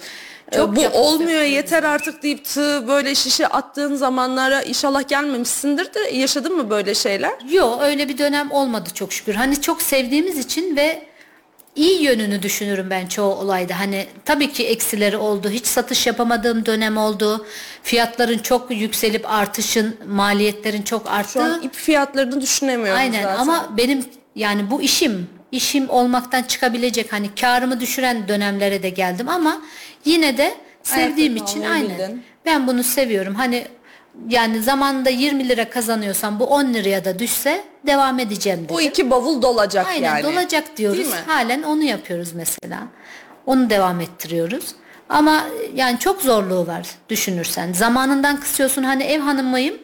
Çok 0.56 0.74
Ee, 0.74 0.76
bu 0.76 0.82
yaptım, 0.82 1.02
olmuyor 1.02 1.42
yeter 1.42 1.84
artık 1.84 2.24
deyip 2.24 2.46
tığ 2.46 2.88
böyle 2.88 3.16
şişe 3.16 3.48
attığın 3.48 3.96
zamanlara 3.96 4.62
inşallah 4.62 5.08
gelmemişsindir 5.08 5.94
de 5.94 6.00
yaşadın 6.00 6.56
mı 6.56 6.70
böyle 6.70 6.96
şeyler? 6.96 7.34
Yok 7.52 7.80
öyle 7.82 8.10
bir 8.10 8.18
dönem 8.18 8.52
olmadı 8.52 8.90
çok 8.94 9.14
şükür. 9.14 9.36
Hani 9.36 9.62
çok 9.62 9.82
sevdiğimiz 9.82 10.38
için 10.38 10.76
ve 10.76 11.08
iyi 11.76 12.04
yönünü 12.04 12.42
düşünürüm 12.42 12.90
ben 12.90 13.08
çoğu 13.08 13.36
olayda. 13.36 13.80
Hani 13.80 14.06
tabii 14.26 14.52
ki 14.52 14.68
eksileri 14.68 15.18
oldu. 15.18 15.50
Hiç 15.50 15.66
satış 15.66 16.08
yapamadığım 16.08 16.66
dönem 16.66 16.98
oldu. 16.98 17.46
Fiyatların 17.84 18.38
çok 18.38 18.72
yükselip 18.72 19.32
artışın, 19.32 19.98
maliyetlerin 20.08 20.82
çok 20.82 21.10
arttı. 21.10 21.32
Şu 21.34 21.44
an 21.44 21.62
ip 21.62 21.74
fiyatlarını 21.74 22.42
düşünemiyorum 22.42 23.00
Aynen 23.00 23.24
zaten. 23.24 23.40
ama 23.40 23.70
benim 23.78 24.06
yani 24.36 24.72
bu 24.72 24.82
işim 24.82 25.28
işim 25.52 25.90
olmaktan 25.90 26.44
çıkabilecek 26.44 27.14
hani 27.14 27.36
karımı 27.36 27.80
düşüren 27.80 28.28
dönemlere 28.28 28.84
de 28.84 28.90
geldim 28.90 29.30
ama 29.30 29.62
yine 30.06 30.38
de 30.38 30.54
sevdiğim 30.84 31.34
Ayakta 31.34 31.52
için 31.52 31.62
aynen 31.66 31.90
bildin. 31.90 32.24
ben 32.46 32.68
bunu 32.68 32.84
seviyorum. 32.84 33.36
Hani 33.36 33.68
yani 34.30 34.64
zamanında 34.64 35.10
20 35.10 35.50
lira 35.50 35.70
kazanıyorsam 35.70 36.40
bu 36.40 36.46
10 36.46 36.74
liraya 36.74 37.06
da 37.06 37.20
düşse 37.20 37.64
devam 37.88 38.20
edeceğim 38.20 38.60
dedim. 38.64 38.76
bu 38.76 38.82
iki 38.82 39.10
bavul 39.12 39.42
dolacak 39.42 39.88
Aynen 39.88 40.08
yani. 40.08 40.24
dolacak 40.24 40.78
diyoruz. 40.78 40.98
Değil 40.98 41.10
mi? 41.10 41.16
Halen 41.28 41.64
onu 41.64 41.84
yapıyoruz 41.84 42.34
mesela. 42.34 42.80
Onu 43.46 43.70
devam 43.70 44.02
ettiriyoruz. 44.02 44.66
Ama 45.10 45.44
yani 45.76 46.00
çok 46.00 46.22
zorluğu 46.22 46.68
var 46.68 46.88
düşünürsen. 47.10 47.74
Zamanından 47.74 48.40
kısıyorsun 48.40 48.84
hani 48.84 49.04
ev 49.04 49.20
hanımıyım. 49.20 49.78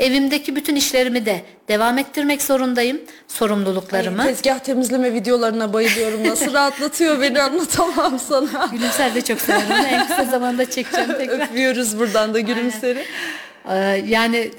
Evimdeki 0.00 0.56
bütün 0.56 0.76
işlerimi 0.76 1.26
de 1.26 1.42
devam 1.68 1.98
ettirmek 1.98 2.42
zorundayım. 2.42 3.00
Sorumluluklarımı. 3.28 4.22
Tezgah 4.22 4.58
temizleme 4.58 5.12
videolarına 5.14 5.72
bayılıyorum. 5.72 6.28
Nasıl 6.28 6.52
rahatlatıyor 6.52 7.20
beni 7.20 7.42
anlatamam 7.42 8.18
sana. 8.18 8.68
Gülümser 8.72 9.14
de 9.14 9.22
çok 9.22 9.40
severim. 9.40 9.86
En 9.90 10.08
kısa 10.08 10.24
zamanda 10.24 10.70
çekeceğim 10.70 11.10
tekrar. 11.18 11.40
Öpüyoruz 11.50 11.98
buradan 11.98 12.34
da 12.34 12.40
gülümseri. 12.40 13.04
Ee, 13.70 13.74
yani 14.06 14.50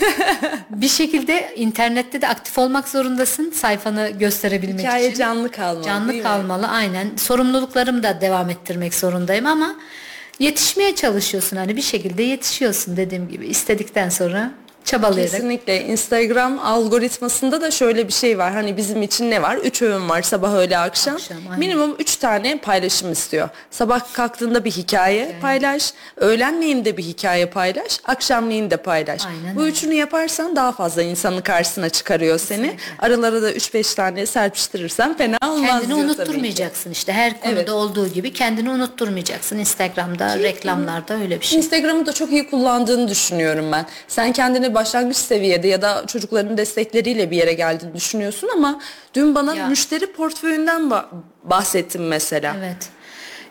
bir 0.70 0.88
şekilde 0.88 1.52
internette 1.56 2.22
de 2.22 2.28
aktif 2.28 2.58
olmak 2.58 2.88
zorundasın 2.88 3.50
sayfanı 3.50 4.10
gösterebilmek 4.18 4.80
Hikaye 4.80 5.08
için. 5.08 5.18
canlı 5.18 5.50
kalmalı 5.50 5.84
Canlı 5.84 6.08
değil 6.08 6.18
mi? 6.18 6.22
kalmalı 6.28 6.68
aynen. 6.68 7.10
Sorumluluklarımı 7.16 8.02
da 8.02 8.20
devam 8.20 8.50
ettirmek 8.50 8.94
zorundayım 8.94 9.46
ama 9.46 9.76
yetişmeye 10.38 10.94
çalışıyorsun 10.94 11.56
hani 11.56 11.76
bir 11.76 11.82
şekilde 11.82 12.22
yetişiyorsun 12.22 12.96
dediğim 12.96 13.28
gibi 13.28 13.46
istedikten 13.46 14.08
sonra 14.08 14.50
çabalayarak. 14.86 15.32
Kesinlikle 15.32 15.84
Instagram 15.84 16.58
algoritmasında 16.58 17.60
da 17.60 17.70
şöyle 17.70 18.08
bir 18.08 18.12
şey 18.12 18.38
var. 18.38 18.52
Hani 18.52 18.76
bizim 18.76 19.02
için 19.02 19.30
ne 19.30 19.42
var? 19.42 19.56
Üç 19.56 19.82
öğün 19.82 20.08
var 20.08 20.22
sabah 20.22 20.54
öğle 20.54 20.78
akşam. 20.78 21.14
Akşam, 21.14 21.36
aynen. 21.46 21.58
Minimum 21.58 21.96
üç 21.98 22.16
tane 22.16 22.58
paylaşım 22.58 23.12
istiyor. 23.12 23.48
Sabah 23.70 24.12
kalktığında 24.12 24.64
bir 24.64 24.70
hikaye 24.70 25.36
paylaş. 25.40 25.92
Öğlenleyin 26.16 26.84
de 26.84 26.96
bir 26.96 27.02
hikaye 27.02 27.46
paylaş. 27.46 28.00
Akşamleyin 28.04 28.70
de 28.70 28.76
paylaş. 28.76 29.22
Aynen 29.26 29.56
Bu 29.56 29.66
üçünü 29.66 29.94
yaparsan 29.94 30.56
daha 30.56 30.72
fazla 30.72 31.02
insanın 31.02 31.40
karşısına 31.40 31.88
çıkarıyor 31.88 32.38
seni. 32.38 32.76
Aralara 32.98 33.42
da 33.42 33.52
üç 33.52 33.74
beş 33.74 33.94
tane 33.94 34.26
serpiştirirsen 34.26 35.16
fena 35.16 35.38
olmaz 35.42 35.66
Kendini 35.70 35.88
diyor 35.88 35.98
ki. 35.98 36.04
unutturmayacaksın 36.04 36.90
işte 36.90 37.12
her 37.12 37.40
konuda 37.40 37.56
Evet. 37.60 37.70
olduğu 37.70 38.08
gibi 38.08 38.32
kendini 38.32 38.70
unutturmayacaksın 38.70 39.58
Instagram'da 39.58 40.38
reklamlarda 40.38 41.14
öyle 41.14 41.40
bir 41.40 41.44
şey. 41.46 41.58
Instagram'ı 41.58 42.06
da 42.06 42.12
çok 42.12 42.30
iyi 42.32 42.50
kullandığını 42.50 43.08
düşünüyorum 43.08 43.72
ben. 43.72 43.86
Sen 44.08 44.32
kendini 44.32 44.74
başlangıç 44.80 45.16
seviyede 45.16 45.68
ya 45.68 45.82
da 45.82 46.04
çocukların 46.06 46.56
destekleriyle 46.58 47.30
bir 47.30 47.36
yere 47.36 47.52
geldiğini 47.52 47.94
düşünüyorsun 47.94 48.48
ama 48.56 48.80
dün 49.14 49.34
bana 49.34 49.54
Ya. 49.54 49.66
müşteri 49.68 50.12
portföyünden 50.12 50.80
ba- 50.82 51.04
bahsettin 51.44 52.02
mesela. 52.02 52.56
Evet. 52.58 52.88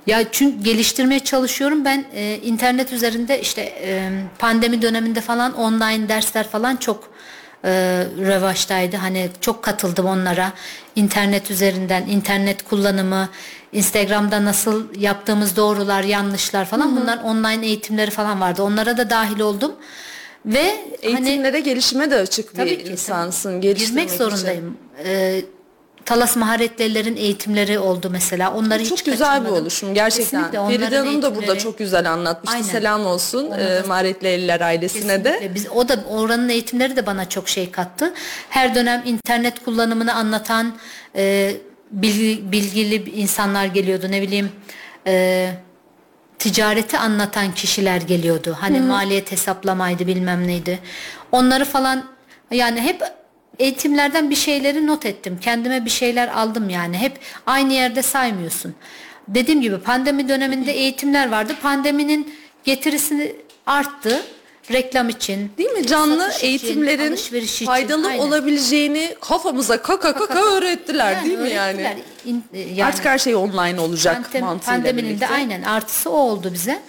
Ya 0.07 0.32
çünkü 0.32 0.63
geliştirmeye 0.63 1.19
çalışıyorum. 1.19 1.86
Ben 1.86 2.05
e, 2.15 2.36
internet 2.38 2.93
üzerinde 2.93 3.41
işte 3.41 3.61
e, 3.61 4.09
pandemi 4.39 4.82
döneminde 4.82 5.21
falan 5.21 5.53
online 5.53 6.09
dersler 6.09 6.47
falan 6.49 6.76
çok 6.76 7.09
e, 7.63 7.71
revaçtaydı. 8.19 8.95
Hani 8.97 9.30
çok 9.41 9.63
katıldım 9.63 10.05
onlara. 10.05 10.51
İnternet 10.95 11.51
üzerinden 11.51 12.07
internet 12.07 12.63
kullanımı, 12.69 13.30
Instagram'da 13.71 14.45
nasıl 14.45 14.95
yaptığımız 14.99 15.55
doğrular, 15.55 16.03
yanlışlar 16.03 16.65
falan 16.65 16.95
bunlar 17.01 17.17
online 17.17 17.65
eğitimleri 17.65 18.11
falan 18.11 18.41
vardı. 18.41 18.63
Onlara 18.63 18.97
da 18.97 19.09
dahil 19.09 19.39
oldum. 19.39 19.71
Ve 20.45 20.75
hani 21.03 21.27
Eğitimlere 21.29 21.59
gelişime 21.59 22.11
de 22.11 22.15
açık 22.15 22.55
Tabii 22.55 22.69
bir 22.69 22.85
ki, 22.85 22.91
insansın. 22.91 23.61
tabii. 23.61 23.75
girmek 23.75 24.07
için. 24.09 24.17
zorundayım. 24.17 24.77
E, 25.05 25.41
Talas 26.05 26.35
maharetlilerin 26.35 27.15
eğitimleri 27.15 27.79
oldu 27.79 28.09
mesela. 28.11 28.53
Onları 28.53 28.83
Çok 28.83 28.97
hiç 28.97 29.03
güzel 29.03 29.19
bir 29.19 29.39
kaçırmadım. 29.39 29.61
oluşum 29.63 29.93
gerçekten. 29.93 30.51
Feride 30.51 30.97
Hanım 30.97 31.21
da 31.21 31.35
burada 31.35 31.57
çok 31.57 31.77
güzel 31.77 32.11
anlatmıştı. 32.11 32.55
Aynen. 32.57 32.67
Selam 32.67 33.05
olsun 33.05 33.51
e, 33.51 33.59
da- 33.59 33.83
Maharetli 33.87 34.27
Eller 34.27 34.61
ailesine 34.61 35.23
de. 35.23 35.31
Kesinlikle. 35.31 35.55
Biz 35.55 35.67
o 35.75 35.89
da 35.89 36.03
oranın 36.09 36.49
eğitimleri 36.49 36.95
de 36.95 37.05
bana 37.05 37.29
çok 37.29 37.49
şey 37.49 37.71
kattı. 37.71 38.13
Her 38.49 38.75
dönem 38.75 39.03
internet 39.05 39.63
kullanımını 39.65 40.13
anlatan 40.13 40.73
e, 41.15 41.53
bilgi, 41.91 42.51
bilgili 42.51 43.09
insanlar 43.09 43.65
geliyordu. 43.65 44.05
Ne 44.09 44.21
bileyim 44.21 44.49
e, 45.07 45.51
ticareti 46.39 46.97
anlatan 46.97 47.53
kişiler 47.53 48.01
geliyordu. 48.01 48.57
Hani 48.59 48.79
maliyet 48.81 49.31
hesaplamaydı 49.31 50.07
bilmem 50.07 50.47
neydi. 50.47 50.79
Onları 51.31 51.65
falan 51.65 52.05
yani 52.51 52.81
hep 52.81 53.01
eğitimlerden 53.59 54.29
bir 54.29 54.36
şeyleri 54.36 54.88
not 54.88 55.05
ettim. 55.05 55.38
Kendime 55.41 55.86
bir 55.86 55.89
şeyler 55.89 56.27
aldım 56.27 56.69
yani. 56.69 56.97
Hep 56.97 57.19
aynı 57.45 57.73
yerde 57.73 58.01
saymıyorsun. 58.01 58.75
Dediğim 59.27 59.61
gibi 59.61 59.77
pandemi 59.79 60.29
döneminde 60.29 60.71
eğitimler 60.71 61.31
vardı. 61.31 61.55
Pandeminin 61.61 62.33
getirisini 62.63 63.36
arttı. 63.65 64.21
Reklam 64.72 65.09
için. 65.09 65.51
Değil 65.57 65.70
mi? 65.72 65.88
Canlı 65.88 66.20
satış 66.22 66.38
için, 66.38 66.47
eğitimlerin 66.47 67.11
alışveriş 67.11 67.53
için. 67.55 67.66
faydalı 67.66 68.07
Aynen. 68.07 68.20
olabileceğini 68.20 69.16
kafamıza 69.22 69.82
kaka 69.82 70.13
kaka, 70.13 70.39
öğrettiler 70.39 71.11
Yani 71.13 71.26
değil 71.26 71.39
mi 71.39 71.49
yani? 71.49 71.97
e, 72.53 72.59
yani 72.59 72.86
Artık 72.86 73.05
her 73.05 73.18
şey 73.18 73.36
online 73.36 73.80
olacak 73.80 74.18
pandem- 74.34 74.41
mantığıyla 74.41 74.78
pandeminin 74.78 75.09
birlikte. 75.09 75.28
de 75.28 75.34
aynen 75.34 75.61
artısı 75.63 76.09
o 76.09 76.13
oldu 76.18 76.51
bize. 76.53 76.82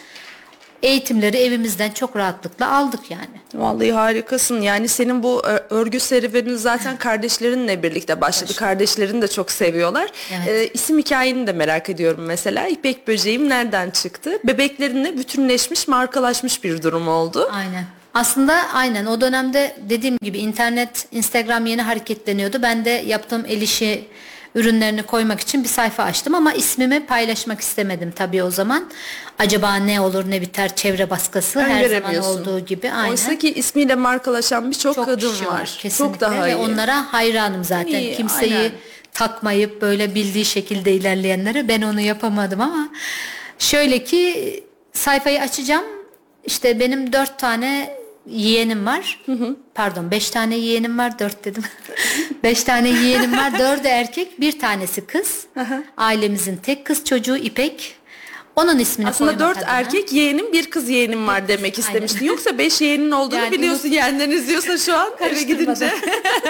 Eğitimleri 0.82 1.36
evimizden 1.36 1.90
çok 1.90 2.16
rahatlıkla 2.16 2.72
aldık 2.76 3.10
yani. 3.10 3.26
Vallahi 3.54 3.92
harikasın. 3.92 4.60
Yani 4.62 4.88
senin 4.88 5.22
bu 5.22 5.42
ö- 5.46 5.66
örgü 5.70 6.00
serüvenin 6.00 6.56
zaten 6.56 6.96
kardeşlerinle 6.96 7.82
birlikte 7.82 8.20
başladı. 8.20 8.54
Kardeşlerin 8.56 9.22
de 9.22 9.28
çok 9.28 9.50
seviyorlar. 9.50 10.10
Evet. 10.36 10.48
Ee, 10.48 10.70
isim 10.74 10.98
hikayeni 10.98 11.46
de 11.46 11.52
merak 11.52 11.90
ediyorum 11.90 12.24
mesela. 12.26 12.66
İpek 12.68 13.08
böceğim 13.08 13.48
nereden 13.48 13.90
çıktı? 13.90 14.38
Bebeklerinle 14.44 15.18
bütünleşmiş, 15.18 15.88
markalaşmış 15.88 16.64
bir 16.64 16.82
durum 16.82 17.08
oldu. 17.08 17.50
Aynen. 17.52 17.84
Aslında 18.14 18.54
aynen 18.72 19.06
o 19.06 19.20
dönemde 19.20 19.76
dediğim 19.88 20.18
gibi 20.22 20.38
internet, 20.38 21.06
Instagram 21.12 21.66
yeni 21.66 21.82
hareketleniyordu. 21.82 22.62
Ben 22.62 22.84
de 22.84 22.90
yaptığım 22.90 23.44
el 23.48 23.62
işi 23.62 24.04
ürünlerini 24.56 25.02
koymak 25.02 25.40
için 25.40 25.64
bir 25.64 25.68
sayfa 25.68 26.02
açtım 26.02 26.34
ama 26.34 26.52
ismimi 26.52 27.06
paylaşmak 27.06 27.60
istemedim 27.60 28.12
tabii 28.16 28.42
o 28.42 28.50
zaman. 28.50 28.90
Acaba 29.38 29.74
ne 29.76 30.00
olur 30.00 30.30
ne 30.30 30.40
biter 30.40 30.76
çevre 30.76 31.10
baskısı 31.10 31.60
her 31.60 31.88
zaman 31.88 32.16
olduğu 32.16 32.60
gibi 32.60 32.92
aynen. 32.92 33.10
Oysa 33.10 33.38
ki 33.38 33.52
ismiyle 33.54 33.94
markalaşan 33.94 34.70
birçok 34.70 34.94
Çok 34.94 35.04
kadın 35.06 35.30
kişi 35.30 35.46
var. 35.46 35.78
Kesinlikle. 35.82 36.18
Çok 36.18 36.20
daha 36.20 36.44
Ve 36.46 36.52
iyi. 36.52 36.56
onlara 36.56 37.12
hayranım 37.12 37.64
zaten. 37.64 37.98
İyi, 37.98 38.16
Kimseyi 38.16 38.56
aynen. 38.56 38.72
takmayıp 39.12 39.82
böyle 39.82 40.14
bildiği 40.14 40.44
şekilde 40.44 40.92
ilerleyenlere 40.92 41.68
ben 41.68 41.82
onu 41.82 42.00
yapamadım 42.00 42.60
ama 42.60 42.88
şöyle 43.58 44.04
ki 44.04 44.64
sayfayı 44.92 45.40
açacağım. 45.42 45.84
İşte 46.44 46.80
benim 46.80 47.12
dört 47.12 47.38
tane 47.38 47.96
yeğenim 48.26 48.86
var. 48.86 49.20
Pardon 49.74 50.10
beş 50.10 50.30
tane 50.30 50.56
yeğenim 50.56 50.98
var 50.98 51.18
dört 51.18 51.44
dedim. 51.44 51.62
beş 52.42 52.62
tane 52.64 52.88
yeğenim 52.88 53.36
var 53.36 53.58
dördü 53.58 53.86
erkek 53.88 54.40
bir 54.40 54.58
tanesi 54.58 55.06
kız. 55.06 55.46
Ailemizin 55.96 56.56
tek 56.56 56.84
kız 56.84 57.04
çocuğu 57.04 57.36
İpek. 57.36 57.94
Onun 58.56 58.78
ismini 58.78 59.08
Aslında 59.08 59.38
dört 59.38 59.58
adına. 59.58 59.70
erkek 59.70 60.12
yeğenim 60.12 60.52
bir 60.52 60.70
kız 60.70 60.88
yeğenim 60.88 61.26
var 61.26 61.48
demek 61.48 61.78
istemiştin. 61.78 62.24
Yoksa 62.24 62.58
beş 62.58 62.80
yeğenin 62.80 63.10
olduğunu 63.10 63.38
Yani 63.38 63.52
biliyorsun 63.52 63.88
yeğenlerin 63.88 64.30
izliyorsa 64.30 64.78
şu 64.78 64.96
an 64.96 65.08
eve 65.20 65.42
gidince. 65.42 65.90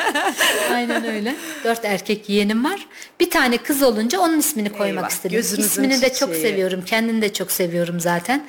Aynen 0.73 1.05
öyle. 1.05 1.35
Dört 1.65 1.85
erkek 1.85 2.29
yeğenim 2.29 2.65
var. 2.65 2.87
Bir 3.21 3.31
tane 3.31 3.57
kız 3.57 3.83
olunca 3.83 4.21
onun 4.21 4.39
ismini 4.39 4.69
koymak 4.73 5.05
Eyvah, 5.05 5.11
istedim. 5.11 5.41
İsmini 5.65 6.01
de 6.03 6.13
çok 6.15 6.35
çiçeği. 6.35 6.43
seviyorum. 6.53 6.83
Kendini 6.87 7.23
de 7.23 7.33
çok 7.33 7.53
seviyorum 7.53 8.01
zaten. 8.01 8.45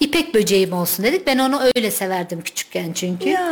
İpek 0.00 0.34
böceğim 0.34 0.72
olsun 0.72 1.04
dedik. 1.04 1.26
Ben 1.26 1.38
onu 1.38 1.60
öyle 1.76 1.90
severdim 1.90 2.40
küçükken 2.42 2.92
çünkü. 2.92 3.28
Ya. 3.28 3.44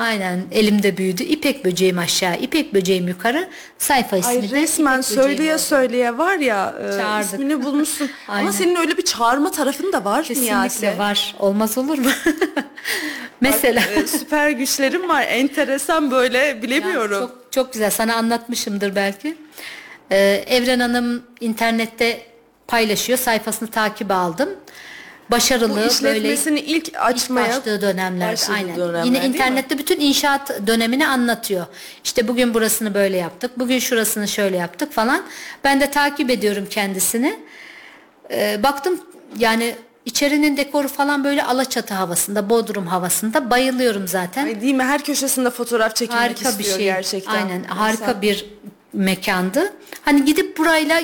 Aynen 0.00 0.40
elimde 0.52 0.96
büyüdü. 0.96 1.22
İpek 1.22 1.64
böceğim 1.64 1.98
aşağı, 1.98 2.36
İpek 2.36 2.74
böceğim 2.74 3.08
yukarı. 3.08 3.48
Sayfa 3.78 4.16
ismi 4.16 4.30
Ay 4.30 4.50
resmen 4.50 5.00
söyleye 5.00 5.54
oldu. 5.54 5.62
söyleye 5.62 6.18
var 6.18 6.36
ya 6.36 6.74
e, 7.20 7.22
ismini 7.22 7.64
bulmuşsun. 7.64 8.10
Ama 8.28 8.52
senin 8.52 8.76
öyle 8.76 8.96
bir 8.96 9.02
çağırma 9.04 9.50
tarafın 9.50 9.92
da 9.92 10.04
var 10.04 10.24
Kesinlikle 10.24 10.54
Miyase. 10.56 10.98
var. 10.98 11.34
Olmaz 11.38 11.78
olur 11.78 11.98
mu? 11.98 12.10
Mesela. 13.40 13.80
E, 13.80 14.06
süper 14.06 14.50
güçlerim 14.50 15.08
var. 15.08 15.22
Enteresan 15.28 16.10
böyle 16.10 16.38
Ya, 16.38 16.62
bilemiyorum. 16.62 17.20
çok, 17.20 17.52
çok 17.52 17.72
güzel 17.72 17.90
sana 17.90 18.14
anlatmışımdır 18.14 18.94
belki. 18.94 19.36
Ee, 20.10 20.44
Evren 20.46 20.80
Hanım 20.80 21.22
internette 21.40 22.20
paylaşıyor 22.66 23.18
sayfasını 23.18 23.70
takip 23.70 24.10
aldım. 24.10 24.48
Başarılı 25.30 25.70
Bu 25.70 25.76
böyle 25.76 25.86
işletmesini 25.88 26.60
ilk 26.60 26.88
ilk 26.88 26.96
açmaya 26.96 27.48
başladığı 27.48 27.80
dönemlerde 27.80 28.32
başladığı 28.32 28.56
aynen. 28.56 28.76
dönemler, 28.76 29.04
Yine 29.04 29.26
internette 29.26 29.78
bütün 29.78 30.00
inşaat 30.00 30.66
dönemini 30.66 31.06
anlatıyor. 31.06 31.66
İşte 32.04 32.28
bugün 32.28 32.54
burasını 32.54 32.94
böyle 32.94 33.16
yaptık. 33.16 33.58
Bugün 33.58 33.78
şurasını 33.78 34.28
şöyle 34.28 34.56
yaptık 34.56 34.92
falan. 34.92 35.22
Ben 35.64 35.80
de 35.80 35.90
takip 35.90 36.30
ediyorum 36.30 36.66
kendisini. 36.70 37.40
Ee, 38.30 38.60
baktım 38.62 39.00
yani 39.38 39.74
içerinin 40.04 40.56
dekoru 40.56 40.88
falan 40.88 41.24
böyle 41.24 41.44
Alaçatı 41.44 41.94
havasında, 41.94 42.50
Bodrum 42.50 42.86
havasında 42.86 43.50
bayılıyorum 43.50 44.08
zaten. 44.08 44.46
Ay 44.46 44.60
değil 44.60 44.74
mi? 44.74 44.84
Her 44.84 45.04
köşesinde 45.04 45.50
fotoğraf 45.50 45.96
çekilmek 45.96 46.20
harika 46.22 46.44
bir 46.44 46.64
istiyor 46.64 46.76
şey. 46.78 46.86
gerçekten. 46.86 47.32
Aynen 47.34 47.64
harika 47.64 48.00
Mesela. 48.00 48.22
bir 48.22 48.46
mekandı. 48.96 49.72
Hani 50.02 50.24
gidip 50.24 50.58
burayla 50.58 51.00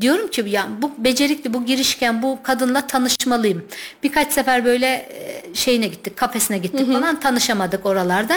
diyorum 0.00 0.28
ki 0.28 0.44
ya 0.46 0.68
bu 0.82 0.92
becerikli, 0.98 1.54
bu 1.54 1.66
girişken, 1.66 2.22
bu 2.22 2.38
kadınla 2.42 2.86
tanışmalıyım. 2.86 3.64
Birkaç 4.02 4.32
sefer 4.32 4.64
böyle 4.64 4.86
e, 4.86 5.54
şeyine 5.54 5.86
gittik, 5.86 6.16
kafesine 6.16 6.58
gittik 6.58 6.92
falan 6.92 7.20
tanışamadık 7.20 7.86
oralarda. 7.86 8.34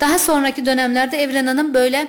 Daha 0.00 0.18
sonraki 0.18 0.66
dönemlerde 0.66 1.16
Evren 1.16 1.46
Hanım 1.46 1.74
böyle 1.74 2.08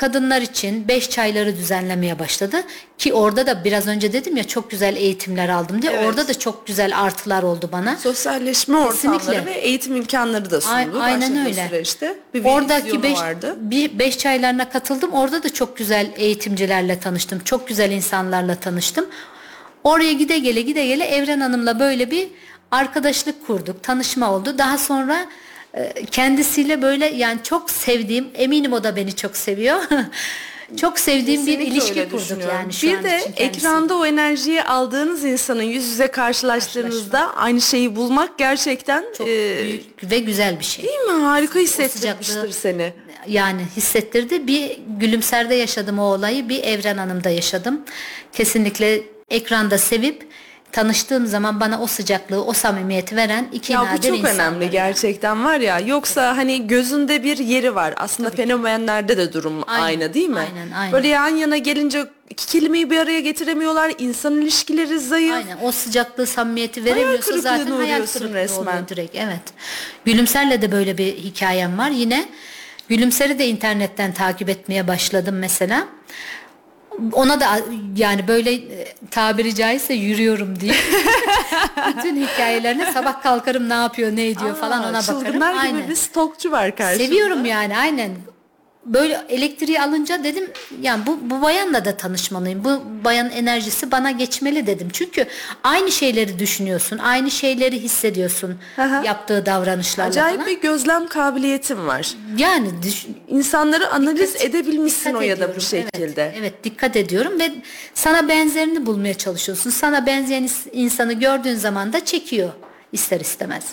kadınlar 0.00 0.42
için 0.42 0.88
beş 0.88 1.10
çayları 1.10 1.56
düzenlemeye 1.56 2.18
başladı 2.18 2.56
ki 2.98 3.12
orada 3.14 3.46
da 3.46 3.64
biraz 3.64 3.86
önce 3.86 4.12
dedim 4.12 4.36
ya 4.36 4.44
çok 4.44 4.70
güzel 4.70 4.96
eğitimler 4.96 5.48
aldım 5.48 5.82
diye 5.82 5.92
Evet. 5.92 6.06
orada 6.06 6.28
da 6.28 6.38
çok 6.38 6.66
güzel 6.66 6.98
artılar 7.00 7.42
oldu 7.42 7.68
bana. 7.72 7.96
Sosyalleşme 7.96 8.76
ortamları 8.76 9.18
Kesinlikle. 9.18 9.46
ve 9.46 9.58
eğitim 9.58 9.96
imkanları 9.96 10.50
da 10.50 10.60
sundu. 10.60 10.74
Ay- 10.74 11.12
aynen 11.12 11.20
başladığı 11.20 11.48
öyle. 11.48 11.68
Süreçte. 11.68 12.18
Bir 12.34 12.44
Oradaki 12.44 12.84
vizyonu 12.86 13.02
beş, 13.02 13.18
vardı. 13.18 13.56
bir 13.60 13.98
beş 13.98 14.18
çaylarına 14.18 14.68
katıldım. 14.68 15.12
Orada 15.12 15.42
da 15.42 15.52
çok 15.52 15.76
güzel 15.76 16.10
eğitimcilerle 16.16 17.00
tanıştım. 17.00 17.38
Çok 17.44 17.68
güzel 17.68 17.90
insanlarla 17.90 18.54
tanıştım. 18.54 19.06
Oraya 19.84 20.12
gide 20.12 20.38
gele 20.38 20.60
gide 20.60 20.86
gele 20.86 21.04
Evren 21.04 21.40
Hanım'la 21.40 21.80
böyle 21.80 22.10
bir 22.10 22.28
arkadaşlık 22.70 23.46
kurduk. 23.46 23.82
Tanışma 23.82 24.32
oldu. 24.32 24.58
Daha 24.58 24.78
sonra 24.78 25.26
kendisiyle 26.10 26.82
böyle 26.82 27.06
yani 27.06 27.38
çok 27.42 27.70
sevdiğim 27.70 28.28
eminim 28.34 28.72
o 28.72 28.84
da 28.84 28.96
beni 28.96 29.16
çok 29.16 29.36
seviyor. 29.36 29.80
çok 30.76 30.98
sevdiğim 30.98 31.46
bir 31.46 31.52
Kesinlikle 31.52 31.74
ilişki 31.74 32.00
öyle 32.00 32.10
kurduk 32.10 32.42
yani 32.52 32.72
şu 32.72 32.86
bir 32.86 33.02
de 33.02 33.20
ekranda 33.36 33.98
o 33.98 34.06
enerjiyi 34.06 34.62
aldığınız 34.62 35.24
insanın 35.24 35.62
yüz 35.62 35.84
yüze 35.84 36.06
karşılaştığınızda 36.06 37.36
aynı 37.36 37.60
şeyi 37.60 37.96
bulmak 37.96 38.38
gerçekten 38.38 39.04
çok 39.18 39.28
e, 39.28 39.58
büyük 39.62 40.10
ve 40.10 40.18
güzel 40.18 40.58
bir 40.58 40.64
şey. 40.64 40.84
değil 40.84 40.98
mi? 40.98 41.22
Harika 41.22 41.58
hissettirmiştir 41.58 42.50
seni. 42.50 42.92
yani 43.26 43.62
hissettirdi. 43.76 44.46
Bir 44.46 44.78
gülümserde 45.00 45.54
yaşadım 45.54 45.98
o 45.98 46.02
olayı, 46.02 46.48
bir 46.48 46.62
Evren 46.62 46.96
Hanım'da 46.96 47.30
yaşadım. 47.30 47.80
Kesinlikle 48.32 49.02
ekranda 49.30 49.78
sevip 49.78 50.30
tanıştığım 50.72 51.26
zaman 51.26 51.60
bana 51.60 51.80
o 51.80 51.86
sıcaklığı, 51.86 52.44
o 52.44 52.52
samimiyeti 52.52 53.16
veren 53.16 53.48
iki 53.52 53.72
Ya 53.72 53.80
bu 53.80 53.84
nadir 53.84 54.08
çok 54.08 54.18
insanlar 54.18 54.48
önemli 54.48 54.64
yani. 54.64 54.72
gerçekten 54.72 55.44
var 55.44 55.60
ya. 55.60 55.80
Yoksa 55.80 56.36
hani 56.36 56.66
gözünde 56.66 57.24
bir 57.24 57.38
yeri 57.38 57.74
var. 57.74 57.94
Aslında 57.96 58.30
fenomenlerde 58.30 59.16
de 59.16 59.32
durum 59.32 59.64
Aynen, 59.66 59.84
aynı 59.84 60.14
değil 60.14 60.28
mi? 60.28 60.38
aynen, 60.38 60.70
aynen. 60.70 60.92
Böyle 60.92 61.08
yan 61.08 61.28
yana 61.28 61.56
gelince 61.56 62.06
iki 62.30 62.46
kelimeyi 62.46 62.90
bir 62.90 62.98
araya 62.98 63.20
getiremiyorlar. 63.20 63.92
İnsan 63.98 64.40
ilişkileri 64.40 65.00
zayıf. 65.00 65.34
Aynen 65.34 65.58
o 65.62 65.72
sıcaklığı 65.72 66.26
samimiyeti 66.26 66.84
veremiyorsa 66.84 67.20
kırıklığına 67.30 67.58
zaten 67.58 67.70
hayal 67.76 68.06
kırıklığı 68.06 68.34
resmen. 68.34 68.66
oluyor 68.66 68.88
direkt 68.88 69.14
evet. 69.16 69.42
Gülümser'le 70.04 70.62
de 70.62 70.72
böyle 70.72 70.98
bir 70.98 71.16
hikayem 71.16 71.78
var 71.78 71.90
yine 71.90 72.28
Gülümser'i 72.88 73.38
de 73.38 73.46
internetten 73.48 74.12
takip 74.12 74.48
etmeye 74.48 74.88
başladım 74.88 75.38
mesela. 75.38 75.86
Ona 77.12 77.40
da 77.40 77.60
yani 77.96 78.28
böyle 78.28 78.52
e, 78.52 78.94
tabiri 79.10 79.54
caizse 79.54 79.94
yürüyorum 79.94 80.60
diye. 80.60 80.74
Bütün 81.96 82.26
hikayelerine 82.26 82.92
sabah 82.92 83.22
kalkarım 83.22 83.68
ne 83.68 83.74
yapıyor 83.74 84.16
ne 84.16 84.26
ediyor 84.28 84.56
falan 84.56 84.82
Aa, 84.82 84.88
ona 84.90 84.98
bakarım. 84.98 85.22
çılgınlar 85.24 85.52
gibi 85.52 85.60
Aynen. 85.60 85.88
bir 85.88 85.94
stalkçu 85.96 86.50
var 86.50 86.76
karşımda. 86.76 87.04
Seviyorum 87.04 87.44
yani 87.44 87.78
aynen. 87.78 88.10
Böyle 88.86 89.20
elektriği 89.28 89.80
alınca 89.80 90.24
dedim 90.24 90.44
yani 90.80 91.06
bu, 91.06 91.18
bu 91.22 91.42
bayanla 91.42 91.84
da 91.84 91.96
tanışmalıyım. 91.96 92.64
Bu 92.64 92.82
bayanın 93.04 93.30
enerjisi 93.30 93.90
bana 93.90 94.10
geçmeli 94.10 94.66
dedim. 94.66 94.88
Çünkü 94.92 95.26
aynı 95.64 95.92
şeyleri 95.92 96.38
düşünüyorsun. 96.38 96.98
Aynı 96.98 97.30
şeyleri 97.30 97.78
hissediyorsun. 97.82 98.58
hı. 98.76 99.06
yaptığı 99.06 99.46
davranışlarla 99.46 100.10
Acayip 100.10 100.40
falan. 100.40 100.50
bir 100.56 100.60
gözlem 100.60 101.06
kabiliyetim 101.08 101.86
var. 101.86 102.14
Yani 102.36 102.68
düş- 102.82 103.06
İnsanları 103.28 103.88
analiz 103.90 104.34
Dikkat- 104.34 104.44
edebilmişsin 104.44 105.04
dikkat 105.10 105.22
o 105.22 105.24
ya 105.24 105.40
da 105.40 105.56
bu 105.56 105.60
şekilde. 105.60 106.22
Evet, 106.22 106.34
evet 106.38 106.64
dikkat 106.64 106.96
ediyorum 106.96 107.40
ve 107.40 107.52
sana 107.94 108.28
benzerini 108.28 108.86
bulmaya 108.86 109.14
çalışıyorsun. 109.14 109.70
Sana 109.70 110.06
benzeyen 110.06 110.48
insanı 110.72 111.12
gördüğün 111.12 111.54
zaman 111.56 111.92
da 111.92 112.04
çekiyor 112.04 112.50
ister 112.92 113.20
istemez. 113.20 113.64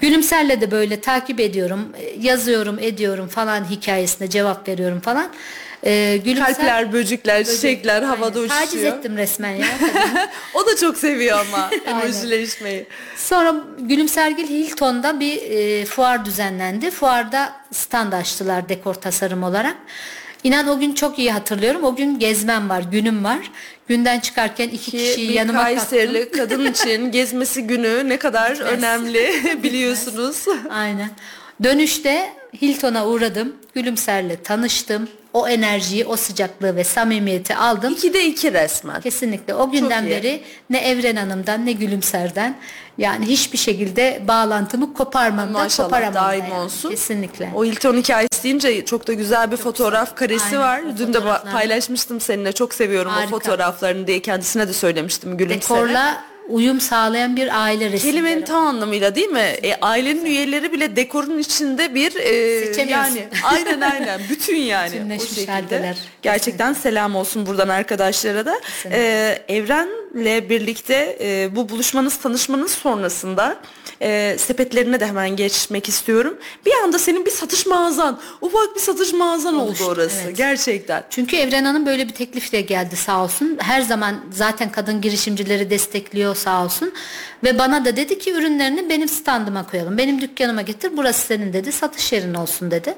Gülümserle 0.00 0.60
de 0.60 0.70
böyle 0.70 1.00
takip 1.00 1.40
ediyorum, 1.40 1.88
e, 1.98 2.14
yazıyorum, 2.20 2.78
ediyorum 2.78 3.28
falan 3.28 3.70
hikayesine 3.70 4.30
cevap 4.30 4.68
veriyorum 4.68 5.00
falan. 5.00 5.30
Ee, 5.86 6.20
Gülümser, 6.24 6.54
Kalpler, 6.56 6.92
böcekler, 6.92 7.44
çiçekler 7.44 7.94
Aynen. 7.94 8.06
havada 8.06 8.38
uçuşuyor. 8.38 8.60
Taciz 8.66 8.84
ettim 8.84 9.16
resmen 9.16 9.50
ya. 9.50 9.66
o 10.54 10.66
da 10.66 10.76
çok 10.76 10.96
seviyor 10.96 11.38
ama 11.38 11.70
emojileşmeyi. 11.86 12.86
Sonra 13.16 13.54
Gülümsergil 13.78 14.48
Hilton'da 14.48 15.20
bir 15.20 15.42
e, 15.42 15.84
fuar 15.84 16.24
düzenlendi. 16.24 16.90
Fuarda 16.90 17.52
stand 17.72 18.12
açtılar 18.12 18.68
dekor 18.68 18.94
tasarım 18.94 19.42
olarak. 19.42 19.76
İnan 20.44 20.68
o 20.68 20.78
gün 20.78 20.94
çok 20.94 21.18
iyi 21.18 21.32
hatırlıyorum. 21.32 21.84
O 21.84 21.96
gün 21.96 22.18
gezmem 22.18 22.68
var, 22.68 22.82
günüm 22.92 23.24
var. 23.24 23.50
Günden 23.88 24.20
çıkarken 24.20 24.68
iki 24.68 24.90
Ki 24.90 24.90
kişiyi 24.90 25.28
bir 25.28 25.34
yanıma 25.34 25.62
Kayserili 25.62 26.30
kadın 26.30 26.72
için 26.72 27.10
gezmesi 27.12 27.66
günü 27.66 28.08
ne 28.08 28.18
kadar 28.18 28.60
önemli 28.60 29.32
biliyorsunuz. 29.62 30.44
Aynen. 30.70 31.10
Dönüşte 31.62 32.32
Hilton'a 32.62 33.06
uğradım. 33.06 33.52
Gülümser'le 33.74 34.36
tanıştım. 34.44 35.08
O 35.32 35.48
enerjiyi, 35.48 36.04
o 36.04 36.16
sıcaklığı 36.16 36.76
ve 36.76 36.84
samimiyeti 36.84 37.56
aldım. 37.56 37.92
İkide 37.92 38.26
iki 38.26 38.52
resmen. 38.52 39.00
Kesinlikle. 39.00 39.54
O 39.54 39.70
günden 39.70 40.06
beri 40.06 40.42
ne 40.70 40.78
Evren 40.78 41.16
Hanım'dan 41.16 41.66
ne 41.66 41.72
Gülümser'den 41.72 42.56
yani 42.98 43.26
hiçbir 43.26 43.58
şekilde 43.58 44.22
bağlantımı 44.28 44.94
koparmam 44.94 45.48
da 45.48 45.58
Maşallah 45.58 45.88
koparamam 45.88 46.14
da 46.14 46.20
daim 46.20 46.44
yani. 46.44 46.54
olsun. 46.54 46.90
Kesinlikle. 46.90 47.50
O 47.54 47.64
Hilton 47.64 47.96
hikayesi 47.96 48.42
deyince 48.42 48.84
çok 48.84 49.06
da 49.06 49.12
güzel 49.12 49.50
bir 49.52 49.56
fotoğraf 49.56 50.16
karesi 50.16 50.58
Aynen, 50.58 50.60
var. 50.60 50.98
Dün 50.98 51.14
de 51.14 51.20
paylaşmıştım 51.52 52.20
seninle. 52.20 52.52
Çok 52.52 52.74
seviyorum 52.74 53.12
Harika. 53.12 53.36
o 53.36 53.38
fotoğraflarını 53.38 54.06
diye 54.06 54.22
kendisine 54.22 54.68
de 54.68 54.72
söylemiştim 54.72 55.36
gülümsere. 55.36 55.60
Dekorla 55.80 56.24
uyum 56.48 56.80
sağlayan 56.80 57.36
bir 57.36 57.62
aile 57.62 57.90
resimleri. 57.90 58.12
Kelimenin 58.14 58.44
tam 58.44 58.66
anlamıyla 58.66 59.14
değil 59.14 59.28
mi? 59.28 59.38
E, 59.38 59.74
ailenin 59.74 60.24
üyeleri 60.24 60.72
bile 60.72 60.96
dekorun 60.96 61.38
içinde 61.38 61.94
bir 61.94 62.16
e, 62.16 62.82
yani 62.90 63.28
aynen 63.44 63.80
aynen 63.80 64.20
bütün 64.30 64.56
yani 64.56 65.16
o 65.20 65.26
şekilde. 65.26 65.52
haldeler. 65.52 65.96
Gerçekten 66.22 66.72
selam 66.72 67.14
olsun 67.16 67.46
buradan 67.46 67.68
arkadaşlara 67.68 68.46
da. 68.46 68.60
E, 68.90 69.38
Evren'le 69.48 70.48
birlikte 70.50 71.18
e, 71.20 71.56
bu 71.56 71.68
buluşmanız 71.68 72.16
tanışmanız 72.16 72.70
sonrasında 72.72 73.56
e, 74.02 74.36
sepetlerine 74.38 75.00
de 75.00 75.06
hemen 75.06 75.36
geçmek 75.36 75.88
istiyorum. 75.88 76.38
Bir 76.66 76.72
anda 76.84 76.98
senin 76.98 77.26
bir 77.26 77.30
satış 77.30 77.66
mağazan, 77.66 78.20
ufak 78.40 78.76
bir 78.76 78.80
satış 78.80 79.12
mağazan 79.12 79.54
Oluştu, 79.54 79.84
oldu 79.84 79.92
orası 79.92 80.20
evet. 80.24 80.36
gerçekten. 80.36 81.04
Çünkü 81.10 81.36
Evren 81.36 81.64
Hanım 81.64 81.86
böyle 81.86 82.08
bir 82.08 82.14
teklifle 82.14 82.60
geldi 82.60 82.96
sağ 82.96 83.24
olsun. 83.24 83.58
Her 83.60 83.80
zaman 83.80 84.20
zaten 84.30 84.72
kadın 84.72 85.00
girişimcileri 85.00 85.70
destekliyor 85.70 86.34
sağ 86.36 86.64
olsun. 86.64 86.92
Ve 87.44 87.58
bana 87.58 87.84
da 87.84 87.96
dedi 87.96 88.18
ki 88.18 88.32
ürünlerini 88.32 88.88
benim 88.88 89.08
standıma 89.08 89.66
koyalım. 89.70 89.98
Benim 89.98 90.20
dükkanıma 90.20 90.62
getir 90.62 90.92
burası 90.96 91.26
senin 91.26 91.52
dedi. 91.52 91.72
Satış 91.72 92.12
yerin 92.12 92.34
olsun 92.34 92.70
dedi. 92.70 92.94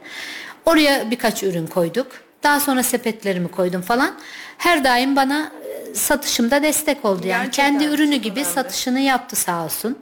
Oraya 0.67 1.11
birkaç 1.11 1.43
ürün 1.43 1.67
koyduk. 1.67 2.07
Daha 2.43 2.61
sonra 2.61 2.83
sepetlerimi 2.83 3.49
koydum 3.49 3.83
falan. 3.83 4.15
Her 4.59 4.85
daim 4.85 5.17
bana 5.17 5.53
e, 5.91 5.95
satışımda 5.95 6.63
destek 6.63 7.05
oldu. 7.05 7.27
Yani 7.27 7.45
Gerçekten 7.45 7.79
kendi 7.79 7.95
ürünü 7.95 8.17
gibi 8.17 8.41
önemli. 8.41 8.53
satışını 8.55 9.01
yaptı 9.01 9.37
sağ 9.37 9.65
olsun. 9.65 9.99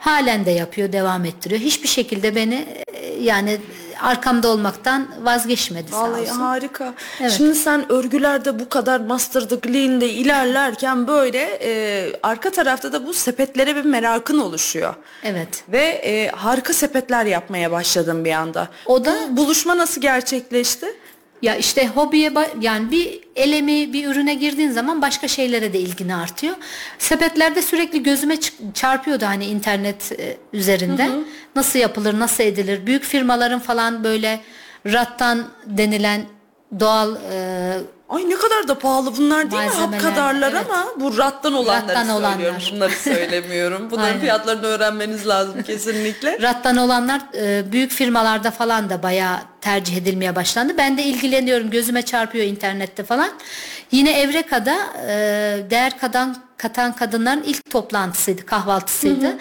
Halen 0.00 0.46
de 0.46 0.50
yapıyor, 0.50 0.92
devam 0.92 1.24
ettiriyor. 1.24 1.60
Hiçbir 1.60 1.88
şekilde 1.88 2.34
beni 2.34 2.66
e, 2.92 3.06
yani 3.22 3.58
arkamda 4.02 4.48
olmaktan 4.48 5.08
vazgeçmedi 5.22 5.90
sağ 5.90 6.02
Vallahi 6.02 6.20
olsun. 6.22 6.40
harika. 6.40 6.94
Evet. 7.20 7.32
Şimdi 7.32 7.54
sen 7.54 7.92
örgülerde 7.92 8.58
bu 8.58 8.68
kadar 8.68 9.00
master 9.00 9.50
degree'inde 9.50 10.08
ilerlerken 10.08 11.06
böyle 11.06 11.58
e, 11.62 12.12
arka 12.22 12.50
tarafta 12.50 12.92
da 12.92 13.06
bu 13.06 13.12
sepetlere 13.14 13.76
bir 13.76 13.84
merakın 13.84 14.38
oluşuyor. 14.38 14.94
Evet. 15.24 15.64
Ve 15.68 15.84
e, 15.84 16.28
harika 16.28 16.72
sepetler 16.72 17.24
yapmaya 17.26 17.70
başladın 17.72 18.24
bir 18.24 18.32
anda. 18.32 18.68
O 18.86 19.04
da- 19.04 19.16
Bu 19.30 19.36
buluşma 19.36 19.76
nasıl 19.76 20.00
gerçekleşti? 20.00 20.86
Ya 21.42 21.56
işte 21.56 21.88
hobiye 21.88 22.32
yani 22.60 22.90
bir 22.90 23.20
elemi 23.36 23.92
bir 23.92 24.06
ürüne 24.06 24.34
girdiğin 24.34 24.70
zaman 24.70 25.02
başka 25.02 25.28
şeylere 25.28 25.72
de 25.72 25.78
ilgini 25.80 26.14
artıyor. 26.14 26.56
Sepetlerde 26.98 27.62
sürekli 27.62 28.02
gözüme 28.02 28.36
çarpıyordu 28.74 29.26
hani 29.26 29.46
internet 29.46 30.12
e, 30.12 30.36
üzerinde. 30.52 31.08
Nasıl 31.56 31.78
yapılır, 31.78 32.18
nasıl 32.20 32.44
edilir? 32.44 32.86
Büyük 32.86 33.04
firmaların 33.04 33.60
falan 33.60 34.04
böyle 34.04 34.40
rattan 34.86 35.48
denilen 35.66 36.24
doğal 36.80 37.16
e, 37.32 37.78
Ay 38.08 38.30
ne 38.30 38.34
kadar 38.34 38.68
da 38.68 38.78
pahalı 38.78 39.16
bunlar 39.16 39.50
değil 39.50 39.62
mi? 39.62 39.68
Malzemeler, 39.68 40.00
Hap 40.02 40.14
kadarlar 40.14 40.52
evet. 40.52 40.66
ama 40.70 40.86
bu 40.96 41.18
rattan 41.18 41.52
olanları 41.52 41.88
Rattan 41.88 42.04
söylüyorum. 42.04 42.24
olanlar. 42.24 42.70
Bunları 42.74 42.92
söylemiyorum. 42.92 43.86
Bunların 43.90 44.06
Aynen. 44.08 44.20
fiyatlarını 44.20 44.66
öğrenmeniz 44.66 45.28
lazım 45.28 45.62
kesinlikle. 45.62 46.38
rattan 46.42 46.76
olanlar 46.76 47.20
e, 47.34 47.72
büyük 47.72 47.90
firmalarda 47.92 48.50
falan 48.50 48.90
da 48.90 49.02
bayağı 49.02 49.38
tercih 49.60 49.96
edilmeye 49.96 50.36
başlandı. 50.36 50.74
Ben 50.78 50.98
de 50.98 51.02
ilgileniyorum. 51.02 51.70
Gözüme 51.70 52.02
çarpıyor 52.02 52.44
internette 52.44 53.04
falan. 53.04 53.30
Yine 53.92 54.20
Evreka'da 54.20 54.76
e, 55.08 55.10
değer 55.70 55.98
katan, 55.98 56.36
katan 56.56 56.92
kadınların 56.96 57.42
ilk 57.42 57.70
toplantısıydı, 57.70 58.46
kahvaltısıydı. 58.46 59.38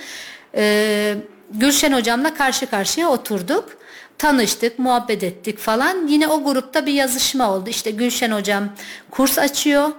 E, 0.55 1.15
Gülşen 1.51 1.93
hocamla 1.93 2.33
karşı 2.33 2.69
karşıya 2.69 3.09
oturduk. 3.09 3.76
Tanıştık, 4.17 4.79
muhabbet 4.79 5.23
ettik 5.23 5.59
falan. 5.59 6.07
Yine 6.07 6.27
o 6.27 6.43
grupta 6.43 6.85
bir 6.85 6.93
yazışma 6.93 7.51
oldu. 7.53 7.69
İşte 7.69 7.91
Gülşen 7.91 8.31
hocam 8.31 8.69
kurs 9.11 9.39
açıyor 9.39 9.89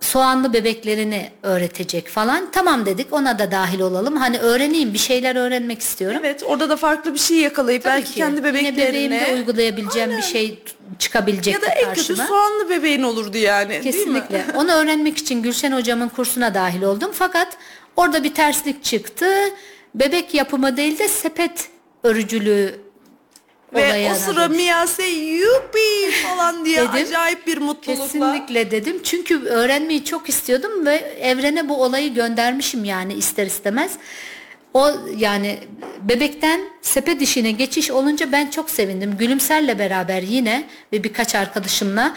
soğanlı 0.00 0.52
bebeklerini 0.52 1.30
öğretecek 1.42 2.08
falan. 2.08 2.50
Tamam 2.52 2.86
dedik 2.86 3.12
ona 3.12 3.38
da 3.38 3.50
dahil 3.50 3.80
olalım. 3.80 4.16
Hani 4.16 4.38
öğreneyim 4.38 4.94
bir 4.94 4.98
şeyler 4.98 5.36
öğrenmek 5.36 5.80
istiyorum. 5.80 6.18
Evet 6.20 6.42
orada 6.46 6.68
da 6.70 6.76
farklı 6.76 7.14
bir 7.14 7.18
şey 7.18 7.36
yakalayıp 7.36 7.82
Tabii 7.82 7.92
belki 7.92 8.08
ki. 8.08 8.14
kendi 8.14 8.36
Yine 8.36 8.44
bebeklerine 8.44 8.88
bebeğimde 8.88 9.34
uygulayabileceğim 9.34 10.10
bir 10.16 10.22
şey 10.22 10.62
çıkabilecek 10.98 11.54
ya 11.54 11.62
da 11.62 11.66
en 11.66 11.94
kötü 11.94 12.06
karşıma. 12.08 12.26
soğanlı 12.26 12.70
bebeğin 12.70 13.02
olurdu 13.02 13.38
yani 13.38 13.68
değil 13.68 13.84
mi? 13.84 13.90
Kesinlikle. 13.90 14.44
Onu 14.56 14.72
öğrenmek 14.72 15.18
için 15.18 15.42
Gülşen 15.42 15.72
hocamın 15.72 16.08
kursuna 16.08 16.54
dahil 16.54 16.82
oldum. 16.82 17.10
Fakat 17.14 17.56
orada 17.96 18.24
bir 18.24 18.34
terslik 18.34 18.84
çıktı. 18.84 19.26
Bebek 19.94 20.34
yapımı 20.34 20.76
değil 20.76 20.98
de 20.98 21.08
sepet 21.08 21.68
örücülüğü 22.02 22.80
Ve 23.74 23.86
olayı 23.86 24.10
o 24.10 24.14
sıra 24.14 24.40
aradım. 24.40 24.56
Miyase 24.56 25.06
yupi 25.06 26.10
falan 26.26 26.64
diye 26.64 26.76
Dedim. 26.76 26.90
acayip 26.92 27.46
bir 27.46 27.58
mutlulukla. 27.58 28.04
Kesinlikle 28.04 28.70
dedim. 28.70 29.02
Çünkü 29.02 29.44
öğrenmeyi 29.44 30.04
çok 30.04 30.28
istiyordum 30.28 30.86
ve 30.86 30.94
evrene 31.20 31.68
bu 31.68 31.82
olayı 31.82 32.14
göndermişim 32.14 32.84
yani 32.84 33.14
ister 33.14 33.46
istemez. 33.46 33.92
O 34.74 34.90
yani 35.16 35.58
bebekten 36.02 36.60
sepet 36.82 37.22
işine 37.22 37.50
geçiş 37.50 37.90
olunca 37.90 38.32
ben 38.32 38.50
çok 38.50 38.70
sevindim. 38.70 39.16
Gülümser'le 39.18 39.78
beraber 39.78 40.22
yine 40.22 40.64
ve 40.92 41.04
birkaç 41.04 41.34
arkadaşımla 41.34 42.14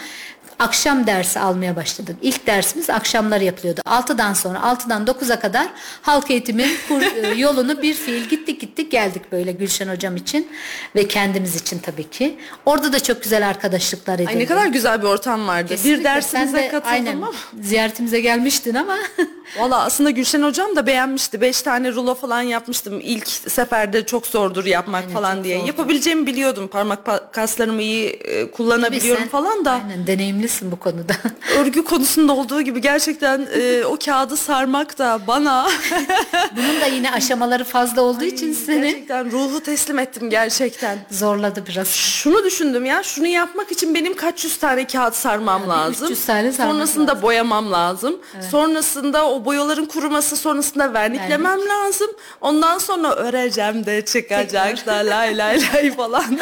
akşam 0.58 1.06
dersi 1.06 1.40
almaya 1.40 1.76
başladık. 1.76 2.16
İlk 2.22 2.46
dersimiz 2.46 2.90
akşamlar 2.90 3.40
yapılıyordu. 3.40 3.80
6'dan 3.84 4.32
sonra 4.32 4.58
6'dan 4.58 5.04
9'a 5.04 5.40
kadar 5.40 5.66
halk 6.02 6.30
eğitimin 6.30 6.68
kur- 6.88 7.02
e, 7.24 7.34
yolunu 7.40 7.82
bir 7.82 7.94
fiil 7.94 8.24
gittik 8.28 8.60
gittik 8.60 8.90
geldik 8.90 9.22
böyle 9.32 9.52
Gülşen 9.52 9.88
hocam 9.88 10.16
için 10.16 10.48
ve 10.96 11.08
kendimiz 11.08 11.56
için 11.56 11.78
tabii 11.78 12.10
ki. 12.10 12.38
Orada 12.66 12.92
da 12.92 13.00
çok 13.02 13.22
güzel 13.22 13.48
arkadaşlıklar 13.48 14.14
edildi. 14.14 14.28
Ay 14.28 14.38
ne 14.38 14.46
kadar 14.46 14.66
güzel 14.66 15.02
bir 15.02 15.06
ortam 15.06 15.48
vardı. 15.48 15.68
Kesinlikle. 15.68 15.98
Bir 15.98 16.04
dersimize 16.04 16.56
de 16.56 16.68
katıldım 16.68 16.92
aynen 16.92 17.16
ama. 17.16 17.32
ziyaretimize 17.62 18.20
gelmiştin 18.20 18.74
ama 18.74 18.96
Valla 19.58 19.84
aslında 19.84 20.10
Gülşen 20.10 20.42
hocam 20.42 20.76
da 20.76 20.86
beğenmişti. 20.86 21.40
Beş 21.40 21.62
tane 21.62 21.92
rulo 21.92 22.14
falan 22.14 22.40
yapmıştım. 22.42 23.00
İlk 23.02 23.28
seferde 23.28 24.06
çok 24.06 24.26
zordur 24.26 24.64
yapmak 24.64 25.02
Aynen, 25.02 25.14
falan 25.14 25.44
diye. 25.44 25.54
zordur. 25.56 25.68
Yapabileceğimi 25.68 26.26
biliyordum. 26.26 26.68
Parmak 26.68 27.06
pa- 27.06 27.30
kaslarımı 27.32 27.82
iyi 27.82 28.08
e, 28.10 28.50
kullanabiliyorum 28.50 29.28
falan 29.28 29.64
da. 29.64 29.72
Aynen 29.72 30.06
deneyimlisin 30.44 30.72
bu 30.72 30.76
konuda. 30.76 31.12
Örgü 31.58 31.84
konusunda 31.84 32.32
olduğu 32.32 32.60
gibi 32.60 32.80
gerçekten 32.80 33.48
e, 33.54 33.84
o 33.84 33.96
kağıdı 34.04 34.36
sarmak 34.36 34.98
da 34.98 35.20
bana 35.26 35.68
Bunun 36.56 36.80
da 36.80 36.86
yine 36.86 37.10
aşamaları 37.10 37.64
fazla 37.64 38.02
olduğu 38.02 38.24
için 38.24 38.52
seni 38.52 38.80
gerçekten 38.80 39.32
ruhu 39.32 39.60
teslim 39.60 39.98
ettim 39.98 40.30
gerçekten. 40.30 40.98
zorladı 41.10 41.64
biraz. 41.68 41.88
Şunu 41.88 42.44
düşündüm 42.44 42.84
ya 42.84 43.02
şunu 43.02 43.26
yapmak 43.26 43.72
için 43.72 43.94
benim 43.94 44.16
kaç 44.16 44.44
yüz 44.44 44.58
tane 44.58 44.86
kağıt 44.86 45.14
sarmam 45.14 45.60
Yani 45.60 45.70
lazım. 45.70 46.06
300 46.06 46.26
tane 46.26 46.52
sarmak 46.52 46.74
Sonrasında 46.74 47.22
boyamam 47.22 47.72
lazım. 47.72 48.16
Sonrasında 48.50 49.30
o 49.30 49.44
boyaların 49.44 49.84
kuruması 49.84 50.36
sonrasında 50.36 50.94
verniklemem 50.94 51.60
lazım. 51.68 52.10
Ondan 52.40 52.78
sonra 52.78 53.14
öreceğim 53.14 53.86
de 53.86 54.04
çıkacak 54.04 54.86
da 54.86 54.92
lay 54.94 55.38
lay 55.38 55.60
lay 55.62 55.96
falan. 55.96 56.38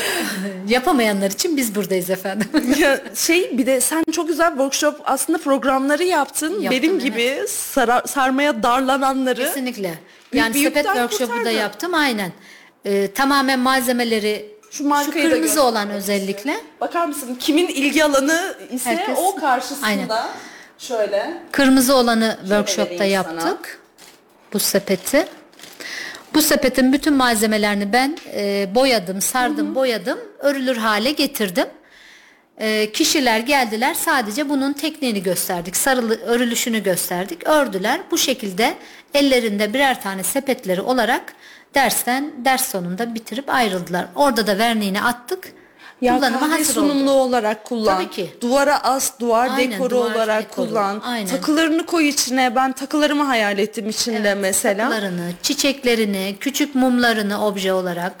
Yapamayanlar 0.68 1.30
için 1.30 1.56
biz 1.56 1.74
buradayız 1.74 2.10
efendim. 2.10 2.48
Ya 2.78 3.00
şey 3.32 3.58
bir 3.58 3.66
de 3.66 3.80
sen 3.80 4.04
çok 4.12 4.28
güzel 4.28 4.48
workshop 4.50 5.00
aslında 5.04 5.38
programları 5.38 6.04
yaptın. 6.04 6.50
Yaptım, 6.60 6.70
Benim 6.70 6.92
evet. 6.92 7.02
gibi 7.02 7.44
sara- 7.48 8.06
sarmaya 8.08 8.62
darlananları. 8.62 9.44
Kesinlikle. 9.44 9.94
Yani 10.32 10.54
sepet 10.54 10.84
workshopu 10.84 11.32
da 11.32 11.36
kurtardı. 11.36 11.52
yaptım 11.52 11.94
aynen. 11.94 12.32
Ee, 12.84 13.08
tamamen 13.14 13.58
malzemeleri 13.58 14.54
Şu 14.70 14.76
şu, 14.76 14.88
markayı 14.88 15.30
da 15.30 15.34
kırmızı 15.34 15.62
olan 15.62 15.90
özellikle 15.90 16.56
Bakar 16.80 17.06
mısın 17.06 17.34
kimin 17.40 17.68
ilgi 17.68 18.04
alanı 18.04 18.54
ise 18.70 18.90
Herkes- 18.90 19.18
o 19.18 19.36
karşısında 19.36 19.86
Aynen. 19.86 20.08
şöyle. 20.78 21.42
kırmızı 21.52 21.94
olanı 21.96 22.36
workshopta 22.40 22.94
vereyim 22.94 23.22
sana. 23.24 23.34
yaptık. 23.48 23.80
Bu 24.52 24.58
sepeti. 24.58 25.26
Bu 26.34 26.42
sepetin 26.42 26.92
bütün 26.92 27.14
malzemelerini 27.14 27.92
ben 27.92 28.18
e, 28.34 28.68
boyadım, 28.74 29.20
sardım, 29.20 29.74
boyadım, 29.74 30.18
örülür 30.38 30.76
hale 30.76 31.10
getirdim. 31.10 31.66
E, 32.60 32.92
kişiler 32.92 33.38
geldiler 33.40 33.94
sadece 33.94 34.48
bunun 34.48 34.72
tekniğini 34.72 35.22
gösterdik, 35.22 35.76
sarılı 35.76 36.20
örülüşünü 36.20 36.82
gösterdik, 36.82 37.46
ördüler. 37.46 38.00
Bu 38.10 38.18
şekilde 38.18 38.74
ellerinde 39.14 39.74
birer 39.74 40.02
tane 40.02 40.22
sepetleri 40.22 40.80
olarak 40.80 41.34
dersten 41.74 42.32
ders 42.44 42.70
sonunda 42.70 43.14
bitirip 43.14 43.50
ayrıldılar. 43.50 44.06
Orada 44.14 44.46
da 44.46 44.58
verniğini 44.58 45.02
attık. 45.02 45.52
Ya 46.00 46.16
kullanıma 46.16 46.40
kahve 46.40 46.52
hazır 46.58 46.74
sunumlu 46.74 47.10
oldu. 47.10 47.20
olarak 47.20 47.64
kullan. 47.64 47.96
Tabii 47.96 48.10
ki. 48.10 48.30
Duvara 48.40 48.84
as, 48.84 49.12
duvar 49.20 49.48
Aynen, 49.50 49.72
dekoru 49.72 49.90
duvar 49.90 50.14
olarak 50.14 50.42
dekoru. 50.50 50.68
kullan. 50.68 51.00
Aynen. 51.04 51.26
Takılarını 51.26 51.86
koy 51.86 52.08
içine. 52.08 52.54
Ben 52.56 52.72
takılarımı 52.72 53.22
hayal 53.22 53.58
ettim 53.58 53.88
içinde 53.88 54.34
mesela. 54.34 54.88
Takılarını, 54.90 55.30
çiçeklerini, 55.42 56.36
küçük 56.40 56.74
mumlarını 56.74 57.46
obje 57.46 57.72
olarak 57.72 58.12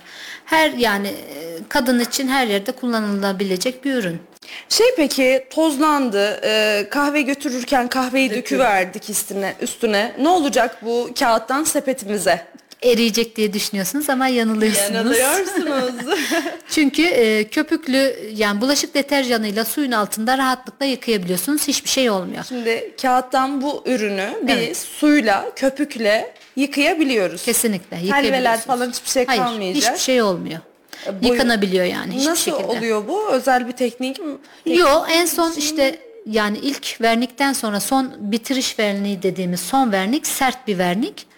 her 0.44 0.70
yani 0.70 1.08
e, 1.08 1.58
kadın 1.68 2.00
için 2.00 2.28
her 2.28 2.46
yerde 2.46 2.72
kullanılabilecek 2.72 3.84
bir 3.84 3.94
ürün. 3.94 4.20
Şey 4.68 4.86
peki 4.96 5.46
tozlandı. 5.50 6.40
e, 6.44 6.86
kahve 6.90 7.22
götürürken 7.22 7.88
kahveyi 7.88 8.30
döküverdik 8.30 9.10
üstüne. 9.10 9.54
üstüne. 9.60 10.12
Ne 10.20 10.28
olacak 10.28 10.76
bu 10.82 11.10
kağıttan 11.18 11.64
sepetimize? 11.64 12.46
Eriyecek 12.82 13.36
diye 13.36 13.52
düşünüyorsunuz 13.52 14.10
ama 14.10 14.26
yanılıyorsunuz. 14.28 15.18
Yanılıyorsunuz. 15.18 16.18
Çünkü 16.70 17.02
e, 17.02 17.44
köpüklü 17.48 18.16
yani 18.36 18.60
bulaşık 18.60 18.94
deterjanıyla 18.94 19.64
suyun 19.64 19.92
altında 19.92 20.38
rahatlıkla 20.38 20.86
yıkayabiliyorsunuz. 20.86 21.68
Hiçbir 21.68 21.88
şey 21.90 22.10
olmuyor. 22.10 22.44
Şimdi 22.48 22.94
kağıttan 23.02 23.62
bu 23.62 23.82
ürünü 23.86 24.28
biz 24.42 24.54
Evet. 24.56 24.76
suyla, 24.76 25.50
köpükle 25.56 26.34
yıkayabiliyoruz. 26.56 27.44
Kesinlikle 27.44 27.96
Helveler 27.96 28.06
yıkayabiliyorsunuz. 28.22 28.66
falan 28.66 28.90
hiçbir 28.90 29.08
şey 29.10 29.26
Hayır, 29.26 29.42
kalmayacak. 29.42 29.82
hiçbir 29.92 30.04
şey 30.04 30.22
olmuyor. 30.22 30.60
E, 31.06 31.22
boyu- 31.22 31.32
Yıkanabiliyor 31.32 31.84
yani 31.84 32.14
hiçbir 32.14 32.30
Nasıl 32.30 32.50
şekilde. 32.52 32.66
oluyor 32.66 33.08
bu? 33.08 33.28
Özel 33.30 33.68
bir 33.68 33.72
teknik 33.72 34.18
mi? 34.18 34.32
Yo 34.66 35.04
en 35.10 35.26
son 35.26 35.52
işte 35.52 35.98
yani 36.26 36.58
ilk 36.58 37.00
vernikten 37.00 37.52
sonra 37.52 37.80
son 37.80 38.12
bitiriş 38.18 38.78
verniği 38.78 39.22
dediğimiz 39.22 39.60
son 39.60 39.92
vernik 39.92 40.26
sert 40.26 40.66
bir 40.68 40.78
vernik. 40.78 41.29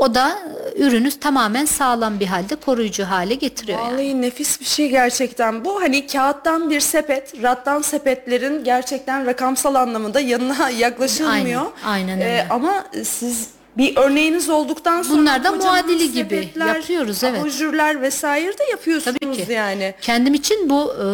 O 0.00 0.14
da 0.14 0.38
e, 0.76 0.80
ürünü 0.82 1.10
tamamen 1.10 1.64
sağlam 1.64 2.20
bir 2.20 2.26
halde 2.26 2.56
koruyucu 2.56 3.04
hale 3.04 3.34
getiriyor 3.34 3.78
yani. 3.78 3.92
Vallahi 3.92 4.22
nefis 4.22 4.60
bir 4.60 4.64
şey 4.64 4.88
gerçekten 4.88 5.64
bu. 5.64 5.80
Hani 5.82 6.06
kağıttan 6.06 6.70
bir 6.70 6.80
sepet, 6.80 7.42
rattan 7.42 7.82
sepetlerin 7.82 8.64
gerçekten 8.64 9.26
rakamsal 9.26 9.74
anlamında 9.74 10.20
yanına 10.20 10.70
yaklaşılmıyor. 10.78 11.62
Aynen, 11.86 12.08
aynen 12.08 12.20
Ee, 12.20 12.24
öyle. 12.24 12.46
ama 12.50 12.84
siz 13.04 13.48
bir 13.76 13.96
örneğiniz 13.96 14.48
olduktan 14.50 15.02
sonra 15.02 15.18
Bunlar 15.18 15.44
da 15.44 15.50
kocaman 15.50 15.74
muadili 15.74 16.12
gibi 16.12 16.34
sepetler, 16.36 16.74
yapıyoruz, 16.76 17.24
evet. 17.24 17.40
Abajurlar 17.40 18.02
vesaire 18.02 18.58
de 18.58 18.64
yapıyorsunuz 18.70 19.16
Tabii 19.22 19.46
ki. 19.46 19.52
yani. 19.52 19.94
Kendim 20.00 20.34
için 20.34 20.70
bu 20.70 20.92
e, 20.94 21.04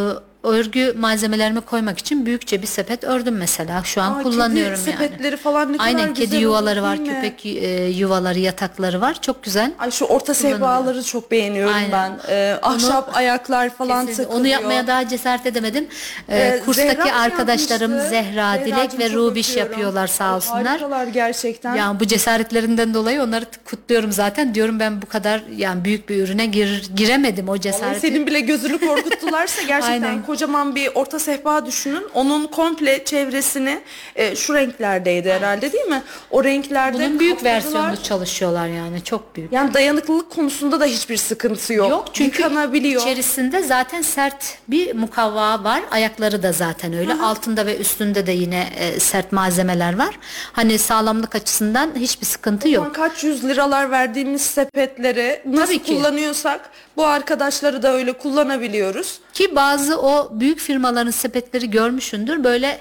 örgü 0.43 0.93
malzemelerimi 0.99 1.61
koymak 1.61 1.99
için 1.99 2.27
büyükçe 2.27 2.63
bir 2.63 2.67
sepet 2.67 3.05
ördüm 3.05 3.37
mesela. 3.37 3.83
Şu 3.85 4.03
an 4.03 4.13
Aa, 4.15 4.23
kullanıyorum 4.23 4.77
kedi 4.79 4.91
yani. 4.91 4.99
sepetleri 4.99 5.37
falan 5.37 5.73
ne 5.73 5.77
kadar 5.77 5.85
Aynen 5.87 6.09
güzel 6.09 6.15
kedi 6.27 6.35
olur, 6.37 6.43
yuvaları 6.43 6.83
var, 6.83 6.99
değil 6.99 7.09
mi? 7.11 7.15
köpek 7.15 7.47
e, 7.47 7.85
yuvaları, 7.89 8.39
yatakları 8.39 9.01
var. 9.01 9.23
Çok 9.23 9.43
güzel. 9.45 9.73
Ay 9.79 9.91
şu 9.91 10.05
orta 10.05 10.35
sehpaları 10.35 11.03
çok 11.03 11.31
beğeniyorum 11.31 11.75
Aynen. 11.75 11.91
ben. 11.93 12.19
Ee, 12.35 12.59
ahşap 12.63 13.17
ayaklar 13.17 13.71
falan 13.71 14.07
Kesinlikle. 14.07 14.23
takılıyor. 14.25 14.41
Onu 14.41 14.47
yapmaya 14.49 14.87
daha 14.87 15.09
cesaret 15.09 15.47
edemedim. 15.47 15.87
Ee, 16.29 16.39
Ee, 16.39 16.63
kurstaki 16.65 16.89
Zehra 17.03 17.21
arkadaşlarım 17.21 17.91
yapmıştı. 17.93 18.11
Zehra, 18.11 18.55
Dilek 18.55 18.67
Zehracığım 18.75 19.01
ve 19.01 19.09
çok 19.09 19.17
Rubiş 19.17 19.51
öpüyorum. 19.51 19.73
yapıyorlar 19.73 20.07
sağ 20.07 20.37
olsunlar. 20.37 20.67
Harikalar 20.67 21.07
gerçekten. 21.07 21.75
Yani 21.77 22.01
bu 22.01 22.07
cesaretlerinden 22.07 22.95
dolayı 22.95 23.23
onları 23.23 23.45
t- 23.45 23.61
kutluyorum 23.65 24.13
zaten. 24.13 24.55
Diyorum 24.55 24.81
ben 24.81 25.03
bu 25.03 25.07
kadar 25.07 25.43
yani 25.57 25.85
büyük 25.85 26.09
bir 26.09 26.17
ürüne 26.25 26.47
gir, 26.47 26.91
giremedim 26.97 27.49
o 27.49 27.51
Vallahi 27.51 27.61
cesareti. 27.63 28.01
senin 28.01 28.27
bile 28.27 28.41
gözünü 28.41 28.79
korkuttularsa 28.79 29.63
gerçekten 29.67 30.03
Aynen. 30.03 30.23
Kocaman 30.35 30.75
bir 30.75 30.91
orta 30.95 31.19
sehpa 31.19 31.67
düşünün. 31.67 32.07
Onun 32.15 32.47
komple 32.47 33.05
çevresini 33.05 33.81
e, 34.17 34.37
şu 34.37 34.55
renklerdeydi 34.55 35.33
herhalde 35.33 35.73
değil 35.73 35.85
mi? 35.85 36.03
O 36.31 36.45
renklerde 36.45 36.99
Bunun 36.99 37.19
büyük 37.21 37.37
kapladılar. 37.37 37.57
versiyonunu 37.65 38.03
çalışıyorlar 38.03 38.67
yani 38.67 39.05
çok 39.05 39.37
büyük. 39.37 39.53
Yani 39.53 39.75
dayanıklılık 39.75 40.31
konusunda 40.31 40.81
da 40.81 40.85
hiçbir 40.85 41.17
sıkıntı 41.17 41.73
yok. 41.73 41.91
Yok 41.91 42.05
çünkü 42.13 42.43
Yıkanabiliyor. 42.43 43.03
içerisinde 43.03 43.63
zaten 43.63 44.03
sert 44.03 44.59
bir 44.69 44.95
mukavva 44.95 45.65
var. 45.65 45.81
Ayakları 45.91 46.43
da 46.43 46.53
zaten 46.53 46.93
öyle. 46.93 47.15
Altında 47.15 47.67
ve 47.67 47.77
üstünde 47.79 48.27
de 48.27 48.33
yine 48.33 48.69
e, 48.79 49.01
sert 49.01 49.33
malzemeler 49.33 49.99
var. 49.99 50.19
Hani 50.53 50.79
sağlamlık 50.79 51.35
açısından 51.35 51.91
hiçbir 51.97 52.27
sıkıntı 52.27 52.69
yok. 52.69 52.85
Ama 52.85 52.93
Kaç 52.93 53.25
yüz 53.25 53.45
liralar 53.45 53.91
verdiğimiz 53.91 54.43
sepetleri 54.43 55.43
nasıl 55.47 55.67
Tabii 55.67 55.83
ki. 55.83 55.95
kullanıyorsak 55.97 56.71
bu 56.97 57.07
arkadaşları 57.07 57.83
da 57.83 57.93
öyle 57.93 58.13
kullanabiliyoruz. 58.13 59.19
Ki 59.33 59.57
bazı 59.57 60.01
o 60.01 60.20
büyük 60.33 60.59
firmaların 60.59 61.11
sepetleri 61.11 61.71
görmüşündür. 61.71 62.45
Böyle 62.45 62.81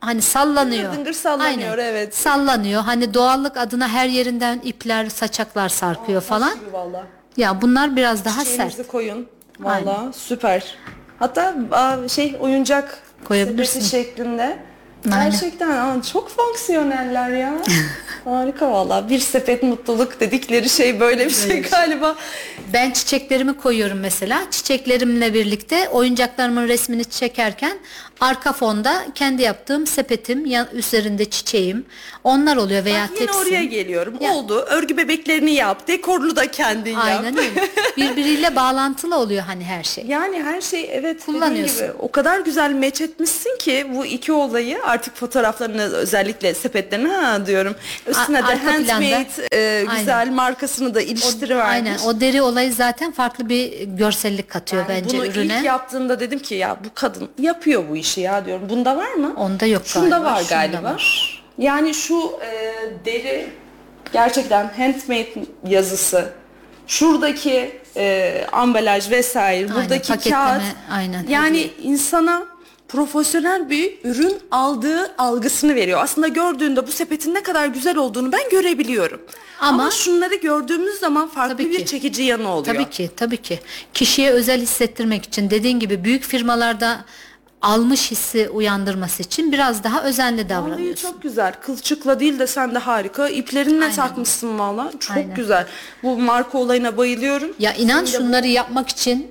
hani 0.00 0.22
sallanıyor. 0.22 0.92
Dıngır 0.92 1.12
sallanıyor, 1.12 1.78
evet. 1.78 2.14
Sallanıyor. 2.14 2.82
Hani 2.82 3.14
doğallık 3.14 3.56
adına 3.56 3.88
her 3.88 4.08
yerinden 4.08 4.60
ipler, 4.64 5.08
saçaklar 5.08 5.68
sarkıyor 5.68 6.20
falan. 6.20 6.54
Gibi 6.54 6.72
valla. 6.72 7.06
Ya 7.36 7.62
bunlar 7.62 7.96
biraz 7.96 8.24
daha 8.24 8.44
sert. 8.44 8.56
Şeyinizi 8.56 8.86
koyun. 8.86 9.26
Valla 9.60 10.12
süper. 10.16 10.74
Hatta 11.18 11.54
aa, 11.72 12.08
şey 12.08 12.36
oyuncak 12.40 12.98
Koyabilirsin. 13.24 13.80
şeklinde. 13.80 14.58
Aynen. 15.12 15.30
Gerçekten 15.30 15.68
aa, 15.70 16.02
çok 16.12 16.30
fonksiyoneller 16.30 17.30
ya. 17.30 17.54
Harika 18.24 18.70
valla. 18.72 19.08
Bir 19.10 19.18
sepet 19.18 19.62
mutluluk 19.62 20.20
dedikleri 20.20 20.68
şey 20.68 21.00
böyle 21.00 21.26
bir 21.26 21.30
şey 21.34 21.62
galiba. 21.62 22.16
Ben 22.72 22.90
çiçeklerimi 22.90 23.56
koyuyorum 23.56 23.98
mesela. 24.00 24.42
Çiçeklerimle 24.50 25.34
birlikte 25.34 25.88
oyuncaklarımın 25.88 26.68
resmini 26.68 27.04
çekerken 27.04 27.78
arka 28.20 28.52
fonda 28.52 29.06
kendi 29.14 29.42
yaptığım 29.42 29.86
sepetim, 29.86 30.46
yan, 30.46 30.68
üzerinde 30.72 31.24
çiçeğim. 31.24 31.84
Onlar 32.24 32.56
oluyor 32.56 32.84
veya 32.84 33.02
Bak 33.02 33.10
yine 33.10 33.18
tepsim. 33.18 33.42
oraya 33.42 33.64
geliyorum. 33.64 34.14
Ya. 34.20 34.32
Oldu. 34.34 34.58
Örgü 34.60 34.96
bebeklerini 34.96 35.50
yap. 35.54 35.88
Dekorlu 35.88 36.36
da 36.36 36.50
kendin 36.50 36.90
yap. 36.92 37.04
Aynen 37.04 37.38
öyle. 37.38 37.68
Birbiriyle 37.96 38.56
bağlantılı 38.56 39.16
oluyor 39.18 39.42
hani 39.42 39.64
her 39.64 39.84
şey. 39.84 40.04
Yani 40.06 40.42
her 40.42 40.60
şey 40.60 40.80
evet 40.92 41.22
dediğin 41.22 41.38
Kullanıyorsun. 41.40 41.78
gibi 41.78 41.92
o 41.98 42.10
kadar 42.12 42.40
güzel 42.40 42.70
meç 42.72 43.00
etmişsin 43.00 43.58
ki 43.58 43.86
bu 43.94 44.06
iki 44.06 44.32
olayı 44.32 44.78
artık 44.88 45.16
fotoğraflarını 45.16 45.82
özellikle 45.82 46.54
sepetlerini 46.54 47.08
ha 47.08 47.46
diyorum. 47.46 47.74
Üstüne 48.06 48.42
A- 48.44 48.48
de 48.48 48.54
handmade 48.56 49.26
e, 49.52 49.84
güzel 49.96 50.18
Aynen. 50.18 50.34
markasını 50.34 50.94
da 50.94 51.00
iliştirivermiş. 51.00 51.72
Aynen 51.72 51.98
o 51.98 52.20
deri 52.20 52.42
olayı 52.42 52.72
zaten 52.72 53.12
farklı 53.12 53.48
bir 53.48 53.82
görsellik 53.82 54.50
katıyor 54.50 54.84
Yani 54.88 55.02
bence 55.04 55.16
bunu 55.18 55.26
ürüne. 55.26 55.58
ilk 55.58 55.64
yaptığımda 55.64 56.20
dedim 56.20 56.38
ki 56.38 56.54
ya 56.54 56.76
bu 56.84 56.88
kadın 56.94 57.28
yapıyor 57.38 57.84
bu 57.90 57.96
işi 57.96 58.20
ya 58.20 58.46
diyorum. 58.46 58.68
Bunda 58.68 58.96
var 58.96 59.12
mı? 59.12 59.34
Onda 59.36 59.66
yok 59.66 59.82
Şunda 59.84 60.08
galiba, 60.08 60.30
var 60.32 60.40
şunda 60.42 60.54
galiba. 60.54 60.82
var. 60.82 61.42
Yani 61.58 61.94
şu 61.94 62.32
e, 62.42 62.74
deri 63.04 63.46
gerçekten 64.12 64.70
handmade 64.76 65.28
yazısı. 65.66 66.28
Şuradaki 66.86 67.80
e, 67.96 68.44
ambalaj 68.52 69.10
vesaire, 69.10 69.68
buradaki 69.74 70.08
paketleme, 70.08 70.36
kağıt. 70.36 70.62
aynen, 70.90 71.26
Yani 71.28 71.58
hediye. 71.58 71.70
insana 71.82 72.46
profesyonel 72.88 73.70
bir 73.70 73.98
ürün 74.04 74.38
aldığı 74.50 75.14
algısını 75.18 75.74
veriyor. 75.74 76.00
Aslında 76.02 76.28
gördüğünde 76.28 76.86
bu 76.86 76.92
sepetin 76.92 77.34
ne 77.34 77.42
kadar 77.42 77.66
güzel 77.66 77.96
olduğunu 77.96 78.32
ben 78.32 78.50
görebiliyorum. 78.50 79.20
Ama, 79.60 79.82
Ama- 79.82 79.90
şunları 79.90 80.34
gördüğümüz 80.34 80.94
zaman 81.00 81.28
farklı 81.28 81.56
Tabii 81.56 81.70
bir 81.70 81.78
ki. 81.78 81.86
çekici 81.86 82.22
yanı 82.22 82.48
oluyor. 82.48 82.74
Tabii 82.74 82.90
ki 82.90 83.10
tabii 83.16 83.36
ki. 83.36 83.60
Kişiye 83.94 84.30
özel 84.30 84.60
hissettirmek 84.60 85.24
için 85.24 85.50
dediğin 85.50 85.80
gibi 85.80 86.04
büyük 86.04 86.22
firmalarda 86.24 87.04
almış 87.62 88.10
hissi 88.10 88.48
uyandırması 88.48 89.22
için 89.22 89.52
biraz 89.52 89.84
daha 89.84 90.02
özenli 90.04 90.36
Vallahi 90.36 90.48
davranıyorsun. 90.48 91.10
çok 91.10 91.22
güzel. 91.22 91.52
Kılçıkla 91.62 92.20
değil 92.20 92.38
de 92.38 92.46
sen 92.46 92.74
de 92.74 92.78
harika. 92.78 93.28
İplerinle 93.28 93.84
Aynen. 93.84 93.96
takmışsın 93.96 94.58
valla. 94.58 94.92
Çok 95.00 95.16
Aynen. 95.16 95.34
güzel. 95.34 95.66
Bu 96.02 96.18
marka 96.18 96.58
olayına 96.58 96.96
bayılıyorum. 96.96 97.52
Ya 97.58 97.74
inan 97.74 98.04
Senin 98.04 98.06
de 98.06 98.18
bu- 98.18 98.24
şunları 98.26 98.46
yapmak 98.46 98.88
için 98.88 99.26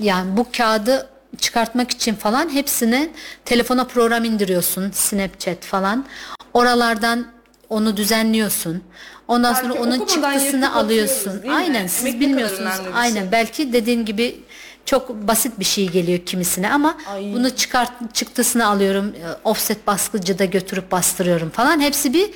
yani 0.00 0.36
bu 0.36 0.46
kağıdı 0.56 1.08
çıkartmak 1.40 1.90
için 1.90 2.14
falan 2.14 2.48
hepsini 2.54 3.10
telefona 3.44 3.84
program 3.84 4.24
indiriyorsun. 4.24 4.90
Snapchat 4.90 5.64
falan. 5.64 6.06
Oralardan 6.54 7.26
onu 7.68 7.96
düzenliyorsun. 7.96 8.82
Ondan 9.28 9.54
Belki 9.54 9.66
sonra 9.68 9.82
onun 9.82 10.06
çıktısını 10.06 10.74
alıyorsun. 10.74 11.34
mi? 11.46 11.52
Aynen 11.52 11.74
Emek 11.74 11.90
siz 11.90 12.04
kadar 12.04 12.20
bilmiyorsunuz. 12.20 12.72
bir 12.78 12.84
şey. 12.84 12.92
Aynen 12.94 13.32
belki 13.32 13.72
dediğin 13.72 14.04
gibi 14.04 14.40
çok 14.84 15.10
basit 15.10 15.58
bir 15.60 15.64
şey 15.64 15.88
geliyor 15.88 16.18
kimisine 16.26 16.72
ama 16.72 16.96
Ay. 17.12 17.32
bunu 17.34 17.50
çıkart 17.56 18.14
çıktısını 18.14 18.66
alıyorum. 18.66 19.06
e, 19.06 19.48
Offset 19.48 19.86
baskıcıda 19.86 20.44
götürüp 20.44 20.92
bastırıyorum 20.92 21.50
falan. 21.50 21.80
Hepsi 21.80 22.12
bir 22.14 22.30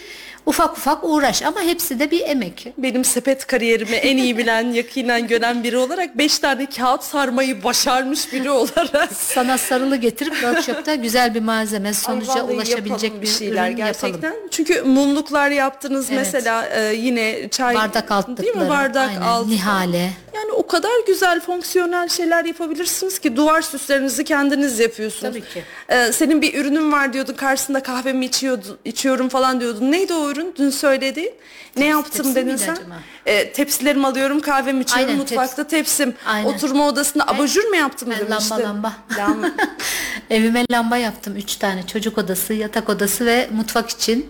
ufak 0.47 0.72
ufak 0.78 0.99
uğraş 1.05 1.42
ama 1.42 1.61
hepsi 1.62 1.99
de 1.99 2.11
bir 2.11 2.20
emek. 2.20 2.66
Benim 2.78 3.05
sepet 3.05 3.47
kariyerimi 3.47 3.97
en 3.97 4.16
iyi 4.16 4.38
bilen, 4.38 4.62
yakinen 4.72 5.26
gören 5.26 5.64
biri 5.64 5.76
olarak 5.76 6.18
5 6.18 6.38
tane 6.38 6.66
kağıt 6.66 7.03
sarmayı 7.05 7.64
başarmış 7.64 8.32
biri 8.32 8.51
olarak. 8.51 9.12
sana 9.12 9.59
sarılı 9.59 9.97
getirip 9.97 10.34
workshopta 10.34 10.95
güzel 10.95 11.34
bir 11.34 11.40
malzeme 11.40 11.95
sonuca 11.95 12.42
ulaşabilecek 12.45 13.22
bir 13.22 13.26
şeyler 13.26 13.68
ürün 13.68 13.76
gerçekten. 13.76 14.09
yapalım. 14.28 14.49
Çünkü 14.51 14.82
mumluklar 14.82 15.51
yaptınız 15.51 16.07
Evet. 16.11 16.18
mesela 16.24 16.66
e, 16.66 16.95
yine 16.95 17.49
çay 17.49 17.74
Bardak 17.74 18.11
altlıkları, 18.11 18.47
değil 18.47 18.57
mi 18.57 18.68
bardak 18.68 19.09
aynen, 19.09 19.20
altı. 19.20 19.51
nihale. 19.51 20.11
Yani 20.34 20.53
o 20.53 20.66
kadar 20.66 20.90
güzel 21.07 21.40
fonksiyonel 21.40 22.09
şeyler 22.09 22.45
yapabilirsiniz 22.45 23.18
ki 23.18 23.36
duvar 23.36 23.62
süslerinizi 23.62 24.24
kendiniz 24.24 24.78
yapıyorsunuz. 24.78 25.32
Tabii 25.34 25.40
ki. 25.49 25.62
Ee, 25.88 26.12
senin 26.12 26.42
bir 26.42 26.55
ürünün 26.61 26.92
var 26.92 27.12
diyordun 27.12 27.34
karşısında 27.34 27.82
kahvemi 27.82 28.24
içiyordu, 28.26 28.78
içiyorum 28.84 29.28
falan 29.28 29.61
diyordun. 29.61 29.92
Neydi 29.92 30.14
o 30.14 30.30
ürün 30.30 30.34
dün 30.59 30.70
söylediğin? 30.70 31.32
Ne 31.76 31.87
yaptım 31.87 32.35
dedin 32.35 32.57
sen? 32.57 32.72
acaba? 32.72 32.95
Ee, 33.26 33.53
tepsilerimi 33.53 34.07
alıyorum 34.07 34.41
kahvemi 34.41 34.82
içiyorum 34.82 35.09
Aynen, 35.09 35.20
mutfakta 35.20 35.66
tepsim. 35.66 36.14
Aynen. 36.26 36.49
Oturma 36.49 36.89
odasında 36.89 37.28
abajur 37.28 37.64
mu 37.64 37.76
yaptım 37.76 38.09
Ben 38.11 38.18
demiştin. 38.28 38.55
lamba 38.55 38.68
lamba. 38.68 38.93
Lamba. 39.18 39.47
Evime 40.30 40.64
lamba 40.70 40.97
yaptım. 40.97 41.37
Üç 41.37 41.57
tane 41.57 41.87
çocuk 41.87 42.18
odası, 42.18 42.55
yatak 42.55 42.89
odası 42.89 43.26
ve 43.26 43.49
mutfak 43.53 43.91
için. 43.91 44.26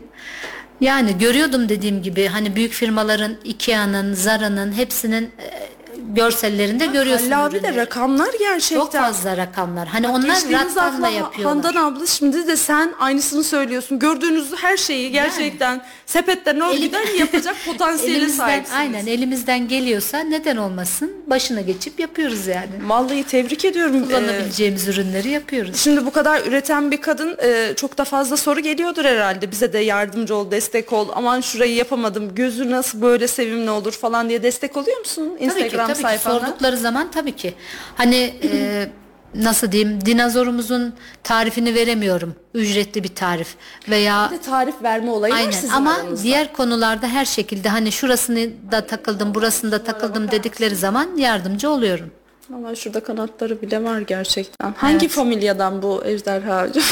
Yani 0.81 1.19
görüyordum 1.19 1.69
dediğim 1.69 2.03
gibi 2.03 2.27
hani 2.27 2.57
büyük 2.57 2.73
firmaların 2.73 3.37
Ikea'nın, 3.45 4.15
Zara'nın 4.15 4.73
hepsinin 4.73 5.25
e, 5.25 5.69
görsellerinde 6.13 6.87
görüyorsun 6.87 7.31
Halil 7.31 7.47
abi 7.47 7.63
de 7.63 7.77
rakamlar 7.77 8.31
gerçekten. 8.39 8.77
Çok 8.85 8.93
fazla 8.93 9.37
rakamlar. 9.37 9.89
Hani 9.89 10.09
onlar 10.09 10.29
Geçtiğimiz 10.29 10.77
rattanla 10.77 10.93
hafta 10.93 11.09
yapıyorlar. 11.09 11.65
Handan 11.65 11.75
abla 11.85 12.07
şimdi 12.07 12.47
de 12.47 12.57
sen 12.57 12.93
aynısını 12.99 13.45
söylüyorsun. 13.45 13.99
Gördüğünüz 13.99 14.53
her 14.57 14.77
şeyi 14.77 15.11
gerçekten 15.11 15.83
sepetten 16.07 16.61
örgüden 16.61 17.07
yapacak 17.19 17.57
potansiyele 17.67 18.29
sahipsiniz. 18.29 18.79
aynen 18.79 19.07
elimizden 19.07 19.69
geliyorsa 19.69 20.19
neden 20.19 20.57
olmasın 20.57 21.13
başına 21.27 21.61
geçip 21.61 22.01
yapıyoruz 22.01 22.47
yani. 22.47 22.69
Vallahi 22.87 23.25
tebrik 23.25 23.65
ediyorum. 23.65 24.03
Ee, 24.03 24.07
Kullanabileceğimiz 24.07 24.89
ürünleri 24.89 25.29
yapıyoruz. 25.31 25.77
Şimdi 25.77 26.07
bu 26.07 26.11
kadar 26.11 26.41
üreten 26.47 26.91
bir 26.91 27.01
kadın 27.01 27.37
e, 27.43 27.73
çok 27.77 27.99
da 27.99 28.05
fazla 28.05 28.37
soru 28.37 28.61
geliyordur 28.61 29.05
herhalde. 29.05 29.51
Bize 29.51 29.73
de 29.73 29.79
yardımcı 29.79 30.35
ol, 30.37 30.51
destek 30.51 30.93
ol. 30.93 31.09
Aman 31.15 31.41
şurayı 31.41 31.75
yapamadım. 31.75 32.35
Gözü 32.35 32.71
nasıl 32.71 33.03
böyle 33.03 33.29
sevimli 33.29 33.71
olur 33.71 33.93
falan 33.93 34.29
diye 34.29 34.43
destek 34.43 34.77
oluyor 34.77 34.99
musun 34.99 35.37
Instagram 35.41 35.71
tabii 35.71 35.71
ki, 35.71 35.77
tabii 35.77 35.94
ki 35.95 36.03
sayfanda? 36.03 36.47
sordukları 36.47 36.77
zaman 36.77 37.11
tabii 37.11 37.37
ki. 37.37 37.55
Hani 37.95 38.35
e, 38.53 38.89
nasıl 39.35 39.73
diyeyim 39.73 40.05
dinozorumuzun 40.07 40.95
tarifini 41.25 41.75
veremiyorum. 41.75 42.35
Ücretli 42.55 43.05
bir 43.05 43.15
tarif 43.15 43.55
veya 43.89 44.29
Bir 44.33 44.37
de 44.39 44.41
tarif 44.43 44.83
verme 44.83 45.11
olayı 45.11 45.35
var 45.35 45.39
Aynen 45.39 45.51
sizin 45.51 45.69
ama 45.75 45.95
aranızda. 45.95 46.23
diğer 46.25 46.53
konularda 46.53 47.09
her 47.09 47.25
şekilde 47.25 47.69
hani 47.69 47.93
şurasını 47.93 48.49
da 48.73 48.87
takıldım 48.87 49.35
burasında 49.35 49.85
takıldım 49.85 50.31
dedikleri 50.31 50.77
zaman 50.77 51.17
yardımcı 51.17 51.71
oluyorum. 51.71 52.11
Ama 52.53 52.75
şurada 52.75 53.03
kanatları 53.03 53.63
bile 53.63 53.85
var 53.85 53.99
gerçekten. 54.01 54.75
Hangi 54.77 55.09
familyadan 55.09 55.83
bu 55.83 56.03
ejderha 56.05 56.55
acaba? 56.55 56.85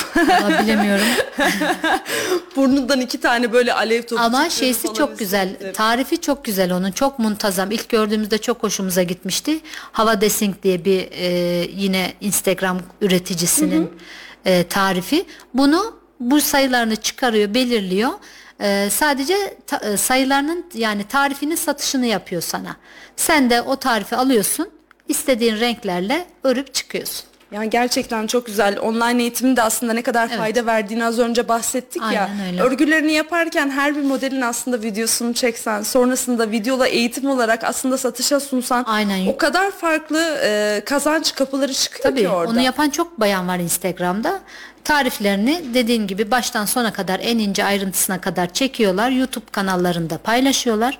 Bilemiyorum. 0.63 1.05
Burnundan 2.57 3.01
iki 3.01 3.21
tane 3.21 3.53
böyle 3.53 3.73
alev 3.75 4.03
topu 4.03 4.23
Ama 4.23 4.51
şeysi 4.51 4.95
çok 4.95 5.19
güzel. 5.19 5.73
Tarifi 5.75 6.21
çok 6.21 6.45
güzel 6.45 6.73
onun. 6.73 6.91
Çok 6.91 7.19
muntazam. 7.19 7.71
İlk 7.71 7.89
gördüğümüzde 7.89 8.39
çok 8.39 8.63
hoşumuza 8.63 9.03
gitmişti. 9.03 9.61
Hava 9.93 10.21
Desing 10.21 10.63
diye 10.63 10.85
bir 10.85 11.09
e, 11.13 11.29
yine 11.77 12.13
Instagram 12.21 12.79
üreticisinin 13.01 13.91
e, 14.45 14.65
tarifi. 14.69 15.25
Bunu 15.55 15.97
bu 16.21 16.41
sayılarını 16.41 16.97
çıkarıyor, 16.97 17.55
belirliyor. 17.55 18.11
E, 18.61 18.89
sadece 18.91 19.57
ta- 19.67 19.77
e, 19.93 19.97
sayılarının 19.97 20.65
yani 20.75 21.05
tarifinin 21.05 21.57
satışını 21.57 22.07
yapıyor 22.07 22.43
sana. 22.43 22.77
Sen 23.17 23.51
de 23.51 23.63
o 23.63 23.77
tarifi 23.77 24.17
alıyorsun. 24.17 24.71
İstediğin 25.09 25.61
renklerle 25.61 26.27
örüp 26.45 26.75
çıkıyorsun. 26.75 27.25
Yani 27.53 27.71
gerçekten 27.71 28.27
çok 28.27 28.47
güzel. 28.47 28.79
Online 28.79 29.23
eğitimin 29.23 29.57
de 29.57 29.63
aslında 29.63 29.93
ne 29.93 30.03
kadar 30.03 30.29
fayda 30.29 30.67
verdiğini 30.67 31.05
az 31.05 31.19
önce 31.19 31.49
bahsettik 31.49 32.03
ya. 32.03 32.09
Aynen 32.31 32.47
öyle. 32.47 32.63
Örgülerini 32.63 33.13
yaparken 33.13 33.71
her 33.71 33.97
bir 33.97 34.03
modelin 34.03 34.41
aslında 34.41 34.83
videosunu 34.83 35.35
çeksen, 35.35 35.83
sonrasında 35.83 36.51
videola 36.51 36.87
eğitim 36.87 37.31
olarak 37.31 37.65
aslında 37.65 37.99
satışa 37.99 38.41
sunsan 38.41 38.85
Aynen. 38.89 39.27
o 39.27 39.37
kadar 39.37 39.71
farklı 39.71 40.39
e, 40.45 40.83
kazanç 40.87 41.35
kapıları 41.35 41.73
çıkıyor 41.73 42.03
Tabii 42.03 42.21
ki 42.21 42.29
orada. 42.29 42.51
onu 42.53 42.61
yapan 42.61 42.91
çok 42.91 43.21
bayan 43.21 43.49
var 43.49 43.59
Instagram'da. 43.59 44.41
Tariflerini 44.85 45.63
dediğin 45.75 46.07
gibi 46.07 46.31
baştan 46.31 46.65
sona 46.65 46.93
kadar 46.93 47.21
en 47.23 47.39
ince 47.39 47.65
ayrıntısına 47.65 48.21
kadar 48.21 48.53
çekiyorlar. 48.53 49.11
YouTube 49.11 49.45
kanallarında 49.53 50.19
paylaşıyorlar. 50.19 50.99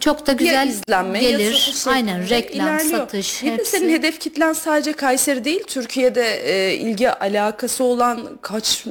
Çok 0.00 0.26
da 0.26 0.30
ya 0.32 0.36
güzel 0.36 0.68
izlenme 0.68 1.24
ya 1.24 1.30
gelir. 1.30 1.52
satış 1.54 1.86
Aynen 1.86 2.28
reklam, 2.30 2.66
ilerliyor. 2.66 2.98
satış 3.00 3.42
de 3.42 3.46
hepsi. 3.52 3.70
senin 3.70 3.92
hedef 3.92 4.20
kitlen 4.20 4.52
sadece 4.52 4.92
Kayseri 4.92 5.44
değil, 5.44 5.62
Türkiye'de 5.66 6.40
e, 6.70 6.74
ilgi 6.74 7.10
alakası 7.10 7.84
olan 7.84 8.28
kaç 8.42 8.84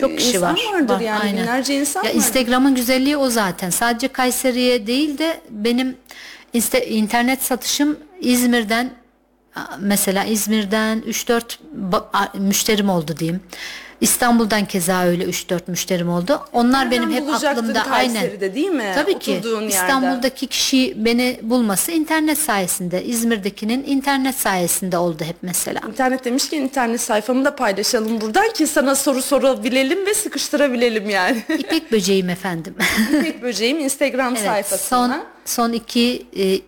çok 0.00 0.18
kişi 0.18 0.28
insan 0.36 0.42
var. 0.54 0.60
vardır 0.72 0.94
Var, 0.94 1.00
yani 1.00 1.20
aynen. 1.20 1.36
binlerce 1.42 1.74
insan 1.80 2.04
ya. 2.04 2.10
Instagram'ın 2.10 2.74
güzelliği 2.74 3.16
o 3.16 3.30
zaten. 3.30 3.70
Sadece 3.70 4.08
Kayseri'ye 4.08 4.86
değil 4.86 5.18
de 5.18 5.40
benim 5.50 5.96
inste- 6.54 6.86
internet 6.86 7.42
satışım 7.42 7.96
İzmir'den 8.20 8.90
mesela 9.80 10.24
İzmir'den 10.24 11.00
3-4 11.06 11.58
ba- 11.92 12.04
a- 12.12 12.38
müşterim 12.38 12.88
oldu 12.90 13.14
diyeyim. 13.18 13.40
İstanbul'dan 14.00 14.64
keza 14.64 15.04
öyle 15.04 15.24
3-4 15.24 15.60
müşterim 15.66 16.08
oldu. 16.08 16.40
Onlar 16.52 16.84
Nereden 16.84 17.10
benim 17.10 17.12
hep 17.12 17.44
aklımda 17.44 17.82
aynen. 17.90 18.40
Değil 18.40 18.68
mi? 18.68 18.92
Tabii 18.94 19.18
ki. 19.18 19.32
Oturduğun 19.32 19.60
yerde. 19.62 19.74
İstanbul'daki 19.74 20.46
kişi 20.46 20.94
beni 21.04 21.40
bulması 21.42 21.92
internet 21.92 22.38
sayesinde. 22.38 23.04
İzmir'dekinin 23.04 23.84
internet 23.86 24.34
sayesinde 24.34 24.98
oldu 24.98 25.24
hep 25.24 25.36
mesela. 25.42 25.80
İnternet 25.88 26.24
demişken 26.24 26.60
internet 26.60 27.00
sayfamı 27.00 27.44
da 27.44 27.56
paylaşalım 27.56 28.20
buradan 28.20 28.52
ki 28.52 28.66
sana 28.66 28.94
soru 28.94 29.22
sorabilelim 29.22 30.06
ve 30.06 30.14
sıkıştırabilelim 30.14 31.10
yani. 31.10 31.44
İpek 31.58 31.92
böceğim 31.92 32.30
efendim. 32.30 32.74
İpek 33.18 33.42
Böceğim 33.42 33.78
Instagram 33.80 34.36
Evet, 34.36 34.44
sayfasına. 34.46 35.08
son 35.08 35.24
son 35.44 35.72
iki 35.72 36.26
e, 36.38 36.60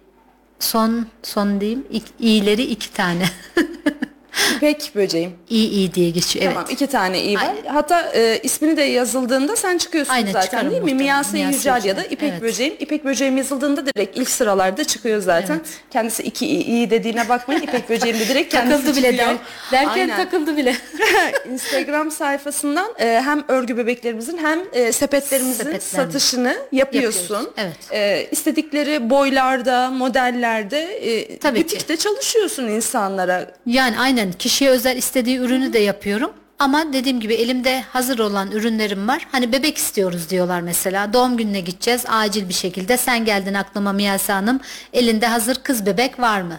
son 0.60 1.06
son 1.22 1.60
diyeyim 1.60 1.86
ik, 1.90 2.02
iyileri 2.20 2.62
iki 2.62 2.92
tane. 2.92 3.24
İpek 4.56 4.92
Böceğim. 4.94 5.32
iyi 5.50 5.70
iyi 5.70 5.94
diye 5.94 6.10
geçiyor. 6.10 6.44
Evet. 6.44 6.54
Tamam 6.54 6.70
iki 6.70 6.86
tane 6.86 7.22
iyi 7.22 7.36
var. 7.36 7.42
Aynen. 7.42 7.74
Hatta 7.74 8.12
e, 8.14 8.40
ismini 8.42 8.76
de 8.76 8.82
yazıldığında 8.82 9.56
sen 9.56 9.78
çıkıyorsun 9.78 10.12
Aynen, 10.12 10.32
zaten 10.32 10.70
değil 10.70 10.82
mi? 10.82 10.94
Miyase 10.94 11.38
Yücel 11.38 11.84
ya 11.84 11.96
da 11.96 12.04
İpek 12.04 12.30
evet. 12.32 12.42
Böceğim. 12.42 12.74
İpek 12.80 13.04
Böceğim 13.04 13.36
yazıldığında 13.36 13.86
direkt 13.86 14.18
ilk 14.18 14.28
sıralarda 14.30 14.84
çıkıyor 14.84 15.20
zaten. 15.20 15.54
Evet. 15.54 15.66
Kendisi 15.90 16.22
iki 16.22 16.46
iyi, 16.46 16.64
iyi 16.64 16.90
dediğine 16.90 17.28
bakmayın. 17.28 17.62
İpek 17.62 17.90
Böceğim 17.90 18.18
de 18.18 18.28
direkt 18.28 18.52
kendisi 18.52 18.76
takıldı 18.78 18.96
bile 18.96 19.10
çıkıyor. 19.10 19.28
der, 19.28 19.38
derken 19.72 20.00
Aynen. 20.00 20.16
takıldı 20.16 20.56
bile. 20.56 20.76
Instagram 21.52 22.10
sayfasından 22.10 22.88
e, 22.98 23.22
hem 23.24 23.44
örgü 23.48 23.76
bebeklerimizin 23.76 24.38
hem 24.38 24.60
e, 24.72 24.92
sepetlerimizin 24.92 25.78
satışını 25.78 26.56
yapıyorsun. 26.72 27.34
Yapıyoruz, 27.34 27.52
evet. 27.56 27.76
E, 27.92 28.28
istedikleri 28.30 29.10
boylarda, 29.10 29.90
modellerde 29.90 30.80
e, 30.80 31.38
Tabii 31.38 31.58
ki. 31.58 31.64
butikte 31.64 31.96
çalışıyorsun 31.96 32.68
insanlara. 32.68 33.50
Yani 33.66 33.96
aynen 34.18 34.32
kişiye 34.32 34.70
özel 34.70 34.96
istediği 34.96 35.38
ürünü 35.38 35.72
de 35.72 35.78
yapıyorum. 35.78 36.30
Ama 36.58 36.92
dediğim 36.92 37.20
gibi 37.20 37.34
elimde 37.34 37.80
hazır 37.80 38.18
olan 38.18 38.50
ürünlerim 38.50 39.08
var. 39.08 39.26
Hani 39.32 39.52
bebek 39.52 39.76
istiyoruz 39.76 40.30
diyorlar 40.30 40.60
mesela. 40.60 41.12
Doğum 41.12 41.36
gününe 41.36 41.60
gideceğiz 41.60 42.04
acil 42.08 42.48
bir 42.48 42.54
şekilde. 42.54 42.96
Sen 42.96 43.24
geldin 43.24 43.54
aklıma 43.54 43.92
Miyase 43.92 44.32
Hanım. 44.32 44.60
Elinde 44.92 45.26
hazır 45.26 45.54
kız 45.54 45.86
bebek 45.86 46.20
var 46.20 46.42
mı? 46.42 46.58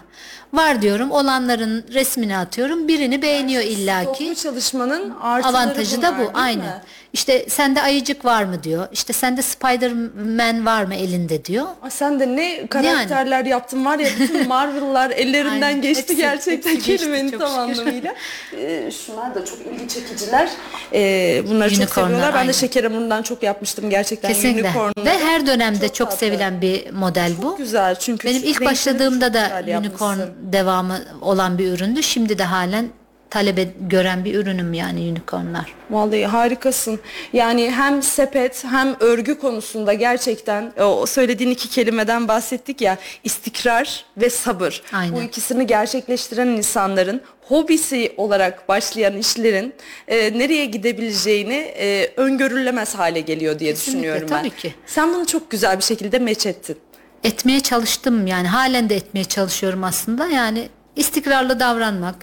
Var 0.53 0.81
diyorum. 0.81 1.11
Olanların 1.11 1.85
resmini 1.93 2.37
atıyorum. 2.37 2.87
Birini 2.87 3.21
beğeniyor 3.21 3.63
illaki. 3.63 4.05
Toplu 4.05 4.35
çalışmanın 4.35 5.13
artıları 5.21 5.57
Avantajı 5.57 5.97
da 6.01 6.07
bunlar, 6.07 6.13
bu. 6.15 6.19
değil 6.19 6.29
Aynen. 6.33 6.65
mi? 6.65 6.81
İşte 7.13 7.45
sende 7.49 7.81
ayıcık 7.81 8.25
var 8.25 8.43
mı 8.43 8.63
diyor. 8.63 8.87
İşte 8.91 9.13
sende 9.13 9.41
Spider-Man 9.41 10.65
var 10.65 10.83
mı 10.83 10.95
elinde 10.95 11.45
diyor. 11.45 11.65
Aa, 11.81 11.89
sen 11.89 12.19
de 12.19 12.27
ne 12.35 12.67
karakterler 12.67 13.45
yaptın 13.45 13.85
var 13.85 13.99
ya 13.99 14.09
bütün 14.19 14.47
Marvel'lar 14.47 15.09
ellerinden 15.11 15.61
Aynen. 15.61 15.81
geçti 15.81 16.01
Hepsi- 16.13 16.15
gerçekten 16.15 16.71
hepsi 16.71 16.85
geçti, 16.91 17.05
kelimenin 17.05 17.31
çok 17.31 17.39
tam 17.39 17.49
şükür. 17.69 17.81
anlamıyla. 17.81 18.13
Ee, 18.57 18.91
şunlar 18.91 19.35
da 19.35 19.45
çok 19.45 19.57
ilgi 19.59 19.87
çekiciler. 19.87 20.49
Ee, 20.93 21.43
bunları 21.49 21.69
çok 21.69 21.79
Unicornlar, 21.79 22.07
seviyorlar. 22.07 22.33
Ben 22.33 22.37
aynen. 22.39 22.49
de 22.49 22.53
şeker 22.57 22.83
hamurundan 22.83 23.21
çok 23.23 23.43
yapmıştım 23.43 23.89
gerçekten. 23.89 24.33
Kesinlikle. 24.33 24.67
Unicorn'ları. 24.67 25.05
Ve 25.05 25.19
her 25.25 25.47
dönemde 25.47 25.89
Çok 25.89 26.07
tatlı. 26.09 26.19
sevilen 26.19 26.61
bir 26.61 26.91
model 26.91 27.31
bu. 27.37 27.41
Çok 27.41 27.57
güzel 27.57 27.95
çünkü. 27.99 28.27
Benim 28.27 28.37
ilk 28.43 28.47
renkleri 28.47 28.65
başladığımda 28.69 29.25
çok 29.25 29.33
da 29.33 29.59
güzel 29.59 29.77
unicorn 29.77 30.09
yapmışsın. 30.19 30.38
Devamı 30.41 30.99
olan 31.21 31.57
bir 31.57 31.71
üründü. 31.71 32.03
Şimdi 32.03 32.37
de 32.39 32.43
halen 32.43 32.89
talebe 33.29 33.67
gören 33.79 34.25
bir 34.25 34.35
ürünüm 34.35 34.73
yani 34.73 34.99
unicornlar. 34.99 35.73
Vallahi 35.89 36.25
harikasın. 36.25 36.99
Yani 37.33 37.71
hem 37.71 38.03
sepet 38.03 38.63
hem 38.65 38.95
örgü 38.99 39.39
konusunda 39.39 39.93
gerçekten 39.93 40.73
o 40.79 41.05
söylediğin 41.05 41.51
iki 41.51 41.69
kelimeden 41.69 42.27
bahsettik 42.27 42.81
ya 42.81 42.97
istikrar 43.23 44.05
ve 44.17 44.29
sabır. 44.29 44.81
Aynen. 44.93 45.15
Bu 45.15 45.21
ikisini 45.21 45.67
gerçekleştiren 45.67 46.47
insanların 46.47 47.21
hobisi 47.41 48.13
olarak 48.17 48.69
başlayan 48.69 49.17
işlerin 49.17 49.73
e, 50.07 50.39
nereye 50.39 50.65
gidebileceğini 50.65 51.73
e, 51.79 52.11
öngörülemez 52.17 52.95
hale 52.95 53.19
geliyor 53.19 53.59
diye 53.59 53.73
Kesinlikle, 53.73 53.99
düşünüyorum 53.99 54.27
ben. 54.31 54.37
tabii 54.37 54.55
ki. 54.55 54.73
Sen 54.85 55.13
bunu 55.13 55.25
çok 55.25 55.51
güzel 55.51 55.77
bir 55.77 55.83
şekilde 55.83 56.19
meç 56.19 56.45
ettin. 56.45 56.77
Etmeye 57.23 57.59
çalıştım 57.59 58.27
yani 58.27 58.47
halen 58.47 58.89
de 58.89 58.95
etmeye 58.95 59.23
çalışıyorum 59.23 59.83
aslında. 59.83 60.27
Yani 60.27 60.69
istikrarlı 60.95 61.59
davranmak. 61.59 62.15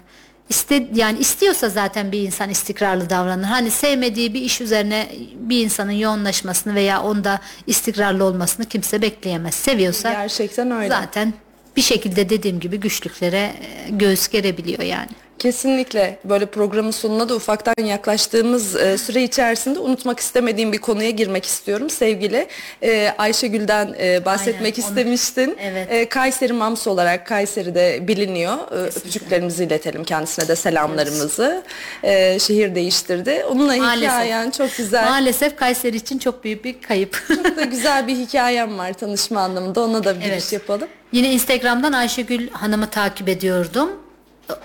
İste, 0.49 0.89
yani 0.95 1.19
istiyorsa 1.19 1.69
zaten 1.69 2.13
bir 2.13 2.23
insan 2.23 2.51
istikrarlı 2.51 3.11
davranır. 3.11 3.45
Hani 3.45 3.71
sevmediği 3.71 4.35
bir 4.35 4.41
iş 4.41 4.61
üzerine 4.61 5.09
bir 5.35 5.65
insanın 5.65 5.93
yoğunlaşmasını 5.93 6.75
veya 6.75 7.03
onda 7.03 7.41
istikrarlı 7.67 8.25
olmasını 8.25 8.67
kimse 8.67 9.03
bekleyemez. 9.03 9.55
Seviyorsa 9.55 10.13
Gerçekten 10.13 10.71
öyle. 10.71 10.89
zaten 10.89 11.35
bir 11.77 11.83
şekilde 11.83 12.29
dediğim 12.31 12.61
gibi 12.61 12.77
güçlüklere 12.81 13.37
e, 13.37 13.91
göğüs 13.91 14.29
gerebiliyor 14.29 14.83
yani. 14.83 15.11
Kesinlikle 15.39 16.19
böyle 16.25 16.47
programın 16.47 16.91
sonuna 16.91 17.29
da 17.29 17.35
ufaktan 17.35 17.85
yaklaştığımız 17.85 18.77
e, 18.77 18.99
süre 18.99 19.23
içerisinde 19.23 19.79
unutmak 19.79 20.21
istemediğim 20.21 20.73
bir 20.73 20.79
konuya 20.79 21.11
girmek 21.11 21.45
istiyorum 21.45 21.91
sevgili 21.91 22.47
e, 22.83 23.15
Ayşegül'den 23.19 23.95
e, 24.01 24.25
bahsetmek 24.25 24.75
Aynen, 24.79 24.89
onu- 24.89 24.99
istemiştin. 24.99 25.57
Evet. 25.61 25.93
E, 25.93 26.09
Kayseri 26.09 26.53
Mams 26.53 26.87
olarak 26.87 27.27
Kayseri'de 27.27 28.09
biliniyor. 28.09 28.55
E, 28.73 28.75
öpücüklerimizi 28.75 29.65
iletelim 29.65 30.05
kendisine 30.05 30.49
de 30.49 30.57
selamlarımızı. 30.57 31.63
E, 32.03 32.39
şehir 32.39 32.75
değiştirdi. 32.75 33.45
Onunla 33.51 33.77
Maalesef. 33.77 34.09
hikayen 34.11 34.51
çok 34.51 34.77
güzel. 34.77 35.05
Maalesef 35.11 35.57
Kayseri 35.57 35.97
için 35.97 36.19
çok 36.19 36.45
büyük 36.45 36.65
bir 36.65 36.83
kayıp. 36.83 37.25
Çok 37.29 37.57
da 37.57 37.63
güzel 37.71 38.07
bir 38.07 38.17
hikayem 38.17 38.79
var 38.79 38.93
tanışma 38.93 39.41
anlamında. 39.41 39.81
Ona 39.81 40.05
da 40.05 40.15
bir 40.21 40.25
Evet. 40.25 40.31
giriş 40.41 40.53
yapalım. 40.53 40.89
Yine 41.13 41.33
Instagram'dan 41.33 41.93
Ayşegül 41.93 42.49
Hanım'ı 42.51 42.91
takip 42.91 43.29
ediyordum. 43.29 43.91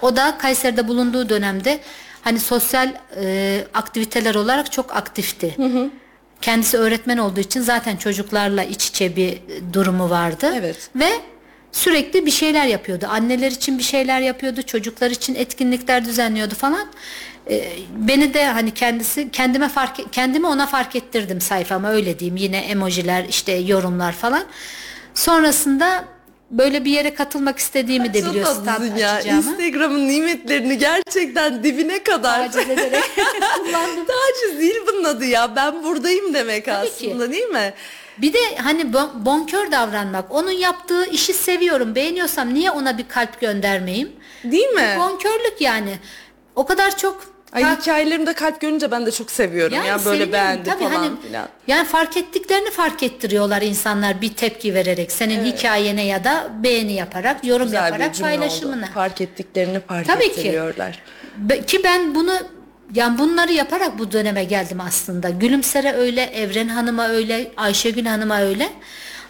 O 0.01 0.15
da 0.15 0.37
Kayseri'de 0.37 0.87
bulunduğu 0.87 1.29
dönemde 1.29 1.79
hani 2.21 2.39
sosyal 2.39 2.93
e, 3.23 3.63
aktiviteler 3.73 4.35
olarak 4.35 4.71
çok 4.71 4.95
aktifti. 4.95 5.55
Kendisi 6.41 6.77
öğretmen 6.77 7.17
olduğu 7.17 7.39
için 7.39 7.61
zaten 7.61 7.97
çocuklarla 7.97 8.63
iç 8.63 8.87
içe 8.87 9.15
bir 9.15 9.37
durumu 9.73 10.09
vardı. 10.09 10.53
Evet. 10.55 10.89
Ve 10.95 11.09
sürekli 11.71 12.25
bir 12.25 12.31
şeyler 12.31 12.65
yapıyordu. 12.65 13.07
Anneler 13.09 13.51
için 13.51 13.77
bir 13.77 13.83
şeyler 13.83 14.21
yapıyordu, 14.21 14.61
çocuklar 14.61 15.11
için 15.11 15.35
etkinlikler 15.35 16.05
düzenliyordu 16.05 16.55
falan. 16.55 16.87
E, 17.49 17.69
beni 17.95 18.33
de 18.33 18.45
hani 18.45 18.73
kendisi 18.73 19.31
kendime 19.31 19.69
fark 19.69 20.13
kendimi 20.13 20.47
ona 20.47 20.67
fark 20.67 20.95
ettirdim 20.95 21.41
sayfama 21.41 21.89
öyle 21.89 22.19
diyeyim. 22.19 22.37
Yine 22.37 22.57
emojiler, 22.57 23.25
işte 23.29 23.51
yorumlar 23.51 24.11
falan. 24.11 24.43
Sonrasında 25.13 26.05
böyle 26.51 26.85
bir 26.85 26.91
yere 26.91 27.13
katılmak 27.13 27.57
istediğimi 27.59 28.13
de 28.13 28.21
Çok 28.21 28.29
biliyor 28.29 28.45
stand 28.45 28.65
tatlısın 28.65 28.95
ya. 28.97 29.21
Instagram'ın 29.21 30.07
nimetlerini 30.07 30.77
gerçekten 30.77 31.63
dibine 31.63 32.03
kadar 32.03 32.51
Taciz 32.51 32.69
ederek 32.69 33.03
kullandım. 33.57 34.05
Taciz 34.05 34.59
değil 34.59 34.79
bunun 34.87 35.03
adı 35.03 35.25
ya. 35.25 35.55
Ben 35.55 35.83
buradayım 35.83 36.33
demek 36.33 36.65
Tabii 36.65 36.87
aslında 36.87 37.31
değil 37.31 37.47
mi? 37.47 37.73
Bir 38.17 38.33
de 38.33 38.39
hani 38.57 38.81
bon- 38.81 39.25
bonkör 39.25 39.71
davranmak. 39.71 40.25
Onun 40.31 40.51
yaptığı 40.51 41.05
işi 41.05 41.33
seviyorum, 41.33 41.95
beğeniyorsam 41.95 42.53
niye 42.53 42.71
ona 42.71 42.97
bir 42.97 43.07
kalp 43.07 43.41
göndermeyeyim? 43.41 44.11
Değil 44.43 44.67
mi? 44.69 44.95
Bonkörlük 44.99 45.61
yani. 45.61 45.99
O 46.55 46.65
kadar 46.65 46.97
çok 46.97 47.30
Ay 47.53 47.63
ta- 47.63 47.77
hikayelerimde 47.81 48.33
kalp 48.33 48.61
görünce 48.61 48.91
ben 48.91 49.05
de 49.05 49.11
çok 49.11 49.31
seviyorum 49.31 49.75
Yani 49.77 49.87
ya 49.87 49.93
böyle 49.93 50.03
seviniyorum. 50.05 50.33
beğendi 50.33 50.69
Tabii 50.69 50.83
falan 50.83 50.95
hani, 50.95 51.21
filan. 51.27 51.47
Yani 51.67 51.87
fark 51.87 52.17
ettiklerini 52.17 52.71
fark 52.71 53.03
ettiriyorlar 53.03 53.61
insanlar 53.61 54.21
bir 54.21 54.33
tepki 54.33 54.73
vererek. 54.73 55.11
Senin 55.11 55.45
hikayene 55.45 56.05
ya 56.05 56.23
da 56.23 56.49
beğeni 56.63 56.93
yaparak, 56.93 57.45
yorum 57.45 57.65
Güzel 57.65 57.85
yaparak 57.85 58.15
cümle 58.15 58.29
paylaşımını. 58.29 58.81
oldu. 58.85 58.91
Fark 58.93 59.21
ettiklerini 59.21 59.79
fark 59.79 60.07
Tabii 60.07 60.23
ki. 60.33 60.39
ettiriyorlar. 60.39 60.99
Be- 61.37 61.61
Ki 61.65 61.81
ben 61.83 62.15
bunu 62.15 62.33
yani 62.95 63.17
bunları 63.17 63.51
yaparak 63.53 63.99
bu 63.99 64.11
döneme 64.11 64.43
geldim 64.43 64.79
aslında. 64.81 65.29
Gülümser'e 65.29 65.93
öyle, 65.93 66.23
Evren 66.23 66.67
Hanım'a 66.67 67.07
öyle, 67.07 67.51
Ayşegül 67.57 68.05
Hanım'a 68.05 68.41
öyle. 68.41 68.69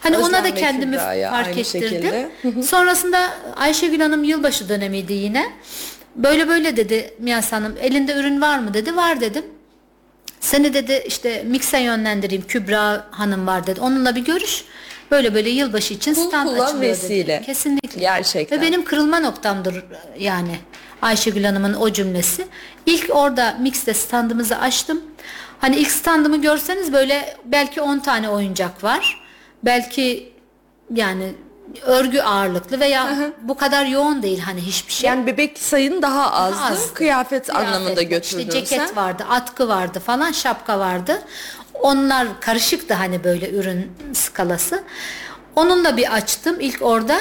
Hani 0.00 0.16
Özlem 0.16 0.28
ona 0.28 0.44
da 0.44 0.54
kendimi 0.54 0.96
fark 0.98 1.58
ettirdim. 1.58 1.64
şekilde. 1.64 2.28
Sonrasında 2.62 3.28
Ayşegül 3.56 4.00
Hanım 4.00 4.24
yılbaşı 4.24 4.68
dönemiydi 4.68 5.12
yine. 5.12 5.52
Böyle 6.16 6.48
böyle 6.48 6.76
dedi 6.76 7.14
Miyas 7.18 7.52
Hanım 7.52 7.76
elinde 7.80 8.14
ürün 8.14 8.40
var 8.40 8.58
mı 8.58 8.74
dedi. 8.74 8.96
Var 8.96 9.20
dedim. 9.20 9.44
Seni 10.40 10.74
dedi 10.74 11.02
işte 11.06 11.42
mikse 11.46 11.78
yönlendireyim 11.80 12.44
Kübra 12.46 13.06
Hanım 13.10 13.46
var 13.46 13.66
dedi. 13.66 13.80
Onunla 13.80 14.16
bir 14.16 14.24
görüş. 14.24 14.64
Böyle 15.10 15.34
böyle 15.34 15.50
yılbaşı 15.50 15.94
için 15.94 16.14
Kul 16.14 16.28
stand 16.28 16.48
kula 16.48 16.64
açılıyor 16.64 16.92
vesile. 16.92 17.26
dedi. 17.26 17.46
Kesinlikle. 17.46 18.00
Gerçekten. 18.00 18.58
Ve 18.58 18.62
benim 18.62 18.84
kırılma 18.84 19.20
noktamdır 19.20 19.84
yani 20.18 20.56
Ayşegül 21.02 21.44
Hanım'ın 21.44 21.74
o 21.74 21.92
cümlesi. 21.92 22.46
İlk 22.86 23.16
orada 23.16 23.56
mixte 23.60 23.94
standımızı 23.94 24.58
açtım. 24.58 25.00
Hani 25.60 25.76
ilk 25.76 25.90
standımı 25.90 26.42
görseniz 26.42 26.92
böyle 26.92 27.36
belki 27.44 27.80
10 27.80 27.98
tane 27.98 28.28
oyuncak 28.28 28.84
var. 28.84 29.22
Belki 29.64 30.32
yani 30.94 31.32
örgü 31.82 32.20
ağırlıklı 32.20 32.80
veya 32.80 33.16
bu 33.42 33.56
kadar 33.56 33.86
yoğun 33.86 34.22
değil 34.22 34.38
hani 34.40 34.60
hiçbir 34.60 34.92
şey. 34.92 35.10
Yani 35.10 35.26
bebek 35.26 35.58
sayın 35.58 36.02
daha 36.02 36.32
azdı. 36.32 36.62
azdı. 36.64 36.94
Kıyafet, 36.94 37.46
Kıyafet 37.46 37.56
anlamında 37.56 38.02
götürdün 38.02 38.38
İşte 38.48 38.52
ceket 38.52 38.88
sen. 38.88 38.96
vardı, 38.96 39.24
atkı 39.30 39.68
vardı 39.68 40.00
falan, 40.00 40.32
şapka 40.32 40.78
vardı. 40.78 41.22
Onlar 41.74 42.40
karışıktı 42.40 42.94
hani 42.94 43.24
böyle 43.24 43.50
ürün 43.50 43.92
skalası. 44.12 44.82
Onunla 45.56 45.96
bir 45.96 46.14
açtım 46.14 46.56
ilk 46.60 46.82
orada. 46.82 47.18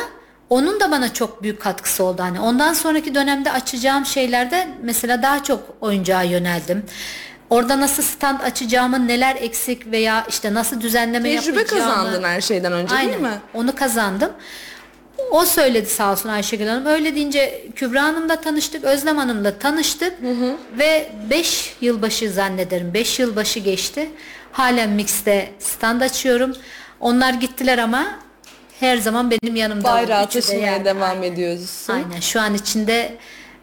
Onun 0.49 0.79
da 0.79 0.91
bana 0.91 1.13
çok 1.13 1.43
büyük 1.43 1.61
katkısı 1.61 2.03
oldu. 2.03 2.21
Hani 2.23 2.39
ondan 2.39 2.73
sonraki 2.73 3.15
dönemde 3.15 3.51
açacağım 3.51 4.05
şeylerde 4.05 4.67
mesela 4.81 5.21
daha 5.21 5.43
çok 5.43 5.59
oyuncağa 5.81 6.21
yöneldim. 6.21 6.85
Orada 7.51 7.79
nasıl 7.79 8.03
stand 8.03 8.39
açacağımı, 8.39 9.07
neler 9.07 9.35
eksik 9.35 9.91
veya 9.91 10.25
işte 10.29 10.53
nasıl 10.53 10.81
düzenleme 10.81 11.35
Tecrübe 11.35 11.59
yapacağımı. 11.59 11.85
kazandın 11.93 12.23
her 12.23 12.41
şeyden 12.41 12.71
önce 12.73 12.95
Aynen. 12.95 13.09
değil 13.11 13.21
mi? 13.21 13.39
Onu 13.53 13.75
kazandım. 13.75 14.31
O 15.31 15.45
söyledi 15.45 15.89
sağ 15.89 16.11
olsun 16.11 16.29
Ayşegül 16.29 16.67
Hanım. 16.67 16.85
Öyle 16.85 17.15
deyince 17.15 17.65
Kübra 17.75 18.03
Hanım'la 18.03 18.41
tanıştık, 18.41 18.83
Özlem 18.83 19.17
Hanım'la 19.17 19.57
tanıştık 19.59 20.13
ve 20.77 21.11
5 21.29 21.75
yılbaşı 21.81 22.31
zannederim. 22.31 22.93
5 22.93 23.19
yılbaşı 23.19 23.59
geçti. 23.59 24.09
Halen 24.51 24.89
Mix'te 24.89 25.51
stand 25.59 26.01
açıyorum. 26.01 26.55
Onlar 26.99 27.33
gittiler 27.33 27.77
ama 27.77 28.05
her 28.79 28.97
zaman 28.97 29.31
benim 29.31 29.55
yanımda. 29.55 29.83
Bayrağı 29.93 30.29
taşımaya 30.29 30.71
yani. 30.71 30.85
devam 30.85 31.09
Aynen. 31.09 31.23
ediyorsun. 31.33 31.93
Aynen. 31.93 32.19
Şu 32.19 32.41
an 32.41 32.53
içinde 32.53 33.17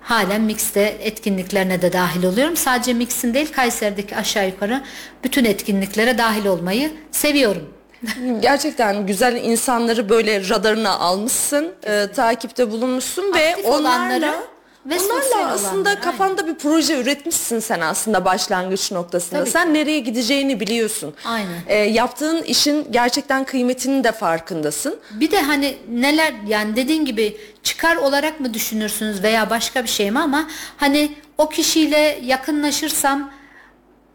halen 0.08 0.40
Mix'te 0.40 0.80
etkinliklerine 1.00 1.82
de 1.82 1.92
dahil 1.92 2.24
oluyorum. 2.24 2.56
Sadece 2.56 2.94
Mix'in 2.94 3.34
değil 3.34 3.52
Kayseri'deki 3.52 4.16
aşağı 4.16 4.46
yukarı 4.46 4.82
bütün 5.24 5.44
etkinliklere 5.44 6.18
dahil 6.18 6.46
olmayı 6.46 6.92
seviyorum. 7.10 7.74
Gerçekten 8.40 9.06
güzel 9.06 9.44
insanları 9.44 10.08
böyle 10.08 10.48
radarına 10.48 10.98
almışsın, 10.98 11.72
e, 11.82 12.06
takipte 12.14 12.70
bulunmuşsun 12.70 13.34
ve 13.34 13.50
Aktif 13.50 13.66
olanları 13.66 14.16
onlarla 14.24 14.57
ve 14.88 15.00
onlarla 15.00 15.52
aslında 15.52 15.72
olanları, 15.74 16.00
kafanda 16.00 16.46
bir 16.46 16.54
proje 16.54 17.00
üretmişsin 17.00 17.58
sen 17.58 17.80
aslında 17.80 18.24
başlangıç 18.24 18.92
noktasında. 18.92 19.40
Tabii 19.40 19.50
sen 19.50 19.74
nereye 19.74 19.98
gideceğini 19.98 20.60
biliyorsun. 20.60 21.14
Aynen. 21.24 21.62
E, 21.66 21.76
yaptığın 21.76 22.42
işin 22.42 22.86
gerçekten 22.92 23.44
kıymetinin 23.44 24.04
de 24.04 24.12
farkındasın. 24.12 24.96
Bir 25.10 25.30
de 25.30 25.42
hani 25.42 25.76
neler 25.90 26.34
yani 26.46 26.76
dediğin 26.76 27.04
gibi 27.04 27.36
çıkar 27.62 27.96
olarak 27.96 28.40
mı 28.40 28.54
düşünürsünüz 28.54 29.22
veya 29.22 29.50
başka 29.50 29.82
bir 29.82 29.88
şey 29.88 30.10
mi 30.10 30.18
ama 30.18 30.48
hani 30.76 31.12
o 31.38 31.48
kişiyle 31.48 32.18
yakınlaşırsam 32.22 33.30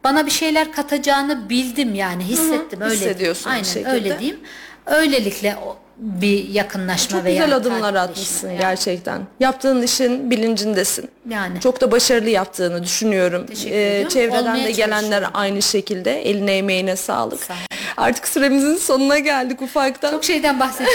bana 0.04 0.26
bir 0.26 0.32
şeyler 0.32 0.72
katacağını 0.72 1.50
bildim 1.50 1.96
yani 1.96 2.24
hissettim 2.24 2.82
öyle. 2.82 2.96
hissediyorsun 2.96 3.50
Aynen 3.50 3.86
öyle 3.86 4.20
diyeyim. 4.20 4.40
Öylelikle 4.86 5.56
bir 5.98 6.50
yakınlaşma 6.50 7.18
Çok 7.18 7.26
veya 7.26 7.44
güzel 7.44 7.56
adımlar 7.58 7.94
atmışsın 7.94 8.48
yani. 8.48 8.60
gerçekten. 8.60 9.22
Yaptığın 9.40 9.82
işin 9.82 10.32
bilincindesin. 10.32 11.10
Yani. 11.30 11.60
Çok 11.60 11.82
da 11.82 11.92
başarılı 11.92 12.30
yaptığını 12.30 12.84
düşünüyorum. 12.84 13.46
Ee, 13.66 14.06
çevreden 14.10 14.42
Olmaya 14.42 14.66
de 14.68 14.72
gelenler 14.72 15.24
aynı 15.34 15.62
şekilde. 15.62 16.22
Eline 16.22 16.58
emeğine 16.58 16.96
sağlık. 16.96 17.40
Sağ. 17.44 17.54
Artık 17.98 18.28
süremizin 18.28 18.76
sonuna 18.76 19.20
geldik 19.20 19.62
ufaktan. 19.62 20.12
Çok 20.12 20.24
şeyden 20.24 20.60
bahsettik. 20.60 20.94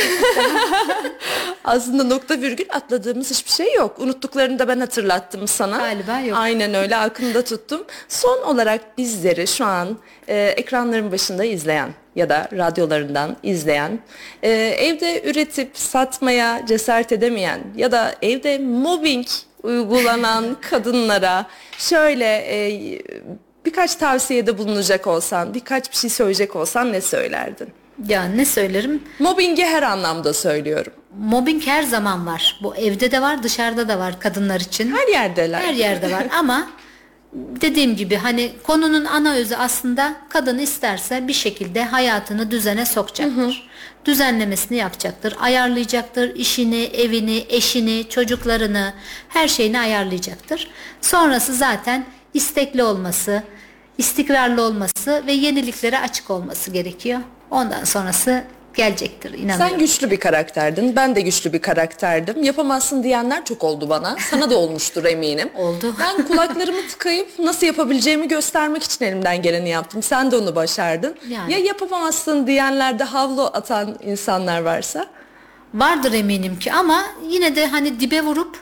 Aslında 1.64 2.05
nokta 2.05 2.41
virgül 2.41 2.66
atladığımız 2.70 3.30
hiçbir 3.30 3.51
şey 3.51 3.74
yok. 3.74 3.99
Unuttuklarını 3.99 4.59
da 4.59 4.68
ben 4.68 4.80
hatırlattım 4.80 5.49
sana. 5.49 5.76
Galiba 5.78 6.20
yok. 6.20 6.39
Aynen 6.39 6.74
öyle 6.74 6.97
aklımda 6.97 7.45
tuttum. 7.45 7.84
Son 8.09 8.43
olarak 8.43 8.99
bizleri 8.99 9.47
şu 9.47 9.64
an 9.64 9.99
e, 10.28 10.36
ekranların 10.36 11.12
başında 11.12 11.45
izleyen 11.45 11.91
ya 12.16 12.28
da 12.28 12.49
radyolarından 12.53 13.36
izleyen, 13.43 13.99
e, 14.43 14.51
evde 14.78 15.22
üretip 15.30 15.70
satmaya 15.74 16.66
cesaret 16.66 17.12
edemeyen 17.12 17.61
ya 17.76 17.93
da 17.93 18.14
evde 18.22 18.59
mobbing 18.59 19.26
uygulanan 19.62 20.57
kadınlara 20.70 21.47
şöyle 21.78 22.36
e, 22.36 22.99
birkaç 23.69 23.95
tavsiyede 23.97 24.59
bulunacak 24.59 25.07
olsan, 25.07 25.55
birkaç 25.55 25.91
bir 25.91 25.97
şey 25.97 26.11
söyleyecek 26.11 26.57
olsan 26.57 26.93
ne 26.93 27.01
söylerdin? 27.01 27.69
ya 28.09 28.25
ne 28.25 28.45
söylerim? 28.45 29.03
Mobbingi 29.19 29.64
her 29.64 29.83
anlamda 29.83 30.35
söylüyorum. 30.35 30.93
Mobbing 31.19 31.66
her 31.66 31.83
zaman 31.83 32.27
var. 32.27 32.61
Bu 32.62 32.77
evde 32.77 33.11
de 33.12 33.23
var, 33.23 33.43
dışarıda 33.43 33.89
da 33.89 33.99
var 33.99 34.21
kadınlar 34.21 34.61
için. 34.61 34.93
Her 34.97 35.09
yerdeler. 35.09 35.61
Her 35.61 35.75
yerde 35.75 36.12
var 36.12 36.27
ama 36.39 36.69
dediğim 37.33 37.97
gibi 37.97 38.16
hani 38.16 38.53
konunun 38.62 39.05
ana 39.05 39.35
özü 39.35 39.55
aslında 39.55 40.16
kadın 40.29 40.59
isterse 40.59 41.29
bir 41.29 41.33
şekilde 41.33 41.85
hayatını 41.85 42.51
düzene 42.51 42.87
sokacaktır. 42.87 43.69
Düzenlemesini 44.05 44.79
yapacaktır, 44.79 45.37
ayarlayacaktır, 45.41 46.35
işini, 46.35 46.85
evini, 46.85 47.47
eşini, 47.49 48.09
çocuklarını, 48.09 48.93
her 49.29 49.49
şeyini 49.49 49.81
ayarlayacaktır. 49.81 50.71
Sonrası 51.01 51.55
zaten 51.55 52.05
istekli 52.35 52.83
olması, 52.83 53.43
istikrarlı 53.99 54.62
olması 54.62 55.22
ve 55.26 55.32
yeniliklere 55.32 55.99
açık 55.99 56.30
olması 56.30 56.70
gerekiyor. 56.70 57.20
Ondan 57.51 57.84
sonrası 57.84 58.44
gelecektir 58.74 59.32
inanıyorum. 59.32 59.66
Sen 59.68 59.78
güçlü 59.78 60.11
bir 60.11 60.20
karakterdin. 60.20 60.96
Ben 60.96 61.16
de 61.16 61.20
güçlü 61.20 61.53
bir 61.53 61.62
karakterdim. 61.62 62.42
Yapamazsın 62.42 63.03
diyenler 63.03 63.44
çok 63.44 63.64
oldu 63.64 63.88
bana. 63.88 64.16
Sana 64.30 64.51
da 64.51 64.57
olmuştur 64.57 65.05
eminim. 65.05 65.51
Oldu. 65.57 65.94
Ben 66.01 66.26
kulaklarımı 66.26 66.88
tıkayıp 66.88 67.38
nasıl 67.38 67.66
yapabileceğimi 67.66 68.28
göstermek 68.28 68.82
için 68.82 69.05
elimden 69.05 69.42
geleni 69.42 69.68
yaptım. 69.68 70.03
Sen 70.03 70.30
de 70.30 70.36
onu 70.36 70.55
başardın. 70.55 71.16
Yani. 71.28 71.53
Ya 71.53 71.59
yapamazsın 71.59 72.46
diyenlerde 72.46 73.05
havlu 73.05 73.42
atan 73.42 73.96
insanlar 74.05 74.61
varsa? 74.61 75.07
Vardır 75.74 76.12
eminim 76.12 76.59
ki 76.59 76.72
ama 76.72 77.05
yine 77.28 77.57
de 77.57 77.66
hani 77.66 78.01
dibe 78.01 78.22
vurup 78.22 78.57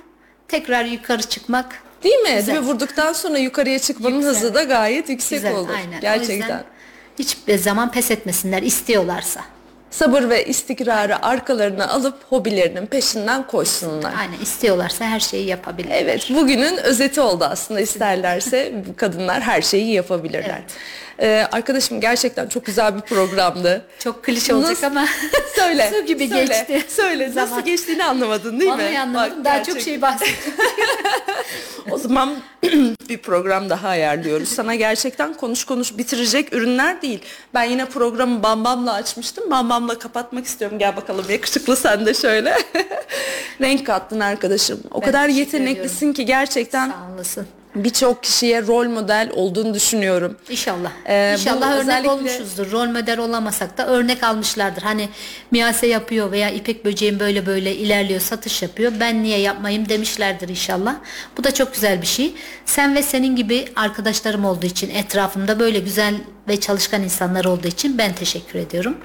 tekrar 0.49 0.85
yukarı 0.85 1.23
çıkmak 1.23 1.83
Değil 2.07 2.19
mi? 2.19 2.35
Güzel. 2.37 2.57
Dibe 2.57 2.65
vurduktan 2.67 3.13
sonra 3.13 3.39
yukarıya 3.39 3.79
çıkmanın 3.79 4.15
Yüksel. 4.15 4.31
hızı 4.35 4.55
da 4.55 4.63
gayet 4.63 5.09
yüksek 5.09 5.39
güzel. 5.39 5.55
olur. 5.57 5.75
Aynen. 5.77 6.01
Gerçekten. 6.01 6.35
yüzden 6.37 6.65
hiçbir 7.19 7.59
zaman 7.59 7.91
pes 7.91 8.11
etmesinler 8.11 8.63
istiyorlarsa. 8.63 9.41
Sabır 9.91 10.31
ve 10.31 10.47
istikrarı 10.47 11.27
arkalarına 11.27 11.89
alıp 11.89 12.25
hobilerinin 12.29 12.87
peşinden 12.87 13.47
koşsunlar. 13.47 14.15
Aynen 14.19 14.39
istiyorlarsa 14.43 15.05
her 15.05 15.21
şeyi 15.21 15.47
yapabilir. 15.47 15.89
Evet, 15.93 16.31
bugünün 16.31 16.77
özeti 16.77 17.21
oldu 17.21 17.45
aslında. 17.45 17.81
İsterlerse 17.81 18.73
kadınlar 18.97 19.41
her 19.41 19.63
şeyi 19.63 19.93
yapabilirler. 19.93 20.63
Ee, 21.21 21.47
arkadaşım 21.53 22.01
gerçekten 22.01 22.49
çok 22.49 22.67
güzel 22.67 22.97
bir 22.97 23.01
programdı. 23.01 23.85
Çok 23.99 24.25
klişe 24.25 24.55
olacak 24.55 24.71
Nasıl- 24.71 24.87
ama 24.87 25.07
Söyle. 25.57 25.91
su 25.95 26.07
gibi 26.07 26.29
söyle, 26.29 26.45
geçti. 26.45 26.85
Söyle. 26.89 27.27
Nasıl 27.35 27.49
Zaman. 27.49 27.65
geçtiğini 27.65 28.05
anlamadın 28.05 28.61
değil 28.61 28.73
mi? 28.73 28.79
Vallahi 28.79 28.99
anlamadım. 28.99 29.39
Bak, 29.39 29.45
Daha 29.45 29.57
gerçek- 29.57 29.75
çok 29.75 29.83
şey 29.83 30.03
bahsettim. 30.03 30.55
O 31.91 31.99
zaman 31.99 32.35
bir 33.09 33.19
program 33.19 33.71
daha 33.71 33.89
ayarlıyoruz. 33.89 34.49
Sana 34.49 34.75
gerçekten 34.75 35.35
konuş 35.35 35.65
konuş 35.65 35.99
bitirecek 35.99 36.53
ürünler 36.53 37.03
değil. 37.03 37.21
Ben 37.55 37.63
yine 37.65 37.85
programı 37.85 38.43
Bambam'la 38.43 38.93
açmıştım. 38.93 39.51
Bambam'la 39.51 39.99
kapatmak 39.99 40.47
istiyorum. 40.47 40.79
Gel 40.79 40.97
bakalım 40.97 41.25
yakışıklı 41.29 41.77
sen 41.77 42.07
de 42.07 42.15
şöyle. 42.15 42.59
Renk 43.61 43.87
kattın 43.87 44.21
arkadaşım. 44.21 44.81
O 44.91 45.01
Ben 45.01 45.07
kadar 45.07 45.29
yeteneklisin 45.29 46.13
ki 46.13 46.27
gerçekten 46.27 46.89
Sağ 46.91 47.15
olasın. 47.15 47.47
Birçok 47.85 48.23
kişiye 48.23 48.63
rol 48.67 48.89
model 48.89 49.31
olduğunu 49.35 49.75
düşünüyorum. 49.75 50.37
İnşallah. 50.51 50.91
Ee, 51.07 51.33
İnşallah 51.33 51.71
örnek 51.71 51.81
özellikle- 51.83 52.11
olmuşuzdur. 52.11 52.71
Rol 52.73 52.87
model 52.87 53.19
olamasak 53.19 53.79
da 53.79 53.87
örnek 53.87 54.23
almışlardır. 54.23 54.83
Hani 54.83 55.09
Miyase 55.51 55.87
yapıyor 55.87 56.33
veya 56.33 56.51
İpek 56.51 56.85
Böceğin 56.85 57.21
böyle 57.21 57.47
böyle 57.47 57.75
ilerliyor, 57.77 58.21
satış 58.21 58.63
yapıyor. 58.63 58.93
Ben 59.01 59.23
niye 59.23 59.39
yapmayayım 59.39 59.89
demişlerdir 59.89 60.49
inşallah. 60.49 60.95
Bu 61.39 61.45
da 61.45 61.55
çok 61.55 61.75
güzel 61.75 62.03
bir 62.03 62.07
şey. 62.07 62.35
Sen 62.67 62.95
ve 62.95 63.03
senin 63.03 63.37
gibi 63.37 63.65
arkadaşlarım 63.77 64.45
olduğu 64.45 64.67
için 64.67 64.91
etrafımda 64.91 65.59
böyle 65.59 65.79
güzel 65.79 66.15
ve 66.49 66.61
çalışkan 66.61 67.03
insanlar 67.03 67.45
olduğu 67.45 67.67
için 67.67 67.99
ben 67.99 68.15
teşekkür 68.15 68.59
ediyorum. 68.59 68.97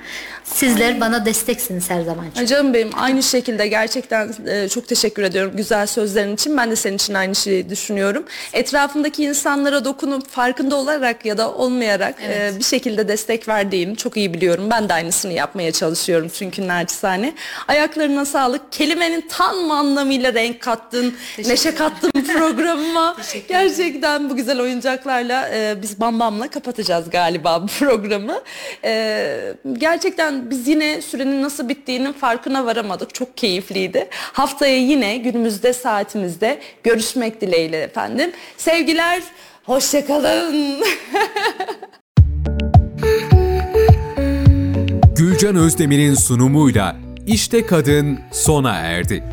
Sizler 0.43 1.01
bana 1.01 1.26
desteksiniz 1.26 1.89
her 1.89 2.01
zaman. 2.01 2.26
Ay 2.38 2.45
Canım 2.45 2.73
benim 2.73 2.89
aynı 2.95 3.23
şekilde 3.23 3.68
gerçekten 3.68 4.34
e, 4.47 4.69
çok 4.69 4.88
teşekkür 4.88 5.23
ediyorum 5.23 5.51
güzel 5.55 5.88
sözlerin 5.88 6.34
için. 6.34 6.57
Ben 6.57 6.72
de 6.72 6.76
senin 6.76 6.95
için 6.95 7.13
aynı 7.13 7.35
şeyi 7.35 7.69
düşünüyorum. 7.69 8.23
Etrafındaki 8.53 9.23
insanlara 9.23 9.85
dokunup 9.85 10.30
farkında 10.30 10.76
olarak 10.76 11.26
ya 11.26 11.38
da 11.38 11.53
olmayarak 11.53 12.15
e, 12.23 12.51
bir 12.59 12.63
şekilde 12.63 13.07
destek 13.07 13.47
verdiğini 13.47 13.95
çok 13.95 14.18
iyi 14.18 14.34
biliyorum. 14.34 14.69
Ben 14.72 14.89
de 14.89 14.93
aynısını 14.93 15.34
yapmaya 15.34 15.72
çalışıyorum 15.72 16.30
çünkü 16.34 16.68
naçizane. 16.68 17.34
Ayaklarına 17.68 18.26
sağlık. 18.26 18.72
Kelimenin 18.72 19.26
tam 19.30 19.72
anlamıyla 19.72 20.34
renk 20.34 20.61
kattın, 20.61 21.15
neşe 21.38 21.76
kattın 21.76 22.11
programıma. 22.11 23.18
Gerçekten 23.47 24.30
bu 24.30 24.35
güzel 24.35 24.61
oyuncaklarla 24.61 25.49
e, 25.53 25.81
biz 25.81 25.99
Bam 25.99 26.19
Bam'la 26.19 26.47
kapatacağız 26.47 27.09
galiba 27.09 27.31
bu 27.64 27.68
programı. 27.80 28.41
E, 28.84 29.53
gerçekten 29.74 30.49
biz 30.49 30.68
yine 30.68 31.02
sürenin 31.02 31.41
nasıl 31.41 31.70
bittiğinin 31.70 32.14
farkına 32.14 32.66
varamadık. 32.66 33.14
Çok 33.14 33.38
keyifliydi. 33.38 34.08
Haftaya 34.12 34.78
yine 34.78 35.18
günümüzde 35.18 35.74
saatimizde 35.74 36.60
görüşmek 36.84 37.41
dileğiyle 37.41 37.82
efendim. 37.82 38.32
Sevgiler, 38.58 39.24
hoşçakalın. 39.64 40.84
Gülcan 45.16 45.56
Özdemir'in 45.56 46.14
sunumuyla 46.14 46.95
İşte 47.28 47.66
Kadın 47.66 48.20
sona 48.32 48.76
erdi. 48.76 49.24